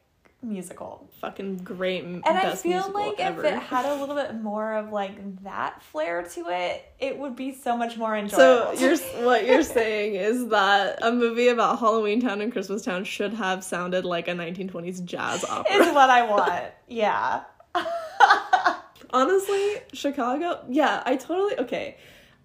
musical. 0.42 1.08
Fucking 1.20 1.58
great. 1.58 2.04
And 2.04 2.22
I 2.24 2.54
feel 2.54 2.90
like 2.92 3.18
ever. 3.18 3.44
if 3.44 3.52
it 3.52 3.58
had 3.58 3.84
a 3.84 4.00
little 4.00 4.14
bit 4.14 4.34
more 4.40 4.74
of 4.74 4.92
like 4.92 5.42
that 5.42 5.82
flair 5.82 6.22
to 6.22 6.46
it, 6.48 6.92
it 6.98 7.18
would 7.18 7.34
be 7.34 7.52
so 7.54 7.76
much 7.76 7.96
more 7.96 8.16
enjoyable. 8.16 8.76
So 8.76 8.84
you're 8.84 8.96
what 9.26 9.46
you're 9.46 9.62
saying 9.62 10.14
is 10.14 10.48
that 10.48 10.98
a 11.02 11.10
movie 11.10 11.48
about 11.48 11.78
Halloween 11.78 12.20
Town 12.20 12.40
and 12.40 12.52
Christmas 12.52 12.82
Town 12.82 13.04
should 13.04 13.34
have 13.34 13.64
sounded 13.64 14.04
like 14.04 14.28
a 14.28 14.32
1920s 14.32 15.04
jazz 15.04 15.44
opera. 15.44 15.74
Is 15.74 15.94
what 15.94 16.10
I 16.10 16.22
want. 16.22 16.64
Yeah. 16.90 17.42
Honestly, 19.10 19.76
Chicago. 19.92 20.64
Yeah, 20.70 21.02
I 21.04 21.16
totally 21.16 21.58
okay. 21.58 21.98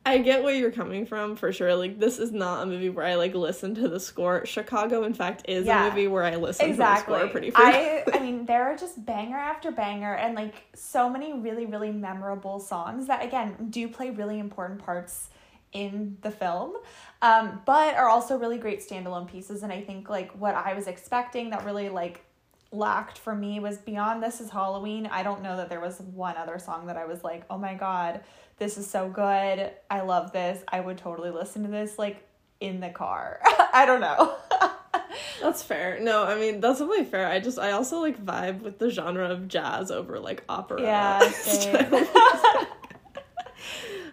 I 0.05 0.17
get 0.17 0.43
where 0.43 0.53
you're 0.53 0.71
coming 0.71 1.05
from 1.05 1.35
for 1.35 1.53
sure. 1.53 1.75
Like 1.75 1.97
this 1.97 2.19
is 2.19 2.31
not 2.31 2.63
a 2.63 2.65
movie 2.65 2.89
where 2.89 3.05
I 3.05 3.15
like 3.15 3.33
listen 3.33 3.73
to 3.75 3.87
the 3.87 3.99
score. 3.99 4.45
Chicago, 4.45 5.03
in 5.03 5.13
fact, 5.13 5.45
is 5.47 5.65
yeah, 5.65 5.85
a 5.85 5.89
movie 5.89 6.07
where 6.07 6.23
I 6.23 6.35
listen 6.35 6.69
exactly. 6.69 7.13
to 7.13 7.19
the 7.19 7.25
score 7.25 7.31
pretty 7.31 7.51
frequently. 7.51 8.13
I 8.13 8.17
I 8.17 8.19
mean, 8.19 8.45
there 8.45 8.63
are 8.63 8.75
just 8.75 9.05
banger 9.05 9.37
after 9.37 9.71
banger 9.71 10.15
and 10.15 10.35
like 10.35 10.55
so 10.73 11.09
many 11.09 11.33
really 11.33 11.65
really 11.65 11.91
memorable 11.91 12.59
songs 12.59 13.07
that 13.07 13.23
again 13.23 13.67
do 13.69 13.87
play 13.87 14.09
really 14.09 14.39
important 14.39 14.83
parts 14.83 15.29
in 15.71 16.17
the 16.21 16.31
film, 16.31 16.75
um, 17.21 17.61
but 17.65 17.95
are 17.95 18.09
also 18.09 18.37
really 18.37 18.57
great 18.57 18.87
standalone 18.87 19.27
pieces. 19.27 19.63
And 19.63 19.71
I 19.71 19.81
think 19.81 20.09
like 20.09 20.31
what 20.33 20.55
I 20.55 20.73
was 20.73 20.87
expecting 20.87 21.49
that 21.51 21.65
really 21.65 21.89
like 21.89 22.23
lacked 22.73 23.19
for 23.19 23.35
me 23.35 23.59
was 23.59 23.77
beyond 23.77 24.21
this 24.21 24.41
is 24.41 24.49
Halloween. 24.49 25.07
I 25.07 25.23
don't 25.23 25.43
know 25.43 25.55
that 25.57 25.69
there 25.69 25.79
was 25.79 25.99
one 25.99 26.35
other 26.35 26.59
song 26.59 26.87
that 26.87 26.97
I 26.97 27.05
was 27.05 27.23
like, 27.23 27.45
oh 27.49 27.57
my 27.57 27.75
god 27.75 28.21
this 28.57 28.77
is 28.77 28.89
so 28.89 29.09
good. 29.09 29.71
I 29.89 30.01
love 30.01 30.31
this. 30.31 30.63
I 30.67 30.79
would 30.79 30.97
totally 30.97 31.31
listen 31.31 31.63
to 31.63 31.69
this 31.69 31.97
like 31.97 32.25
in 32.59 32.79
the 32.79 32.89
car. 32.89 33.41
I 33.73 33.85
don't 33.85 34.01
know. 34.01 34.35
that's 35.41 35.63
fair. 35.63 35.99
No, 35.99 36.23
I 36.23 36.35
mean 36.35 36.59
that's 36.59 36.79
definitely 36.79 37.05
fair. 37.05 37.27
I 37.27 37.39
just 37.39 37.59
I 37.59 37.71
also 37.71 37.99
like 37.99 38.23
vibe 38.23 38.61
with 38.61 38.79
the 38.79 38.89
genre 38.89 39.29
of 39.29 39.47
jazz 39.47 39.91
over 39.91 40.19
like 40.19 40.43
opera. 40.47 40.81
Yeah. 40.81 41.19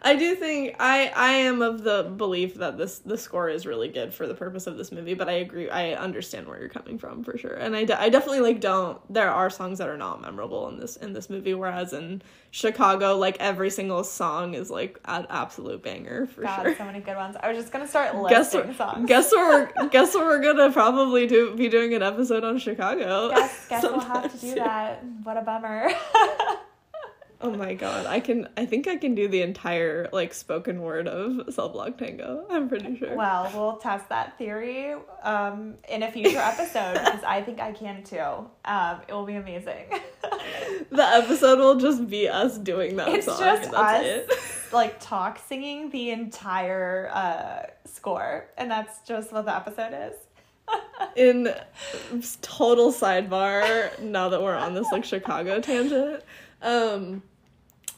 I 0.03 0.17
do 0.17 0.35
think 0.35 0.77
I 0.81 1.13
I 1.15 1.33
am 1.33 1.61
of 1.61 1.83
the 1.83 2.05
belief 2.17 2.55
that 2.55 2.79
this 2.79 3.01
the 3.01 3.19
score 3.19 3.49
is 3.49 3.67
really 3.67 3.89
good 3.89 4.15
for 4.15 4.27
the 4.27 4.35
purpose 4.35 4.67
of 4.67 4.77
this 4.79 4.91
movie, 4.93 5.15
but 5.15 5.29
I 5.29 5.33
agree 5.33 5.69
I 5.69 5.93
understand 5.93 6.49
where 6.49 6.59
you're 6.59 6.69
coming 6.69 6.99
from 6.99 7.23
for 7.23 7.37
sure. 7.37 7.53
And 7.53 7.77
I, 7.77 7.85
de- 7.85 8.01
I 8.01 8.09
definitely 8.09 8.41
like 8.41 8.61
don't 8.61 8.99
there 9.13 9.31
are 9.31 9.51
songs 9.51 9.79
that 9.79 9.89
are 9.89 9.99
not 9.99 10.23
memorable 10.23 10.69
in 10.69 10.79
this 10.79 10.97
in 10.97 11.13
this 11.13 11.29
movie 11.29 11.55
whereas 11.55 11.93
in 11.93 12.23
Chicago 12.51 13.17
like 13.17 13.37
every 13.41 13.71
single 13.71 14.03
song 14.03 14.55
is 14.55 14.71
like 14.71 14.99
an 15.05 15.27
absolute 15.29 15.83
banger 15.83 16.27
for 16.27 16.43
God, 16.43 16.63
sure. 16.63 16.77
so 16.77 16.85
many 16.85 17.01
good 17.01 17.17
ones. 17.17 17.37
I 17.41 17.49
was 17.49 17.59
just 17.59 17.73
going 17.73 17.85
to 17.85 17.91
start 17.91 18.17
listing 18.17 18.67
guess 18.67 18.77
songs. 18.77 19.07
Guess 19.07 19.33
what 19.33 19.77
we're 19.79 19.89
guess 19.91 20.15
what 20.15 20.25
we're 20.25 20.41
going 20.41 20.57
to 20.57 20.71
probably 20.73 21.27
do 21.27 21.55
be 21.55 21.69
doing 21.69 21.93
an 21.95 22.03
episode 22.03 22.43
on 22.45 22.59
Chicago. 22.59 23.31
Guess 23.31 23.69
guess 23.69 23.83
we'll 23.83 24.01
have 24.01 24.33
to 24.33 24.39
do 24.39 24.55
that. 24.55 25.05
What 25.25 25.37
a 25.37 25.43
bummer. 25.43 25.91
Oh 27.43 27.53
my 27.53 27.73
god, 27.73 28.05
I 28.05 28.21
can. 28.21 28.49
I 28.59 28.67
think 28.67 28.87
I 28.87 28.97
can 28.97 29.15
do 29.15 29.27
the 29.27 29.41
entire 29.41 30.11
like 30.13 30.35
spoken 30.35 30.83
word 30.83 31.09
of 31.09 31.55
Cell 31.55 31.71
Block 31.71 31.97
Tango. 31.97 32.45
I'm 32.51 32.69
pretty 32.69 32.99
sure. 32.99 33.17
Well, 33.17 33.51
we'll 33.55 33.77
test 33.79 34.11
that 34.11 34.37
theory 34.37 34.95
um, 35.23 35.77
in 35.89 36.03
a 36.03 36.13
future 36.13 36.39
episode 36.39 36.95
because 36.95 37.25
I 37.25 37.41
think 37.41 37.59
I 37.59 37.73
can 37.73 38.05
too. 38.05 38.47
Um, 38.67 39.01
it 39.09 39.15
will 39.15 39.25
be 39.25 39.37
amazing. 39.37 39.87
the 40.91 41.03
episode 41.03 41.59
will 41.59 41.77
just 41.77 42.11
be 42.11 42.29
us 42.29 42.59
doing 42.59 42.97
that. 42.97 43.09
It's 43.09 43.25
song, 43.25 43.41
just 43.41 43.73
us 43.73 44.05
it. 44.05 44.31
like 44.73 45.01
talk 45.01 45.41
singing 45.49 45.89
the 45.89 46.11
entire 46.11 47.09
uh, 47.11 47.63
score, 47.87 48.51
and 48.59 48.71
that's 48.71 49.01
just 49.09 49.33
what 49.33 49.47
the 49.47 49.57
episode 49.57 49.95
is. 49.95 50.15
in 51.17 51.55
total 52.43 52.93
sidebar, 52.93 53.99
now 53.99 54.29
that 54.29 54.43
we're 54.43 54.55
on 54.55 54.75
this 54.75 54.93
like 54.93 55.07
Chicago 55.07 55.59
tangent. 55.63 56.23
Um, 56.63 57.23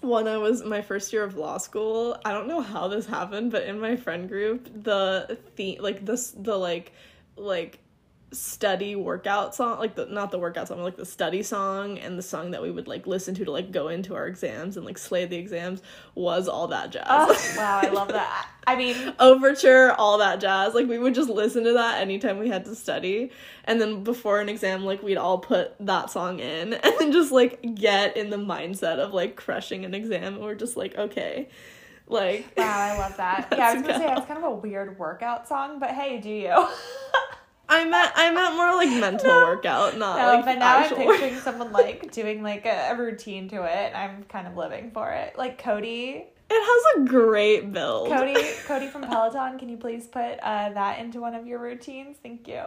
when 0.03 0.29
I 0.29 0.37
was 0.37 0.63
my 0.65 0.83
first 0.83 1.13
year 1.13 1.25
of 1.25 1.37
law 1.37 1.59
school, 1.59 2.17
I 2.25 2.33
don't 2.33 2.49
know 2.49 2.61
how 2.61 2.89
this 2.89 3.07
happened, 3.07 3.53
but 3.53 3.65
in 3.65 3.81
my 3.81 3.97
friend 3.97 4.29
group, 4.29 4.69
the 4.83 5.39
theme, 5.57 5.81
like 5.81 6.05
this, 6.05 6.33
the 6.37 6.57
like, 6.57 6.93
like 7.37 7.79
study 8.33 8.97
workout 8.97 9.55
song 9.55 9.79
like 9.79 9.95
the 9.95 10.07
not 10.07 10.31
the 10.31 10.39
workout 10.39 10.67
song 10.67 10.83
like 10.83 10.97
the 10.97 11.05
study 11.05 11.43
song 11.43 11.99
and 11.99 12.19
the 12.19 12.23
song 12.23 12.51
that 12.51 12.63
we 12.63 12.71
would 12.71 12.89
like 12.89 13.07
listen 13.07 13.35
to 13.35 13.45
to 13.45 13.51
like 13.51 13.71
go 13.71 13.89
into 13.89 14.15
our 14.15 14.27
exams 14.27 14.77
and 14.77 14.87
like 14.87 14.97
slay 14.97 15.27
the 15.27 15.37
exams 15.37 15.83
was 16.15 16.49
all 16.49 16.69
that 16.69 16.91
jazz. 16.91 17.05
Oh, 17.09 17.55
wow 17.57 17.81
i 17.83 17.89
love 17.91 18.09
that. 18.09 18.49
I 18.67 18.77
mean 18.77 19.15
overture 19.21 19.93
all 19.93 20.19
that 20.19 20.41
jazz. 20.41 20.75
Like 20.75 20.89
we 20.89 20.99
would 20.99 21.15
just 21.15 21.29
listen 21.29 21.65
to 21.65 21.75
that 21.75 22.01
anytime 22.01 22.39
we 22.39 22.49
had 22.49 22.65
to 22.65 22.75
study. 22.75 23.31
And 23.65 23.81
then 23.81 24.03
before 24.03 24.41
an 24.41 24.49
exam 24.49 24.85
like 24.85 25.03
we'd 25.03 25.17
all 25.19 25.39
put 25.39 25.75
that 25.81 26.11
song 26.11 26.41
in 26.41 26.73
and 26.75 26.95
then 26.99 27.13
just 27.13 27.33
like 27.33 27.75
get 27.75 28.17
in 28.17 28.31
the 28.31 28.39
mindset 28.39 28.99
of 28.99 29.13
like 29.13 29.37
crushing 29.37 29.85
an 29.85 29.95
exam. 29.95 30.35
And 30.35 30.43
we're 30.43 30.55
just 30.55 30.77
like 30.77 30.97
okay. 30.97 31.49
Like 32.07 32.53
wow 32.57 32.65
i 32.67 32.99
love 32.99 33.17
that. 33.19 33.49
Yeah 33.57 33.69
i 33.69 33.75
was 33.75 33.83
gonna 33.83 33.95
go. 33.95 34.01
say 34.01 34.07
that's 34.07 34.27
kind 34.27 34.39
of 34.39 34.45
a 34.45 34.55
weird 34.55 34.99
workout 34.99 35.47
song 35.49 35.79
but 35.79 35.91
hey 35.91 36.21
do 36.21 36.31
you 36.31 36.67
I 37.73 37.85
meant 37.87 38.13
I 38.15 38.31
meant 38.31 38.55
more 38.55 38.75
like 38.77 38.91
mental 39.01 39.29
no. 39.29 39.47
workout, 39.47 39.97
not 39.97 40.19
no, 40.19 40.27
like. 40.27 40.45
But 40.45 40.59
now 40.59 40.77
I'm 40.79 40.95
picturing 40.95 41.37
someone 41.37 41.73
like 41.73 42.13
doing 42.13 42.43
like 42.43 42.67
a, 42.67 42.91
a, 42.91 42.97
routine 42.97 43.49
to 43.49 43.63
it. 43.63 43.97
I'm 43.97 44.25
kind 44.25 44.47
of 44.47 44.59
living 44.59 44.91
for 44.91 45.11
it. 45.11 45.39
Like 45.39 45.57
Cody. 45.57 46.27
It 46.51 46.95
has 46.95 47.03
a 47.03 47.09
great 47.09 47.73
build. 47.73 48.11
Cody, 48.11 48.37
Cody 48.67 48.89
from 48.89 49.03
Peloton, 49.03 49.59
can 49.59 49.71
you 49.71 49.79
please 49.79 50.07
put 50.07 50.39
uh, 50.43 50.69
that 50.75 50.99
into 50.99 51.19
one 51.19 51.35
of 51.35 51.47
your 51.47 51.61
routines? 51.61 52.19
Thank 52.23 52.47
you. 52.47 52.63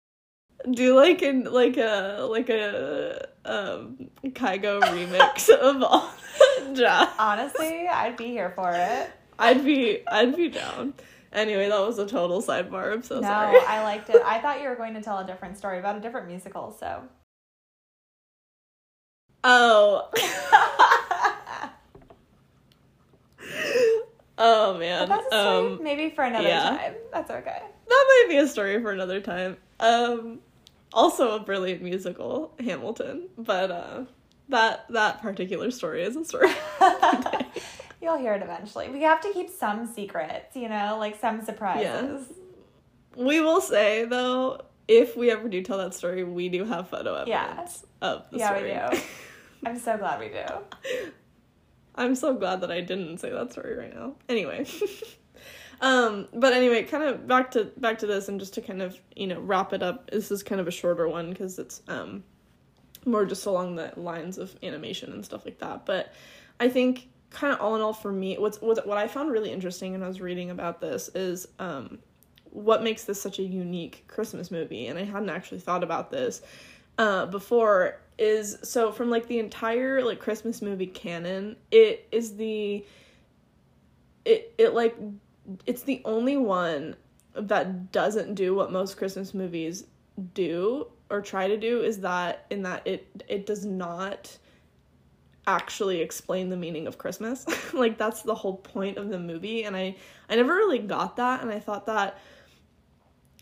Do 0.70 0.96
like 0.96 1.20
in 1.20 1.44
like 1.44 1.76
a 1.76 2.26
like 2.30 2.48
a 2.48 3.26
um 3.44 4.08
Kygo 4.24 4.80
remix 4.80 5.48
of 5.54 5.82
all 5.82 6.10
jazz. 6.72 7.08
Honestly, 7.18 7.86
I'd 7.86 8.16
be 8.16 8.28
here 8.28 8.52
for 8.56 8.72
it. 8.72 9.10
I'd 9.38 9.62
be 9.62 10.06
I'd 10.08 10.34
be 10.34 10.48
down. 10.48 10.94
Anyway, 11.32 11.68
that 11.68 11.80
was 11.80 11.98
a 11.98 12.06
total 12.06 12.42
sidebar. 12.42 12.92
I'm 12.92 13.02
so 13.02 13.16
no, 13.16 13.22
sorry. 13.22 13.52
No, 13.52 13.64
I 13.66 13.82
liked 13.82 14.10
it. 14.10 14.20
I 14.24 14.38
thought 14.40 14.60
you 14.60 14.68
were 14.68 14.76
going 14.76 14.94
to 14.94 15.00
tell 15.00 15.18
a 15.18 15.26
different 15.26 15.56
story 15.56 15.78
about 15.78 15.96
a 15.96 16.00
different 16.00 16.28
musical, 16.28 16.76
so. 16.78 17.04
Oh. 19.44 20.10
oh 24.38 24.78
man. 24.78 25.08
But 25.08 25.14
that's 25.14 25.26
a 25.26 25.28
story 25.28 25.72
um, 25.72 25.82
maybe 25.82 26.10
for 26.10 26.24
another 26.24 26.48
yeah. 26.48 26.76
time. 26.76 26.94
That's 27.12 27.30
okay. 27.30 27.62
That 27.88 28.04
might 28.08 28.26
be 28.28 28.36
a 28.36 28.46
story 28.46 28.80
for 28.80 28.92
another 28.92 29.20
time. 29.20 29.56
Um 29.80 30.40
also 30.92 31.34
a 31.34 31.40
brilliant 31.40 31.82
musical, 31.82 32.54
Hamilton, 32.60 33.28
but 33.36 33.70
uh 33.70 34.04
that 34.48 34.86
that 34.90 35.22
particular 35.22 35.70
story 35.70 36.02
is 36.02 36.14
a 36.14 36.24
story. 36.24 36.50
You'll 38.02 38.18
hear 38.18 38.34
it 38.34 38.42
eventually. 38.42 38.88
We 38.88 39.02
have 39.02 39.20
to 39.20 39.32
keep 39.32 39.48
some 39.48 39.86
secrets, 39.86 40.56
you 40.56 40.68
know, 40.68 40.96
like 40.98 41.20
some 41.20 41.44
surprises. 41.44 42.26
Yeah. 43.16 43.24
We 43.24 43.40
will 43.40 43.60
say 43.60 44.04
though, 44.04 44.60
if 44.88 45.16
we 45.16 45.30
ever 45.30 45.48
do 45.48 45.62
tell 45.62 45.78
that 45.78 45.94
story, 45.94 46.24
we 46.24 46.48
do 46.48 46.64
have 46.64 46.88
photo 46.88 47.14
evidence 47.14 47.84
yeah. 48.00 48.08
of 48.08 48.30
the 48.30 48.38
yeah, 48.38 48.54
story. 48.54 48.68
Yeah, 48.70 48.90
we 48.90 48.96
do. 48.96 49.02
I'm 49.66 49.78
so 49.78 49.96
glad 49.96 50.18
we 50.18 50.28
do. 50.28 51.12
I'm 51.94 52.14
so 52.16 52.34
glad 52.34 52.62
that 52.62 52.72
I 52.72 52.80
didn't 52.80 53.18
say 53.18 53.30
that 53.30 53.52
story 53.52 53.76
right 53.76 53.94
now. 53.94 54.16
Anyway. 54.28 54.66
um, 55.80 56.26
but 56.34 56.52
anyway, 56.52 56.82
kind 56.82 57.04
of 57.04 57.28
back 57.28 57.52
to 57.52 57.66
back 57.76 57.98
to 58.00 58.06
this 58.06 58.28
and 58.28 58.40
just 58.40 58.54
to 58.54 58.60
kind 58.60 58.82
of, 58.82 58.98
you 59.14 59.28
know, 59.28 59.40
wrap 59.40 59.72
it 59.72 59.82
up. 59.82 60.10
This 60.10 60.32
is 60.32 60.42
kind 60.42 60.60
of 60.60 60.66
a 60.66 60.72
shorter 60.72 61.08
one 61.08 61.30
because 61.30 61.58
it's 61.60 61.82
um 61.86 62.24
more 63.04 63.24
just 63.24 63.46
along 63.46 63.76
the 63.76 63.92
lines 63.96 64.38
of 64.38 64.56
animation 64.62 65.12
and 65.12 65.24
stuff 65.24 65.44
like 65.44 65.58
that. 65.58 65.86
But 65.86 66.12
I 66.58 66.68
think 66.68 67.08
kind 67.32 67.52
of 67.52 67.60
all 67.60 67.74
in 67.74 67.82
all 67.82 67.92
for 67.92 68.12
me 68.12 68.36
what's 68.38 68.60
what, 68.60 68.86
what 68.86 68.98
i 68.98 69.06
found 69.06 69.30
really 69.30 69.50
interesting 69.50 69.92
when 69.92 70.02
i 70.02 70.08
was 70.08 70.20
reading 70.20 70.50
about 70.50 70.80
this 70.80 71.08
is 71.14 71.48
um, 71.58 71.98
what 72.50 72.82
makes 72.82 73.04
this 73.04 73.20
such 73.20 73.38
a 73.38 73.42
unique 73.42 74.04
christmas 74.08 74.50
movie 74.50 74.86
and 74.86 74.98
i 74.98 75.04
hadn't 75.04 75.30
actually 75.30 75.60
thought 75.60 75.82
about 75.82 76.10
this 76.10 76.42
uh, 76.98 77.26
before 77.26 77.98
is 78.18 78.58
so 78.62 78.92
from 78.92 79.10
like 79.10 79.26
the 79.26 79.38
entire 79.38 80.02
like 80.02 80.20
christmas 80.20 80.60
movie 80.60 80.86
canon 80.86 81.56
it 81.70 82.06
is 82.12 82.36
the 82.36 82.84
it 84.24 84.54
it 84.58 84.74
like 84.74 84.96
it's 85.66 85.82
the 85.82 86.02
only 86.04 86.36
one 86.36 86.94
that 87.34 87.90
doesn't 87.90 88.34
do 88.34 88.54
what 88.54 88.70
most 88.70 88.96
christmas 88.96 89.32
movies 89.32 89.84
do 90.34 90.86
or 91.10 91.20
try 91.20 91.48
to 91.48 91.56
do 91.56 91.80
is 91.82 92.00
that 92.00 92.46
in 92.50 92.62
that 92.62 92.86
it 92.86 93.24
it 93.28 93.46
does 93.46 93.64
not 93.64 94.36
actually 95.46 96.00
explain 96.00 96.48
the 96.48 96.56
meaning 96.56 96.86
of 96.86 96.98
Christmas. 96.98 97.46
like 97.72 97.98
that's 97.98 98.22
the 98.22 98.34
whole 98.34 98.56
point 98.56 98.98
of 98.98 99.08
the 99.08 99.18
movie 99.18 99.64
and 99.64 99.76
I 99.76 99.96
I 100.28 100.36
never 100.36 100.54
really 100.54 100.78
got 100.78 101.16
that 101.16 101.42
and 101.42 101.50
I 101.50 101.58
thought 101.58 101.86
that 101.86 102.18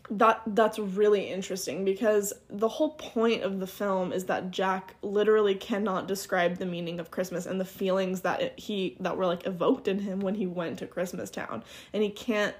that 0.09 0.41
that's 0.47 0.77
really 0.77 1.29
interesting 1.29 1.85
because 1.85 2.33
the 2.49 2.67
whole 2.67 2.91
point 2.95 3.43
of 3.43 3.59
the 3.59 3.67
film 3.67 4.11
is 4.11 4.25
that 4.25 4.51
Jack 4.51 4.95
literally 5.01 5.55
cannot 5.55 6.07
describe 6.07 6.57
the 6.57 6.65
meaning 6.65 6.99
of 6.99 7.11
Christmas 7.11 7.45
and 7.45 7.61
the 7.61 7.65
feelings 7.65 8.21
that 8.21 8.41
it, 8.41 8.59
he 8.59 8.97
that 8.99 9.15
were 9.15 9.25
like 9.25 9.47
evoked 9.47 9.87
in 9.87 9.99
him 9.99 10.19
when 10.19 10.35
he 10.35 10.47
went 10.47 10.79
to 10.79 10.87
Christmas 10.87 11.29
town 11.29 11.63
and 11.93 12.03
he 12.03 12.09
can't 12.09 12.55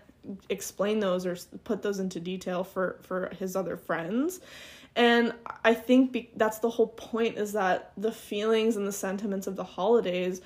explain 0.50 1.00
those 1.00 1.26
or 1.26 1.36
put 1.64 1.82
those 1.82 2.00
into 2.00 2.20
detail 2.20 2.64
for 2.64 3.00
for 3.02 3.32
his 3.38 3.56
other 3.56 3.76
friends 3.76 4.40
and 4.96 5.34
i 5.64 5.74
think 5.74 6.12
be- 6.12 6.30
that's 6.36 6.60
the 6.60 6.70
whole 6.70 6.88
point 6.88 7.38
is 7.38 7.54
that 7.54 7.92
the 7.98 8.12
feelings 8.12 8.76
and 8.76 8.88
the 8.88 8.92
sentiments 8.92 9.48
of 9.48 9.56
the 9.56 9.64
holidays 9.64 10.42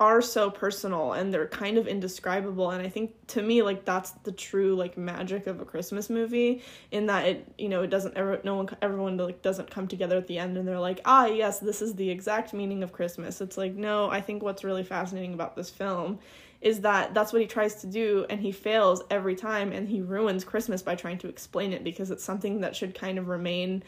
are 0.00 0.22
so 0.22 0.50
personal 0.50 1.12
and 1.12 1.32
they're 1.32 1.46
kind 1.46 1.76
of 1.76 1.86
indescribable. 1.86 2.70
And 2.70 2.82
i 2.82 2.88
think 2.88 3.14
to 3.28 3.42
me 3.42 3.62
like 3.62 3.84
that's 3.84 4.12
the 4.22 4.32
true 4.32 4.74
like 4.74 4.96
magic 4.96 5.46
of 5.46 5.60
a 5.60 5.64
christmas 5.64 6.08
movie 6.10 6.62
in 6.90 7.06
that 7.06 7.26
it 7.26 7.52
you 7.58 7.68
know 7.68 7.82
it 7.82 7.90
doesn't 7.90 8.16
ever 8.16 8.40
no 8.42 8.56
one 8.56 8.68
everyone 8.80 9.16
like 9.18 9.42
doesn't 9.42 9.70
come 9.70 9.86
together 9.86 10.16
at 10.16 10.26
the 10.26 10.38
end 10.38 10.56
and 10.56 10.66
they're 10.66 10.80
like 10.80 11.00
ah 11.04 11.26
yes 11.26 11.58
this 11.60 11.82
is 11.82 11.94
the 11.94 12.08
exact 12.08 12.52
meaning 12.54 12.82
of 12.82 12.92
christmas. 12.92 13.40
It's 13.40 13.58
like 13.58 13.74
no 13.74 14.10
i 14.10 14.20
think 14.20 14.42
what's 14.42 14.64
really 14.64 14.82
fascinating 14.82 15.34
about 15.34 15.54
this 15.54 15.68
film 15.68 16.18
is 16.60 16.80
that 16.80 17.14
that's 17.14 17.32
what 17.32 17.40
he 17.40 17.48
tries 17.48 17.76
to 17.76 17.86
do 17.86 18.26
and 18.28 18.40
he 18.40 18.52
fails 18.52 19.02
every 19.10 19.34
time 19.34 19.72
and 19.72 19.88
he 19.88 20.00
ruins 20.00 20.44
christmas 20.44 20.82
by 20.82 20.94
trying 20.94 21.18
to 21.18 21.28
explain 21.28 21.72
it 21.72 21.84
because 21.84 22.10
it's 22.10 22.24
something 22.24 22.60
that 22.60 22.74
should 22.74 22.94
kind 22.94 23.18
of 23.18 23.28
remain 23.28 23.82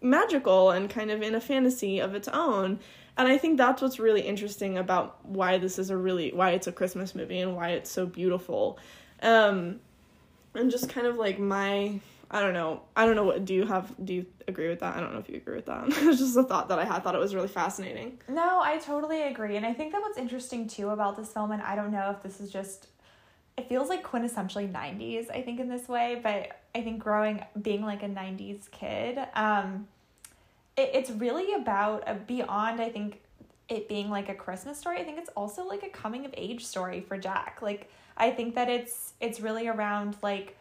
magical 0.00 0.70
and 0.70 0.88
kind 0.88 1.10
of 1.10 1.22
in 1.22 1.34
a 1.34 1.40
fantasy 1.40 1.98
of 1.98 2.14
its 2.14 2.28
own 2.28 2.78
and 3.18 3.26
I 3.26 3.36
think 3.36 3.58
that's 3.58 3.82
what's 3.82 3.98
really 3.98 4.20
interesting 4.20 4.78
about 4.78 5.26
why 5.26 5.58
this 5.58 5.78
is 5.78 5.90
a 5.90 5.96
really 5.96 6.30
why 6.32 6.50
it's 6.50 6.68
a 6.68 6.72
Christmas 6.72 7.16
movie 7.16 7.40
and 7.40 7.56
why 7.56 7.70
it's 7.70 7.90
so 7.90 8.06
beautiful. 8.06 8.78
Um 9.22 9.80
and 10.54 10.70
just 10.70 10.88
kind 10.88 11.06
of 11.06 11.16
like 11.16 11.38
my 11.38 12.00
I 12.30 12.40
don't 12.40 12.52
know. 12.52 12.82
I 12.94 13.06
don't 13.06 13.16
know 13.16 13.24
what 13.24 13.44
do 13.44 13.54
you 13.54 13.66
have 13.66 13.92
do 14.02 14.14
you 14.14 14.26
agree 14.46 14.68
with 14.68 14.80
that? 14.80 14.96
I 14.96 15.00
don't 15.00 15.12
know 15.12 15.18
if 15.18 15.28
you 15.28 15.36
agree 15.36 15.56
with 15.56 15.66
that. 15.66 15.86
it's 15.88 16.20
just 16.20 16.36
a 16.36 16.44
thought 16.44 16.68
that 16.68 16.78
I 16.78 16.84
had 16.84 17.02
thought 17.02 17.16
it 17.16 17.20
was 17.20 17.34
really 17.34 17.48
fascinating. 17.48 18.20
No, 18.28 18.60
I 18.62 18.78
totally 18.78 19.22
agree. 19.22 19.56
And 19.56 19.66
I 19.66 19.72
think 19.72 19.92
that 19.92 20.00
what's 20.00 20.18
interesting 20.18 20.68
too 20.68 20.90
about 20.90 21.16
this 21.16 21.32
film 21.32 21.50
and 21.50 21.60
I 21.60 21.74
don't 21.74 21.90
know 21.90 22.10
if 22.12 22.22
this 22.22 22.40
is 22.40 22.52
just 22.52 22.86
it 23.58 23.68
feels 23.68 23.88
like 23.88 24.04
quintessentially 24.06 24.72
90s 24.72 25.28
I 25.30 25.42
think 25.42 25.60
in 25.60 25.68
this 25.68 25.88
way, 25.88 26.20
but 26.22 26.60
I 26.74 26.82
think 26.82 27.00
growing 27.00 27.44
being 27.60 27.82
like 27.82 28.02
a 28.02 28.08
90s 28.08 28.70
kid, 28.70 29.18
um 29.34 29.88
it, 30.76 30.90
it's 30.94 31.10
really 31.10 31.54
about 31.54 32.04
a, 32.06 32.14
beyond 32.14 32.80
i 32.80 32.88
think 32.88 33.20
it 33.68 33.88
being 33.88 34.08
like 34.08 34.28
a 34.28 34.34
christmas 34.34 34.78
story 34.78 34.98
i 35.00 35.04
think 35.04 35.18
it's 35.18 35.30
also 35.36 35.64
like 35.66 35.82
a 35.82 35.88
coming 35.88 36.24
of 36.24 36.32
age 36.36 36.64
story 36.64 37.00
for 37.00 37.18
jack. 37.18 37.58
Like 37.60 37.90
i 38.16 38.30
think 38.30 38.54
that 38.54 38.68
it's 38.70 39.12
it's 39.20 39.40
really 39.40 39.68
around 39.68 40.16
like 40.22 40.56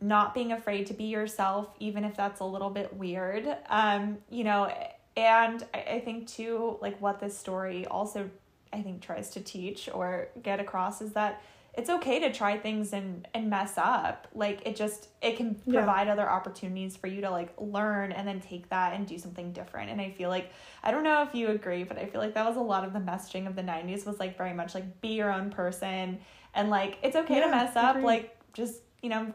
not 0.00 0.34
being 0.34 0.52
afraid 0.52 0.86
to 0.88 0.94
be 0.94 1.04
yourself 1.04 1.74
even 1.80 2.04
if 2.04 2.16
that's 2.16 2.40
a 2.40 2.44
little 2.44 2.70
bit 2.70 2.94
weird. 2.94 3.46
Um 3.68 4.18
you 4.30 4.44
know 4.44 4.72
and 5.16 5.64
I, 5.74 5.80
I 5.94 6.00
think 6.00 6.28
too 6.28 6.78
like 6.82 7.00
what 7.00 7.18
this 7.18 7.36
story 7.36 7.86
also 7.86 8.28
i 8.72 8.80
think 8.82 9.00
tries 9.02 9.30
to 9.30 9.40
teach 9.40 9.88
or 9.92 10.28
get 10.42 10.60
across 10.60 11.00
is 11.02 11.12
that 11.12 11.42
it's 11.74 11.88
okay 11.88 12.20
to 12.20 12.30
try 12.32 12.58
things 12.58 12.92
and 12.92 13.26
and 13.32 13.48
mess 13.48 13.74
up. 13.78 14.28
Like 14.34 14.60
it 14.66 14.76
just 14.76 15.08
it 15.22 15.36
can 15.36 15.54
provide 15.54 16.06
yeah. 16.06 16.12
other 16.12 16.28
opportunities 16.28 16.96
for 16.96 17.06
you 17.06 17.22
to 17.22 17.30
like 17.30 17.54
learn 17.58 18.12
and 18.12 18.28
then 18.28 18.40
take 18.40 18.68
that 18.68 18.92
and 18.92 19.06
do 19.06 19.18
something 19.18 19.52
different. 19.52 19.90
And 19.90 20.00
i 20.00 20.10
feel 20.10 20.28
like 20.28 20.50
i 20.82 20.90
don't 20.90 21.04
know 21.04 21.22
if 21.22 21.34
you 21.34 21.48
agree 21.48 21.84
but 21.84 21.98
i 21.98 22.06
feel 22.06 22.20
like 22.20 22.34
that 22.34 22.46
was 22.46 22.56
a 22.56 22.60
lot 22.60 22.84
of 22.84 22.92
the 22.92 22.98
messaging 22.98 23.46
of 23.46 23.56
the 23.56 23.62
90s 23.62 24.04
was 24.04 24.18
like 24.20 24.36
very 24.36 24.52
much 24.52 24.74
like 24.74 25.00
be 25.00 25.08
your 25.08 25.32
own 25.32 25.50
person. 25.50 26.18
And 26.54 26.68
like 26.68 26.98
it's 27.02 27.16
okay 27.16 27.36
yeah, 27.36 27.46
to 27.46 27.50
mess 27.50 27.76
up 27.76 27.96
agreed. 27.96 28.04
like 28.04 28.38
just 28.52 28.80
you 29.00 29.08
know 29.08 29.32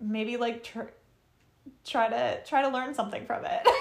maybe 0.00 0.36
like 0.36 0.62
tr- 0.62 0.92
try 1.84 2.08
to 2.08 2.40
try 2.44 2.62
to 2.62 2.68
learn 2.68 2.94
something 2.94 3.26
from 3.26 3.44
it. 3.44 3.66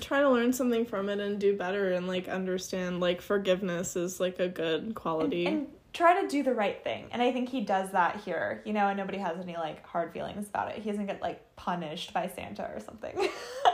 Try 0.00 0.20
to 0.20 0.28
learn 0.28 0.52
something 0.52 0.84
from 0.84 1.08
it 1.08 1.20
and 1.20 1.38
do 1.38 1.56
better 1.56 1.92
and 1.92 2.06
like 2.06 2.28
understand 2.28 3.00
like 3.00 3.22
forgiveness 3.22 3.96
is 3.96 4.20
like 4.20 4.38
a 4.38 4.48
good 4.48 4.94
quality. 4.94 5.46
and, 5.46 5.56
and 5.56 5.66
try 5.94 6.20
to 6.20 6.28
do 6.28 6.42
the 6.42 6.52
right 6.52 6.82
thing. 6.82 7.06
And 7.12 7.22
I 7.22 7.32
think 7.32 7.48
he 7.48 7.62
does 7.62 7.92
that 7.92 8.20
here, 8.24 8.60
you 8.66 8.72
know, 8.72 8.88
and 8.88 8.98
nobody 8.98 9.18
has 9.18 9.38
any 9.40 9.56
like 9.56 9.86
hard 9.86 10.12
feelings 10.12 10.48
about 10.48 10.72
it. 10.72 10.82
He 10.82 10.90
doesn't 10.90 11.06
get 11.06 11.22
like 11.22 11.56
punished 11.56 12.12
by 12.12 12.28
Santa 12.28 12.70
or 12.74 12.80
something. 12.80 13.28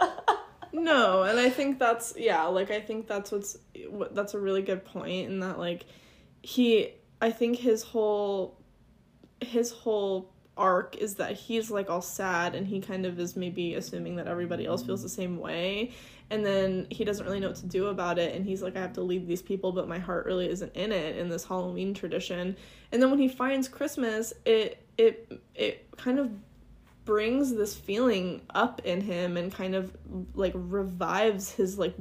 no, 0.72 1.22
and 1.22 1.40
I 1.40 1.50
think 1.50 1.78
that's 1.78 2.14
yeah, 2.16 2.44
like 2.44 2.70
I 2.70 2.80
think 2.80 3.08
that's 3.08 3.32
what's 3.32 3.56
what 3.88 4.14
that's 4.14 4.34
a 4.34 4.38
really 4.38 4.62
good 4.62 4.84
point 4.84 5.28
in 5.28 5.40
that 5.40 5.58
like 5.58 5.86
he 6.42 6.92
I 7.20 7.30
think 7.30 7.56
his 7.56 7.82
whole 7.82 8.60
his 9.40 9.70
whole 9.70 10.29
arc 10.56 10.96
is 10.96 11.14
that 11.16 11.32
he's 11.32 11.70
like 11.70 11.88
all 11.88 12.02
sad 12.02 12.54
and 12.54 12.66
he 12.66 12.80
kind 12.80 13.06
of 13.06 13.18
is 13.18 13.36
maybe 13.36 13.74
assuming 13.74 14.16
that 14.16 14.26
everybody 14.26 14.66
else 14.66 14.82
feels 14.82 15.02
the 15.02 15.08
same 15.08 15.38
way. 15.38 15.92
And 16.28 16.44
then 16.44 16.86
he 16.90 17.04
doesn't 17.04 17.24
really 17.24 17.40
know 17.40 17.48
what 17.48 17.56
to 17.56 17.66
do 17.66 17.86
about 17.86 18.18
it 18.18 18.34
and 18.36 18.44
he's 18.44 18.62
like 18.62 18.76
i 18.76 18.80
have 18.80 18.92
to 18.92 19.00
leave 19.00 19.26
these 19.26 19.42
people 19.42 19.72
but 19.72 19.88
my 19.88 19.98
heart 19.98 20.26
really 20.26 20.48
isn't 20.48 20.74
in 20.76 20.92
it 20.92 21.16
in 21.16 21.28
this 21.28 21.44
halloween 21.44 21.94
tradition. 21.94 22.56
And 22.92 23.02
then 23.02 23.10
when 23.10 23.18
he 23.18 23.28
finds 23.28 23.68
christmas 23.68 24.32
it 24.44 24.86
it 24.96 25.40
it 25.54 25.90
kind 25.96 26.18
of 26.18 26.30
brings 27.04 27.54
this 27.54 27.74
feeling 27.74 28.42
up 28.50 28.80
in 28.84 29.00
him 29.00 29.36
and 29.36 29.52
kind 29.52 29.74
of 29.74 29.96
like 30.34 30.52
revives 30.54 31.50
his 31.50 31.78
like 31.78 31.94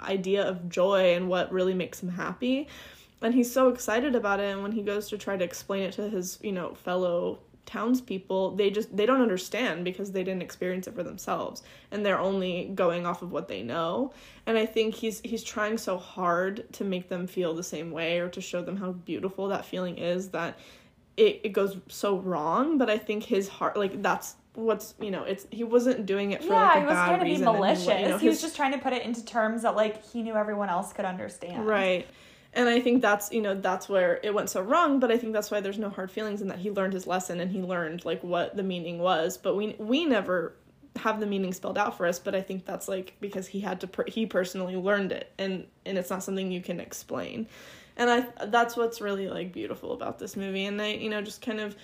idea 0.00 0.46
of 0.46 0.68
joy 0.68 1.14
and 1.14 1.28
what 1.28 1.50
really 1.52 1.74
makes 1.74 2.02
him 2.02 2.10
happy. 2.10 2.68
And 3.22 3.34
he's 3.34 3.52
so 3.52 3.68
excited 3.68 4.14
about 4.14 4.40
it 4.40 4.52
and 4.52 4.62
when 4.62 4.72
he 4.72 4.82
goes 4.82 5.08
to 5.08 5.18
try 5.18 5.36
to 5.36 5.44
explain 5.44 5.82
it 5.84 5.92
to 5.94 6.08
his 6.08 6.38
you 6.42 6.52
know 6.52 6.74
fellow 6.74 7.40
townspeople 7.64 8.56
they 8.56 8.70
just 8.70 8.94
they 8.94 9.06
don't 9.06 9.22
understand 9.22 9.84
because 9.84 10.12
they 10.12 10.24
didn't 10.24 10.42
experience 10.42 10.86
it 10.86 10.94
for 10.94 11.02
themselves. 11.02 11.62
And 11.90 12.04
they're 12.04 12.18
only 12.18 12.70
going 12.74 13.06
off 13.06 13.22
of 13.22 13.32
what 13.32 13.48
they 13.48 13.62
know. 13.62 14.12
And 14.46 14.58
i 14.58 14.66
think 14.66 14.94
he's 14.94 15.20
he's 15.20 15.42
trying 15.42 15.78
so 15.78 15.98
hard 15.98 16.70
to 16.74 16.84
make 16.84 17.08
them 17.08 17.26
feel 17.26 17.54
the 17.54 17.62
same 17.62 17.90
way 17.90 18.18
or 18.18 18.28
to 18.30 18.40
show 18.40 18.62
them 18.62 18.76
how 18.76 18.92
beautiful 18.92 19.48
that 19.48 19.64
feeling 19.64 19.98
is 19.98 20.28
that 20.30 20.58
it, 21.16 21.40
it 21.44 21.52
goes 21.52 21.76
so 21.88 22.18
wrong. 22.18 22.78
But 22.78 22.90
i 22.90 22.98
think 22.98 23.22
his 23.24 23.48
heart 23.48 23.76
like 23.76 24.02
that's 24.02 24.36
what's 24.54 24.94
you 25.00 25.10
know 25.10 25.24
it's 25.24 25.46
he 25.50 25.64
wasn't 25.64 26.04
doing 26.04 26.32
it 26.32 26.42
for 26.42 26.52
yeah, 26.52 26.64
like 26.64 26.76
a 26.76 26.80
he 26.80 26.86
was 26.86 26.94
bad 26.94 27.06
trying 27.06 27.18
to 27.20 27.24
be 27.24 27.38
malicious 27.38 27.86
he, 27.86 28.02
you 28.02 28.08
know, 28.08 28.18
he 28.18 28.28
was 28.28 28.42
just 28.42 28.54
trying 28.54 28.72
to 28.72 28.78
put 28.78 28.92
it 28.92 29.02
into 29.02 29.24
terms 29.24 29.62
that 29.62 29.76
like 29.76 30.04
he 30.10 30.22
knew 30.22 30.34
everyone 30.34 30.68
else 30.68 30.92
could 30.92 31.06
understand. 31.06 31.66
Right 31.66 32.06
and 32.54 32.68
i 32.68 32.80
think 32.80 33.00
that's 33.00 33.32
you 33.32 33.40
know 33.40 33.54
that's 33.54 33.88
where 33.88 34.20
it 34.22 34.34
went 34.34 34.50
so 34.50 34.60
wrong 34.60 35.00
but 35.00 35.10
i 35.10 35.16
think 35.16 35.32
that's 35.32 35.50
why 35.50 35.60
there's 35.60 35.78
no 35.78 35.88
hard 35.88 36.10
feelings 36.10 36.42
in 36.42 36.48
that 36.48 36.58
he 36.58 36.70
learned 36.70 36.92
his 36.92 37.06
lesson 37.06 37.40
and 37.40 37.50
he 37.50 37.62
learned 37.62 38.04
like 38.04 38.22
what 38.22 38.56
the 38.56 38.62
meaning 38.62 38.98
was. 38.98 39.36
But 39.36 39.56
we 39.56 39.74
we 39.78 40.04
never 40.04 40.54
have 40.96 41.20
the 41.20 41.26
meaning 41.26 41.54
spelled 41.54 41.78
out 41.78 41.96
for 41.96 42.06
us 42.06 42.18
but 42.18 42.34
i 42.34 42.42
think 42.42 42.66
that's 42.66 42.86
like 42.86 43.14
because 43.20 43.46
he 43.46 43.60
had 43.60 43.80
to 43.80 43.86
per- 43.86 44.04
he 44.06 44.26
personally 44.26 44.76
learned 44.76 45.10
it 45.10 45.32
and 45.38 45.66
and 45.86 45.96
it's 45.96 46.10
not 46.10 46.22
something 46.22 46.52
you 46.52 46.60
can 46.60 46.80
explain. 46.80 47.46
And 47.96 48.10
i 48.10 48.46
that's 48.46 48.76
what's 48.76 49.00
really 49.00 49.28
like 49.28 49.52
beautiful 49.52 49.92
about 49.92 50.18
this 50.18 50.36
movie. 50.36 50.66
And 50.66 50.80
i 50.80 50.88
you 50.88 51.10
know 51.10 51.22
just 51.22 51.40
kind 51.40 51.60
of 51.60 51.76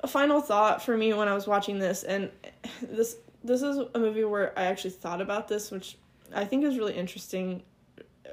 a 0.00 0.08
final 0.08 0.40
thought 0.40 0.82
for 0.82 0.96
me 0.96 1.12
when 1.12 1.28
i 1.28 1.34
was 1.34 1.46
watching 1.46 1.78
this 1.78 2.02
and 2.04 2.30
this 2.82 3.16
this 3.42 3.62
is 3.62 3.78
a 3.94 3.98
movie 3.98 4.24
where 4.24 4.56
i 4.58 4.64
actually 4.64 4.90
thought 4.90 5.20
about 5.20 5.48
this 5.48 5.70
which 5.72 5.96
i 6.34 6.44
think 6.44 6.64
is 6.64 6.78
really 6.78 6.94
interesting 6.94 7.62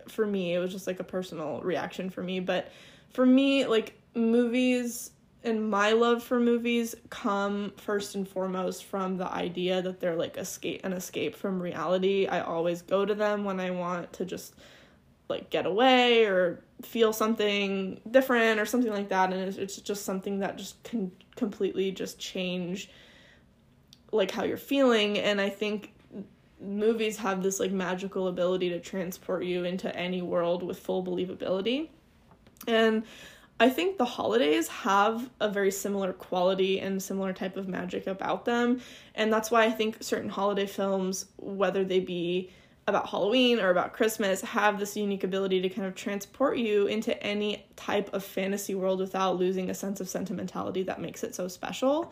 for 0.08 0.26
me 0.26 0.54
it 0.54 0.60
was 0.60 0.72
just 0.72 0.88
like 0.88 1.00
a 1.00 1.04
personal 1.04 1.62
reaction 1.62 2.10
for 2.10 2.24
me. 2.24 2.40
But 2.40 2.72
for 3.10 3.26
me 3.26 3.66
like 3.66 4.00
movies 4.14 5.12
and 5.44 5.70
my 5.70 5.92
love 5.92 6.24
for 6.24 6.40
movies 6.40 6.96
come 7.10 7.72
first 7.78 8.16
and 8.16 8.28
foremost 8.28 8.86
from 8.86 9.18
the 9.18 9.32
idea 9.32 9.82
that 9.82 10.00
they're 10.00 10.16
like 10.16 10.38
escape 10.38 10.82
an 10.84 10.92
escape 10.94 11.36
from 11.36 11.62
reality. 11.62 12.26
I 12.26 12.42
always 12.42 12.82
go 12.82 13.06
to 13.06 13.14
them 13.14 13.44
when 13.44 13.60
i 13.60 13.70
want 13.70 14.12
to 14.14 14.26
just 14.26 14.56
like 15.30 15.50
get 15.50 15.66
away 15.66 16.26
or 16.26 16.64
feel 16.82 17.14
something 17.14 18.00
different 18.10 18.60
or 18.60 18.66
something 18.66 18.92
like 18.92 19.10
that. 19.10 19.34
And 19.34 19.42
it's, 19.42 19.58
it's 19.58 19.78
just 19.78 20.04
something 20.04 20.40
that 20.40 20.58
just 20.58 20.84
can 20.84 21.12
completely 21.36 21.92
just 21.92 22.20
change 22.20 22.90
like 24.12 24.32
how 24.32 24.44
you're 24.44 24.58
feeling. 24.58 25.20
And 25.20 25.40
i 25.40 25.50
think 25.50 25.95
movies 26.66 27.18
have 27.18 27.44
this 27.44 27.60
like 27.60 27.72
magical 27.72 28.28
ability 28.28 28.70
to 28.70 28.80
transport 28.80 29.44
you 29.44 29.64
into 29.64 29.94
any 29.96 30.22
world 30.22 30.64
with 30.64 30.80
full 30.80 31.04
believability. 31.04 31.90
And 32.68 33.04
I 33.60 33.70
think 33.70 33.98
the 33.98 34.06
holidays 34.06 34.68
have 34.68 35.30
a 35.40 35.50
very 35.50 35.72
similar 35.72 36.12
quality 36.12 36.82
and 36.82 37.02
similar 37.02 37.32
type 37.32 37.56
of 37.56 37.70
magic 37.70 38.06
about 38.06 38.44
them. 38.44 38.82
And 39.14 39.32
that's 39.32 39.50
why 39.50 39.64
I 39.64 39.72
think 39.72 39.98
certain 40.02 40.30
holiday 40.30 40.66
films, 40.66 41.28
whether 41.38 41.86
they 41.86 42.02
be 42.02 42.52
about 42.88 43.10
Halloween 43.10 43.60
or 43.60 43.70
about 43.70 43.94
Christmas, 43.94 44.42
have 44.42 44.78
this 44.78 44.98
unique 44.98 45.24
ability 45.24 45.62
to 45.62 45.70
kind 45.70 45.88
of 45.88 45.96
transport 45.96 46.58
you 46.58 46.88
into 46.88 47.22
any 47.24 47.66
type 47.78 48.14
of 48.14 48.24
fantasy 48.24 48.76
world 48.76 49.00
without 49.00 49.38
losing 49.38 49.70
a 49.70 49.74
sense 49.74 50.02
of 50.02 50.10
sentimentality 50.10 50.84
that 50.84 51.02
makes 51.02 51.24
it 51.24 51.34
so 51.34 51.48
special. 51.48 52.12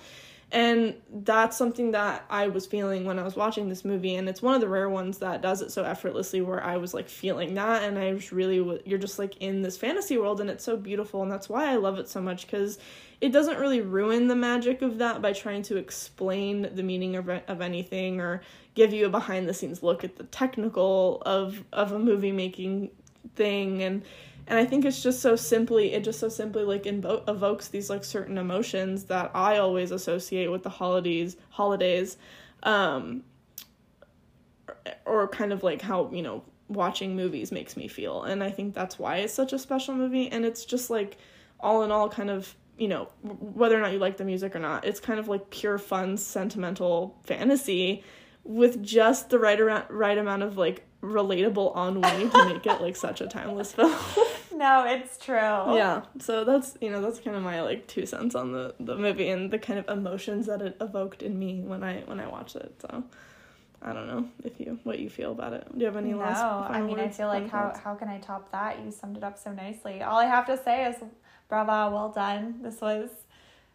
And 0.54 0.94
that's 1.12 1.58
something 1.58 1.92
that 1.92 2.26
I 2.30 2.48
was 2.48 2.68
feeling 2.68 3.06
when 3.06 3.18
I 3.18 3.24
was 3.24 3.36
watching 3.36 3.70
this 3.70 3.84
movie. 3.84 4.16
And 4.18 4.30
it's 4.30 4.44
one 4.44 4.54
of 4.54 4.62
the 4.62 4.70
rare 4.70 4.88
ones 4.88 5.18
that 5.18 5.42
does 5.42 5.64
it 5.64 5.72
so 5.72 5.84
effortlessly 5.84 6.42
where 6.42 6.64
I 6.64 6.78
was 6.78 6.94
like 6.94 7.10
feeling 7.10 7.56
that. 7.56 7.82
And 7.82 7.98
I 7.98 8.14
was 8.14 8.32
really, 8.32 8.82
you're 8.86 9.00
just 9.00 9.18
like 9.18 9.36
in 9.38 9.64
this 9.64 9.78
fantasy 9.78 10.16
world 10.16 10.40
and 10.40 10.52
it's 10.52 10.64
so 10.64 10.78
beautiful. 10.78 11.24
And 11.24 11.32
that's 11.32 11.50
why 11.50 11.72
I 11.72 11.78
love 11.78 11.98
it 11.98 12.08
so 12.08 12.22
much 12.22 12.46
because 12.46 12.78
it 13.20 13.32
doesn't 13.32 13.58
really 13.58 13.82
ruin 13.82 14.28
the 14.28 14.36
magic 14.36 14.84
of 14.84 15.00
that 15.00 15.24
by 15.24 15.34
trying 15.34 15.64
to 15.64 15.78
explain 15.78 16.70
the 16.76 16.84
meaning 16.84 17.16
of, 17.16 17.28
of 17.30 17.62
anything 17.62 18.22
or 18.22 18.44
give 18.76 18.94
you 18.94 19.08
a 19.08 19.10
behind 19.10 19.50
the 19.50 19.56
scenes 19.56 19.82
look 19.82 20.04
at 20.04 20.18
the 20.18 20.26
technical 20.26 21.24
of, 21.26 21.64
of 21.74 21.94
a 21.94 22.00
movie 22.00 22.32
making 22.32 22.92
thing. 23.36 23.82
And 23.82 24.04
and 24.48 24.60
I 24.60 24.66
think 24.66 24.86
it's 24.86 25.02
just 25.02 25.22
so 25.22 25.36
simply 25.36 25.94
it 25.94 26.04
just 26.04 26.20
so 26.20 26.30
simply 26.30 26.64
like 26.64 26.84
invo- 26.84 27.28
evokes 27.30 27.68
these 27.70 27.90
like 27.90 28.04
certain 28.04 28.38
emotions 28.38 29.06
that 29.06 29.32
I 29.34 29.58
always 29.58 29.92
associate 29.92 30.52
with 30.52 30.64
the 30.64 30.70
holidays 30.70 31.38
holidays 31.50 32.18
um 32.64 33.24
or 35.06 35.28
kind 35.28 35.54
of 35.54 35.64
like 35.64 35.82
how 35.82 36.10
you 36.12 36.22
know 36.22 36.44
watching 36.68 37.16
movies 37.16 37.52
makes 37.52 37.78
me 37.78 37.88
feel 37.88 38.24
and 38.24 38.44
I 38.44 38.50
think 38.50 38.74
that's 38.74 38.98
why 38.98 39.18
it's 39.18 39.34
such 39.34 39.54
a 39.54 39.60
special 39.60 39.96
movie 39.96 40.30
and 40.30 40.46
it's 40.46 40.66
just 40.66 40.90
like 40.90 41.18
all 41.60 41.84
in 41.84 41.92
all 41.92 42.10
kind 42.10 42.30
of 42.30 42.56
you 42.78 42.88
know 42.88 43.10
whether 43.22 43.78
or 43.78 43.82
not 43.82 43.92
you 43.92 44.00
like 44.00 44.18
the 44.18 44.26
music 44.26 44.56
or 44.56 44.60
not 44.60 44.86
it's 44.86 45.00
kind 45.00 45.20
of 45.20 45.28
like 45.28 45.50
pure 45.50 45.78
fun 45.78 46.18
sentimental 46.18 47.18
fantasy 47.24 48.04
with 48.44 48.84
just 48.84 49.30
the 49.30 49.40
right 49.40 49.60
around, 49.60 49.86
right 49.90 50.18
amount 50.18 50.44
of 50.44 50.58
like 50.58 50.84
relatable 51.02 51.76
ennui 51.76 52.30
to 52.30 52.46
make 52.46 52.66
it 52.66 52.82
like 52.82 52.96
such 52.96 53.22
a 53.22 53.28
timeless 53.28 53.74
film. 53.74 53.94
no, 54.64 54.86
it's 54.86 55.18
true. 55.18 55.36
Yeah. 55.36 56.04
So 56.20 56.46
that's 56.46 56.78
you 56.80 56.90
know 56.90 57.02
that's 57.02 57.20
kind 57.20 57.36
of 57.36 57.44
my 57.44 57.62
like 57.62 57.86
two 57.88 58.06
cents 58.06 58.34
on 58.34 58.54
the 58.54 58.74
the 58.80 58.96
movie 58.96 59.28
and 59.28 59.52
the 59.52 59.60
kind 59.60 59.78
of 59.78 59.90
emotions 59.90 60.46
that 60.46 60.62
it 60.62 60.78
evoked 60.80 61.22
in 61.22 61.38
me 61.38 61.60
when 61.62 61.84
I 61.84 62.02
when 62.06 62.20
I 62.22 62.28
watched 62.28 62.56
it. 62.56 62.74
So 62.82 63.04
I 63.82 63.92
don't 63.92 64.08
know 64.08 64.30
if 64.46 64.58
you 64.62 64.80
what 64.84 65.00
you 65.00 65.10
feel 65.10 65.34
about 65.34 65.52
it. 65.52 65.68
Do 65.74 65.80
you 65.80 65.86
have 65.86 65.98
any 65.98 66.12
no, 66.12 66.20
last? 66.20 66.42
I 66.42 66.80
mean, 66.82 66.98
I 66.98 67.10
feel 67.10 67.28
like 67.28 67.50
how 67.50 67.78
how 67.84 67.94
can 67.96 68.08
I 68.08 68.20
top 68.20 68.54
that? 68.54 68.80
You 68.84 68.90
summed 68.92 69.18
it 69.18 69.24
up 69.24 69.38
so 69.38 69.52
nicely. 69.52 70.02
All 70.02 70.18
I 70.18 70.26
have 70.26 70.46
to 70.46 70.58
say 70.64 70.86
is, 70.86 70.96
brava, 71.50 71.94
well 71.94 72.10
done. 72.10 72.60
This 72.62 72.80
was. 72.80 73.10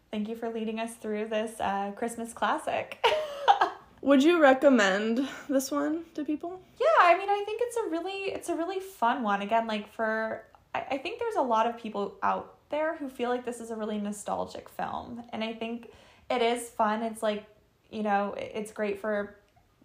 Thank 0.09 0.27
you 0.27 0.35
for 0.35 0.49
leading 0.49 0.79
us 0.79 0.95
through 0.95 1.27
this 1.27 1.51
uh, 1.59 1.91
Christmas 1.91 2.33
classic. 2.33 3.05
Would 4.01 4.23
you 4.23 4.41
recommend 4.41 5.27
this 5.47 5.69
one 5.69 6.05
to 6.15 6.25
people? 6.25 6.59
Yeah, 6.79 6.87
I 7.03 7.15
mean, 7.15 7.29
I 7.29 7.43
think 7.45 7.61
it's 7.61 7.77
a 7.77 7.89
really 7.91 8.21
it's 8.37 8.49
a 8.49 8.55
really 8.55 8.79
fun 8.79 9.21
one. 9.21 9.43
Again, 9.43 9.67
like 9.67 9.93
for 9.93 10.45
I, 10.73 10.85
I 10.91 10.97
think 10.97 11.19
there's 11.19 11.35
a 11.35 11.41
lot 11.41 11.67
of 11.67 11.77
people 11.77 12.15
out 12.23 12.55
there 12.69 12.95
who 12.97 13.09
feel 13.09 13.29
like 13.29 13.45
this 13.45 13.59
is 13.59 13.71
a 13.71 13.75
really 13.75 13.97
nostalgic 13.97 14.69
film. 14.69 15.23
And 15.31 15.43
I 15.43 15.53
think 15.53 15.89
it 16.29 16.41
is 16.41 16.69
fun. 16.69 17.01
It's 17.03 17.23
like, 17.23 17.45
you 17.89 18.03
know, 18.03 18.35
it's 18.37 18.71
great 18.71 18.99
for 18.99 19.35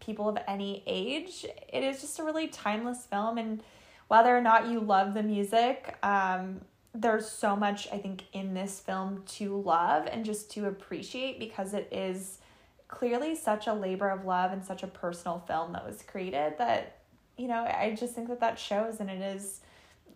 people 0.00 0.28
of 0.28 0.38
any 0.46 0.82
age. 0.86 1.46
It 1.72 1.82
is 1.82 2.00
just 2.00 2.18
a 2.18 2.24
really 2.24 2.48
timeless 2.48 3.06
film 3.06 3.38
and 3.38 3.62
whether 4.08 4.36
or 4.36 4.40
not 4.40 4.68
you 4.68 4.80
love 4.80 5.14
the 5.14 5.22
music, 5.22 5.96
um, 6.02 6.60
there's 6.94 7.28
so 7.28 7.56
much 7.56 7.88
I 7.92 7.98
think 7.98 8.24
in 8.32 8.54
this 8.54 8.78
film 8.78 9.24
to 9.38 9.60
love 9.60 10.06
and 10.06 10.24
just 10.24 10.50
to 10.52 10.66
appreciate 10.66 11.40
because 11.40 11.74
it 11.74 11.88
is 11.90 12.38
clearly 12.86 13.34
such 13.34 13.66
a 13.66 13.74
labor 13.74 14.08
of 14.10 14.24
love 14.24 14.52
and 14.52 14.64
such 14.64 14.82
a 14.82 14.86
personal 14.86 15.40
film 15.40 15.72
that 15.72 15.84
was 15.84 16.02
created 16.02 16.54
that 16.58 16.98
you 17.36 17.48
know 17.48 17.64
i 17.64 17.96
just 17.98 18.14
think 18.14 18.28
that 18.28 18.38
that 18.38 18.56
shows 18.56 19.00
and 19.00 19.10
it 19.10 19.20
is 19.20 19.60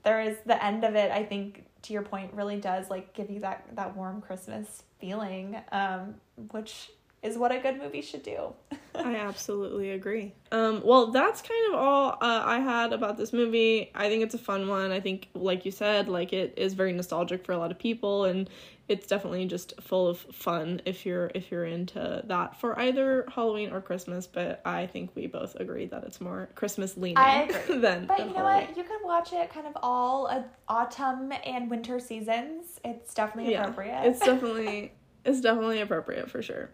there 0.08 0.22
is 0.22 0.38
the 0.46 0.64
end 0.64 0.84
of 0.84 0.94
it 0.94 1.10
i 1.10 1.22
think 1.22 1.64
to 1.82 1.92
your 1.92 2.02
point 2.02 2.32
really 2.32 2.58
does 2.58 2.88
like 2.88 3.12
give 3.12 3.30
you 3.30 3.40
that 3.40 3.64
that 3.74 3.94
warm 3.94 4.22
christmas 4.22 4.82
feeling 4.98 5.54
um 5.70 6.14
which 6.50 6.90
is 7.22 7.36
what 7.36 7.52
a 7.52 7.58
good 7.58 7.78
movie 7.78 8.02
should 8.02 8.22
do. 8.22 8.52
I 8.98 9.16
absolutely 9.16 9.90
agree. 9.90 10.34
Um, 10.50 10.82
well, 10.84 11.10
that's 11.10 11.42
kind 11.42 11.72
of 11.72 11.80
all 11.80 12.12
uh, 12.20 12.42
I 12.44 12.60
had 12.60 12.92
about 12.92 13.16
this 13.16 13.32
movie. 13.32 13.90
I 13.94 14.08
think 14.08 14.22
it's 14.22 14.34
a 14.34 14.38
fun 14.38 14.68
one. 14.68 14.90
I 14.90 15.00
think, 15.00 15.28
like 15.34 15.64
you 15.64 15.70
said, 15.70 16.08
like 16.08 16.32
it 16.32 16.54
is 16.56 16.74
very 16.74 16.92
nostalgic 16.92 17.44
for 17.44 17.52
a 17.52 17.58
lot 17.58 17.70
of 17.70 17.78
people, 17.78 18.24
and 18.24 18.48
it's 18.88 19.06
definitely 19.06 19.44
just 19.46 19.80
full 19.80 20.08
of 20.08 20.18
fun 20.18 20.80
if 20.84 21.04
you're 21.04 21.30
if 21.34 21.50
you're 21.50 21.66
into 21.66 22.22
that 22.26 22.58
for 22.58 22.78
either 22.78 23.26
Halloween 23.34 23.72
or 23.72 23.80
Christmas. 23.80 24.26
But 24.26 24.60
I 24.64 24.86
think 24.86 25.10
we 25.14 25.26
both 25.26 25.54
agree 25.56 25.86
that 25.86 26.04
it's 26.04 26.20
more 26.20 26.48
Christmas 26.54 26.96
leaning 26.96 27.14
than. 27.68 28.06
But 28.06 28.16
than 28.18 28.28
you 28.28 28.34
know 28.34 28.46
Halloween. 28.46 28.68
what? 28.68 28.76
You 28.76 28.84
could 28.84 29.04
watch 29.04 29.32
it 29.32 29.50
kind 29.50 29.66
of 29.66 29.76
all 29.82 30.26
uh, 30.26 30.42
autumn 30.68 31.32
and 31.44 31.70
winter 31.70 32.00
seasons. 32.00 32.80
It's 32.84 33.14
definitely 33.14 33.54
appropriate. 33.54 33.88
Yeah, 33.88 34.04
it's 34.04 34.20
definitely 34.24 34.92
it's 35.24 35.40
definitely 35.40 35.80
appropriate 35.80 36.30
for 36.30 36.42
sure. 36.42 36.70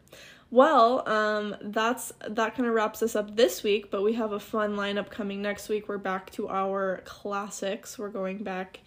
Well, 0.51 1.09
um, 1.09 1.57
that's 1.61 2.13
that 2.29 2.55
kind 2.55 2.69
of 2.69 2.75
wraps 2.75 3.03
us 3.03 3.17
up 3.17 3.35
this 3.37 3.63
week, 3.63 3.91
but 3.91 4.03
we 4.03 4.13
have 4.15 4.33
a 4.33 4.41
fun 4.41 4.77
lineup 4.77 5.11
coming 5.11 5.43
next 5.43 5.69
week. 5.69 5.89
We're 5.89 5.99
back 5.99 6.31
to 6.33 6.49
our 6.49 7.03
classics. 7.05 7.99
We're 7.99 8.11
going 8.11 8.45
back 8.45 8.81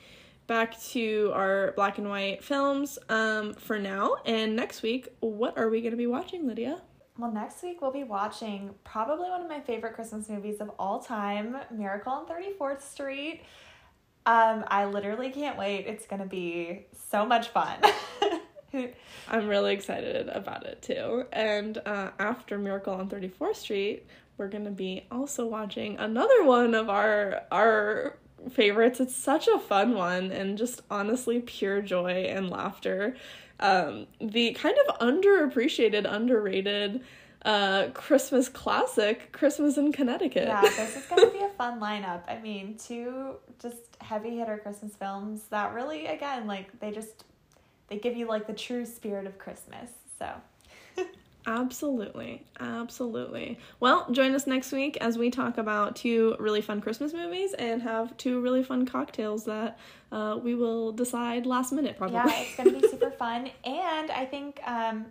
back 0.47 0.79
to 0.81 1.31
our 1.33 1.73
black 1.75 1.97
and 1.97 2.09
white 2.09 2.43
films 2.43 2.97
um, 3.09 3.53
for 3.53 3.77
now. 3.77 4.15
And 4.25 4.55
next 4.55 4.81
week, 4.81 5.09
what 5.19 5.57
are 5.57 5.69
we 5.69 5.81
going 5.81 5.91
to 5.91 5.97
be 5.97 6.07
watching, 6.07 6.47
Lydia? 6.47 6.81
Well, 7.17 7.31
next 7.31 7.63
week 7.63 7.81
we'll 7.81 7.91
be 7.91 8.03
watching 8.03 8.73
probably 8.83 9.29
one 9.29 9.41
of 9.41 9.49
my 9.49 9.59
favorite 9.59 9.93
Christmas 9.93 10.29
movies 10.29 10.61
of 10.61 10.71
all 10.79 11.01
time, 11.01 11.57
Miracle 11.71 12.13
on 12.13 12.27
34th 12.27 12.81
Street. 12.81 13.41
Um, 14.25 14.65
I 14.67 14.85
literally 14.85 15.31
can't 15.31 15.57
wait. 15.57 15.85
It's 15.87 16.05
going 16.05 16.21
to 16.21 16.27
be 16.27 16.85
so 17.09 17.25
much 17.25 17.49
fun. 17.49 17.79
I'm 19.27 19.47
really 19.47 19.73
excited 19.73 20.29
about 20.29 20.65
it 20.65 20.81
too. 20.81 21.25
And 21.31 21.77
uh, 21.85 22.11
after 22.19 22.57
Miracle 22.57 22.93
on 22.93 23.09
34th 23.09 23.55
Street, 23.55 24.05
we're 24.37 24.47
gonna 24.49 24.71
be 24.71 25.05
also 25.11 25.45
watching 25.45 25.97
another 25.97 26.43
one 26.43 26.75
of 26.75 26.89
our 26.89 27.41
our 27.51 28.17
favorites. 28.51 28.99
It's 28.99 29.15
such 29.15 29.47
a 29.47 29.59
fun 29.59 29.95
one 29.95 30.31
and 30.31 30.57
just 30.57 30.81
honestly 30.89 31.39
pure 31.39 31.81
joy 31.81 32.25
and 32.29 32.49
laughter. 32.49 33.15
Um, 33.59 34.05
the 34.21 34.53
kind 34.53 34.77
of 34.87 34.99
underappreciated, 34.99 36.05
underrated 36.07 37.01
uh, 37.43 37.87
Christmas 37.93 38.49
classic, 38.49 39.31
Christmas 39.31 39.77
in 39.77 39.91
Connecticut. 39.91 40.47
Yeah, 40.47 40.61
this 40.61 40.97
is 40.97 41.05
gonna 41.05 41.31
be 41.31 41.39
a 41.39 41.49
fun 41.57 41.79
lineup. 41.79 42.21
I 42.27 42.39
mean, 42.39 42.77
two 42.77 43.35
just 43.59 43.97
heavy 44.01 44.37
hitter 44.37 44.59
Christmas 44.59 44.95
films 44.95 45.43
that 45.49 45.73
really, 45.73 46.05
again, 46.05 46.45
like 46.45 46.79
they 46.79 46.91
just 46.91 47.23
they 47.87 47.97
give 47.97 48.15
you 48.15 48.27
like 48.27 48.47
the 48.47 48.53
true 48.53 48.85
spirit 48.85 49.25
of 49.27 49.37
Christmas. 49.37 49.89
So 50.19 50.27
Absolutely. 51.47 52.43
Absolutely. 52.59 53.57
Well, 53.79 54.05
join 54.11 54.35
us 54.35 54.45
next 54.47 54.73
week 54.73 54.97
as 54.99 55.17
we 55.17 55.31
talk 55.31 55.57
about 55.57 55.95
two 55.95 56.35
really 56.39 56.59
fun 56.59 56.81
Christmas 56.81 57.13
movies 57.13 57.53
and 57.53 57.81
have 57.81 58.15
two 58.17 58.41
really 58.41 58.63
fun 58.63 58.85
cocktails 58.85 59.45
that 59.45 59.79
uh, 60.11 60.37
we 60.43 60.55
will 60.55 60.91
decide 60.91 61.45
last 61.45 61.71
minute, 61.71 61.97
probably. 61.97 62.17
Yeah, 62.17 62.41
it's 62.41 62.57
going 62.57 62.73
to 62.73 62.81
be 62.81 62.87
super 62.89 63.11
fun. 63.11 63.49
And 63.63 64.11
I 64.11 64.25
think 64.25 64.59
um, 64.67 65.05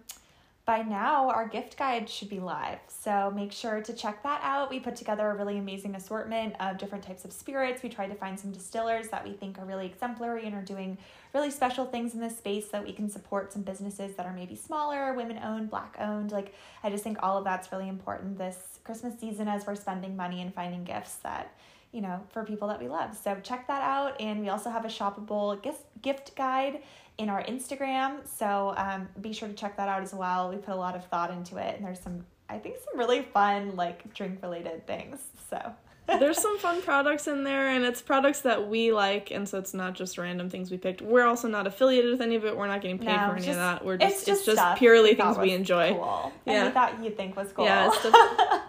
by 0.67 0.83
now 0.83 1.31
our 1.31 1.47
gift 1.47 1.79
guide 1.79 2.11
should 2.11 2.29
be 2.29 2.41
live. 2.41 2.81
So 2.89 3.33
make 3.35 3.53
sure 3.53 3.81
to 3.81 3.93
check 3.93 4.25
that 4.25 4.41
out. 4.43 4.69
We 4.69 4.81
put 4.81 4.97
together 4.97 5.31
a 5.31 5.37
really 5.37 5.59
amazing 5.59 5.95
assortment 5.95 6.57
of 6.59 6.77
different 6.77 7.05
types 7.05 7.25
of 7.25 7.33
spirits. 7.33 7.85
We 7.85 7.89
tried 7.89 8.09
to 8.09 8.17
find 8.17 8.39
some 8.39 8.51
distillers 8.51 9.09
that 9.09 9.25
we 9.25 9.33
think 9.33 9.61
are 9.61 9.65
really 9.65 9.87
exemplary 9.87 10.45
and 10.45 10.57
are 10.57 10.63
doing 10.63 10.99
really 11.33 11.53
special 11.53 11.87
things 11.87 12.15
in 12.15 12.21
this 12.21 12.37
space 12.37 12.65
so 12.65 12.79
that 12.79 12.85
we 12.85 12.93
can 12.93 13.09
support 13.09 13.53
some 13.53 13.63
businesses 13.63 14.17
that 14.17 14.27
are 14.27 14.33
maybe 14.33 14.57
smaller, 14.57 15.15
women 15.15 15.39
owned, 15.39 15.71
black 15.71 15.97
owned. 16.01 16.33
Like 16.33 16.53
I 16.83 16.91
just 16.91 17.05
think 17.05 17.19
all 17.23 17.39
of 17.39 17.45
that's 17.45 17.71
really 17.71 17.89
important 17.89 18.37
this 18.37 18.81
Christmas 18.83 19.19
season 19.21 19.47
as 19.47 19.67
we're 19.69 19.77
spending 19.77 20.17
money 20.17 20.43
and 20.43 20.53
finding 20.53 20.83
gifts 20.83 21.15
that 21.23 21.53
you 21.97 22.03
know, 22.03 22.21
for 22.29 22.45
people 22.45 22.69
that 22.69 22.79
we 22.79 22.89
love. 22.89 23.17
So 23.17 23.39
check 23.43 23.67
that 23.69 23.81
out. 23.81 24.21
And 24.21 24.43
we 24.43 24.51
also 24.51 24.69
have 24.69 24.85
a 24.85 24.89
shoppable 24.89 25.61
gift 25.63 25.85
gift 26.03 26.37
guide 26.37 26.83
in 27.17 27.31
our 27.31 27.43
Instagram. 27.45 28.19
So 28.29 28.75
um, 28.77 29.09
be 29.23 29.33
sure 29.33 29.49
to 29.49 29.55
check 29.55 29.79
that 29.79 29.89
out 29.89 30.03
as 30.03 30.13
well. 30.13 30.51
We 30.51 30.57
put 30.57 30.75
a 30.75 30.77
lot 30.77 30.95
of 30.95 31.07
thought 31.07 31.31
into 31.31 31.57
it, 31.57 31.75
and 31.75 31.83
there's 31.83 31.99
some, 31.99 32.27
I 32.51 32.59
think, 32.59 32.77
some 32.85 32.99
really 32.99 33.23
fun 33.23 33.77
like 33.77 34.13
drink 34.13 34.43
related 34.43 34.87
things. 34.87 35.21
So. 35.49 35.73
there's 36.21 36.41
some 36.41 36.57
fun 36.59 36.81
products 36.83 37.27
in 37.27 37.43
there 37.43 37.67
and 37.67 37.85
it's 37.85 38.01
products 38.01 38.43
that 38.43 38.69
we 38.69 38.93
like 38.93 39.33
and 39.33 39.49
so 39.49 39.59
it's 39.59 39.75
not 39.75 39.93
just 39.93 40.17
random 40.19 40.49
things 40.49 40.71
we 40.71 40.77
picked 40.77 41.03
we're 41.03 41.27
also 41.27 41.49
not 41.49 41.67
affiliated 41.67 42.13
with 42.13 42.21
any 42.21 42.37
of 42.37 42.45
it 42.45 42.57
we're 42.57 42.69
not 42.69 42.81
getting 42.81 42.97
paid 42.97 43.07
no, 43.07 43.27
for 43.27 43.33
any 43.33 43.47
just, 43.47 43.49
of 43.49 43.57
that 43.57 43.85
we're 43.85 43.97
just 43.97 44.15
it's 44.19 44.25
just, 44.25 44.47
it's 44.47 44.57
just 44.57 44.79
purely 44.79 45.17
things 45.17 45.37
we 45.37 45.51
enjoy 45.51 45.95
cool. 45.95 46.33
yeah 46.45 46.53
and 46.53 46.67
we 46.67 46.71
thought 46.73 47.03
you'd 47.03 47.17
think 47.17 47.35
was 47.35 47.51
cool 47.51 47.65
yeah 47.65 47.91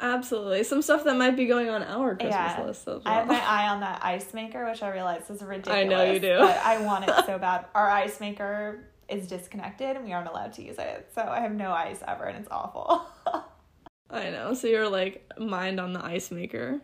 Absolutely. 0.00 0.62
Some 0.64 0.82
stuff 0.82 1.04
that 1.04 1.16
might 1.16 1.36
be 1.36 1.46
going 1.46 1.70
on 1.70 1.82
our 1.82 2.14
Christmas 2.14 2.34
yeah. 2.34 2.62
list 2.62 2.82
as 2.82 3.04
well. 3.04 3.14
I 3.14 3.14
have 3.14 3.26
my 3.26 3.40
eye 3.40 3.68
on 3.68 3.80
that 3.80 4.04
ice 4.04 4.34
maker, 4.34 4.68
which 4.68 4.82
I 4.82 4.90
realize 4.90 5.30
is 5.30 5.42
ridiculous. 5.42 5.78
I 5.78 5.84
know 5.84 6.12
you 6.12 6.20
do. 6.20 6.38
But 6.38 6.58
I 6.58 6.82
want 6.82 7.08
it 7.08 7.14
so 7.24 7.38
bad. 7.40 7.64
Our 7.74 7.90
ice 7.90 8.20
maker 8.20 8.84
is 9.08 9.26
disconnected 9.26 9.96
and 9.96 10.04
we 10.04 10.12
aren't 10.12 10.28
allowed 10.28 10.52
to 10.54 10.62
use 10.62 10.78
it. 10.78 11.10
So 11.14 11.22
I 11.22 11.40
have 11.40 11.52
no 11.52 11.72
ice 11.72 12.00
ever 12.06 12.24
and 12.24 12.38
it's 12.38 12.48
awful. 12.50 13.06
I 14.10 14.30
know. 14.30 14.52
So 14.52 14.66
you're 14.66 14.88
like 14.88 15.30
mind 15.38 15.80
on 15.80 15.92
the 15.94 16.04
ice 16.04 16.30
maker. 16.30 16.80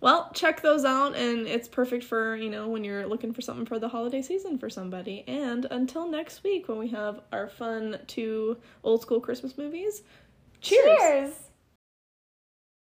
Well, 0.00 0.30
check 0.32 0.62
those 0.62 0.84
out 0.84 1.16
and 1.16 1.46
it's 1.46 1.68
perfect 1.68 2.04
for, 2.04 2.36
you 2.36 2.50
know, 2.50 2.68
when 2.68 2.84
you're 2.84 3.06
looking 3.06 3.32
for 3.32 3.40
something 3.40 3.66
for 3.66 3.78
the 3.78 3.88
holiday 3.88 4.22
season 4.22 4.58
for 4.58 4.70
somebody. 4.70 5.24
And 5.26 5.64
until 5.70 6.08
next 6.08 6.42
week 6.42 6.68
when 6.68 6.78
we 6.78 6.88
have 6.88 7.20
our 7.32 7.48
fun 7.48 8.00
two 8.06 8.58
old 8.82 9.02
school 9.02 9.20
Christmas 9.20 9.56
movies, 9.56 10.02
cheers. 10.60 10.98
cheers. 10.98 11.47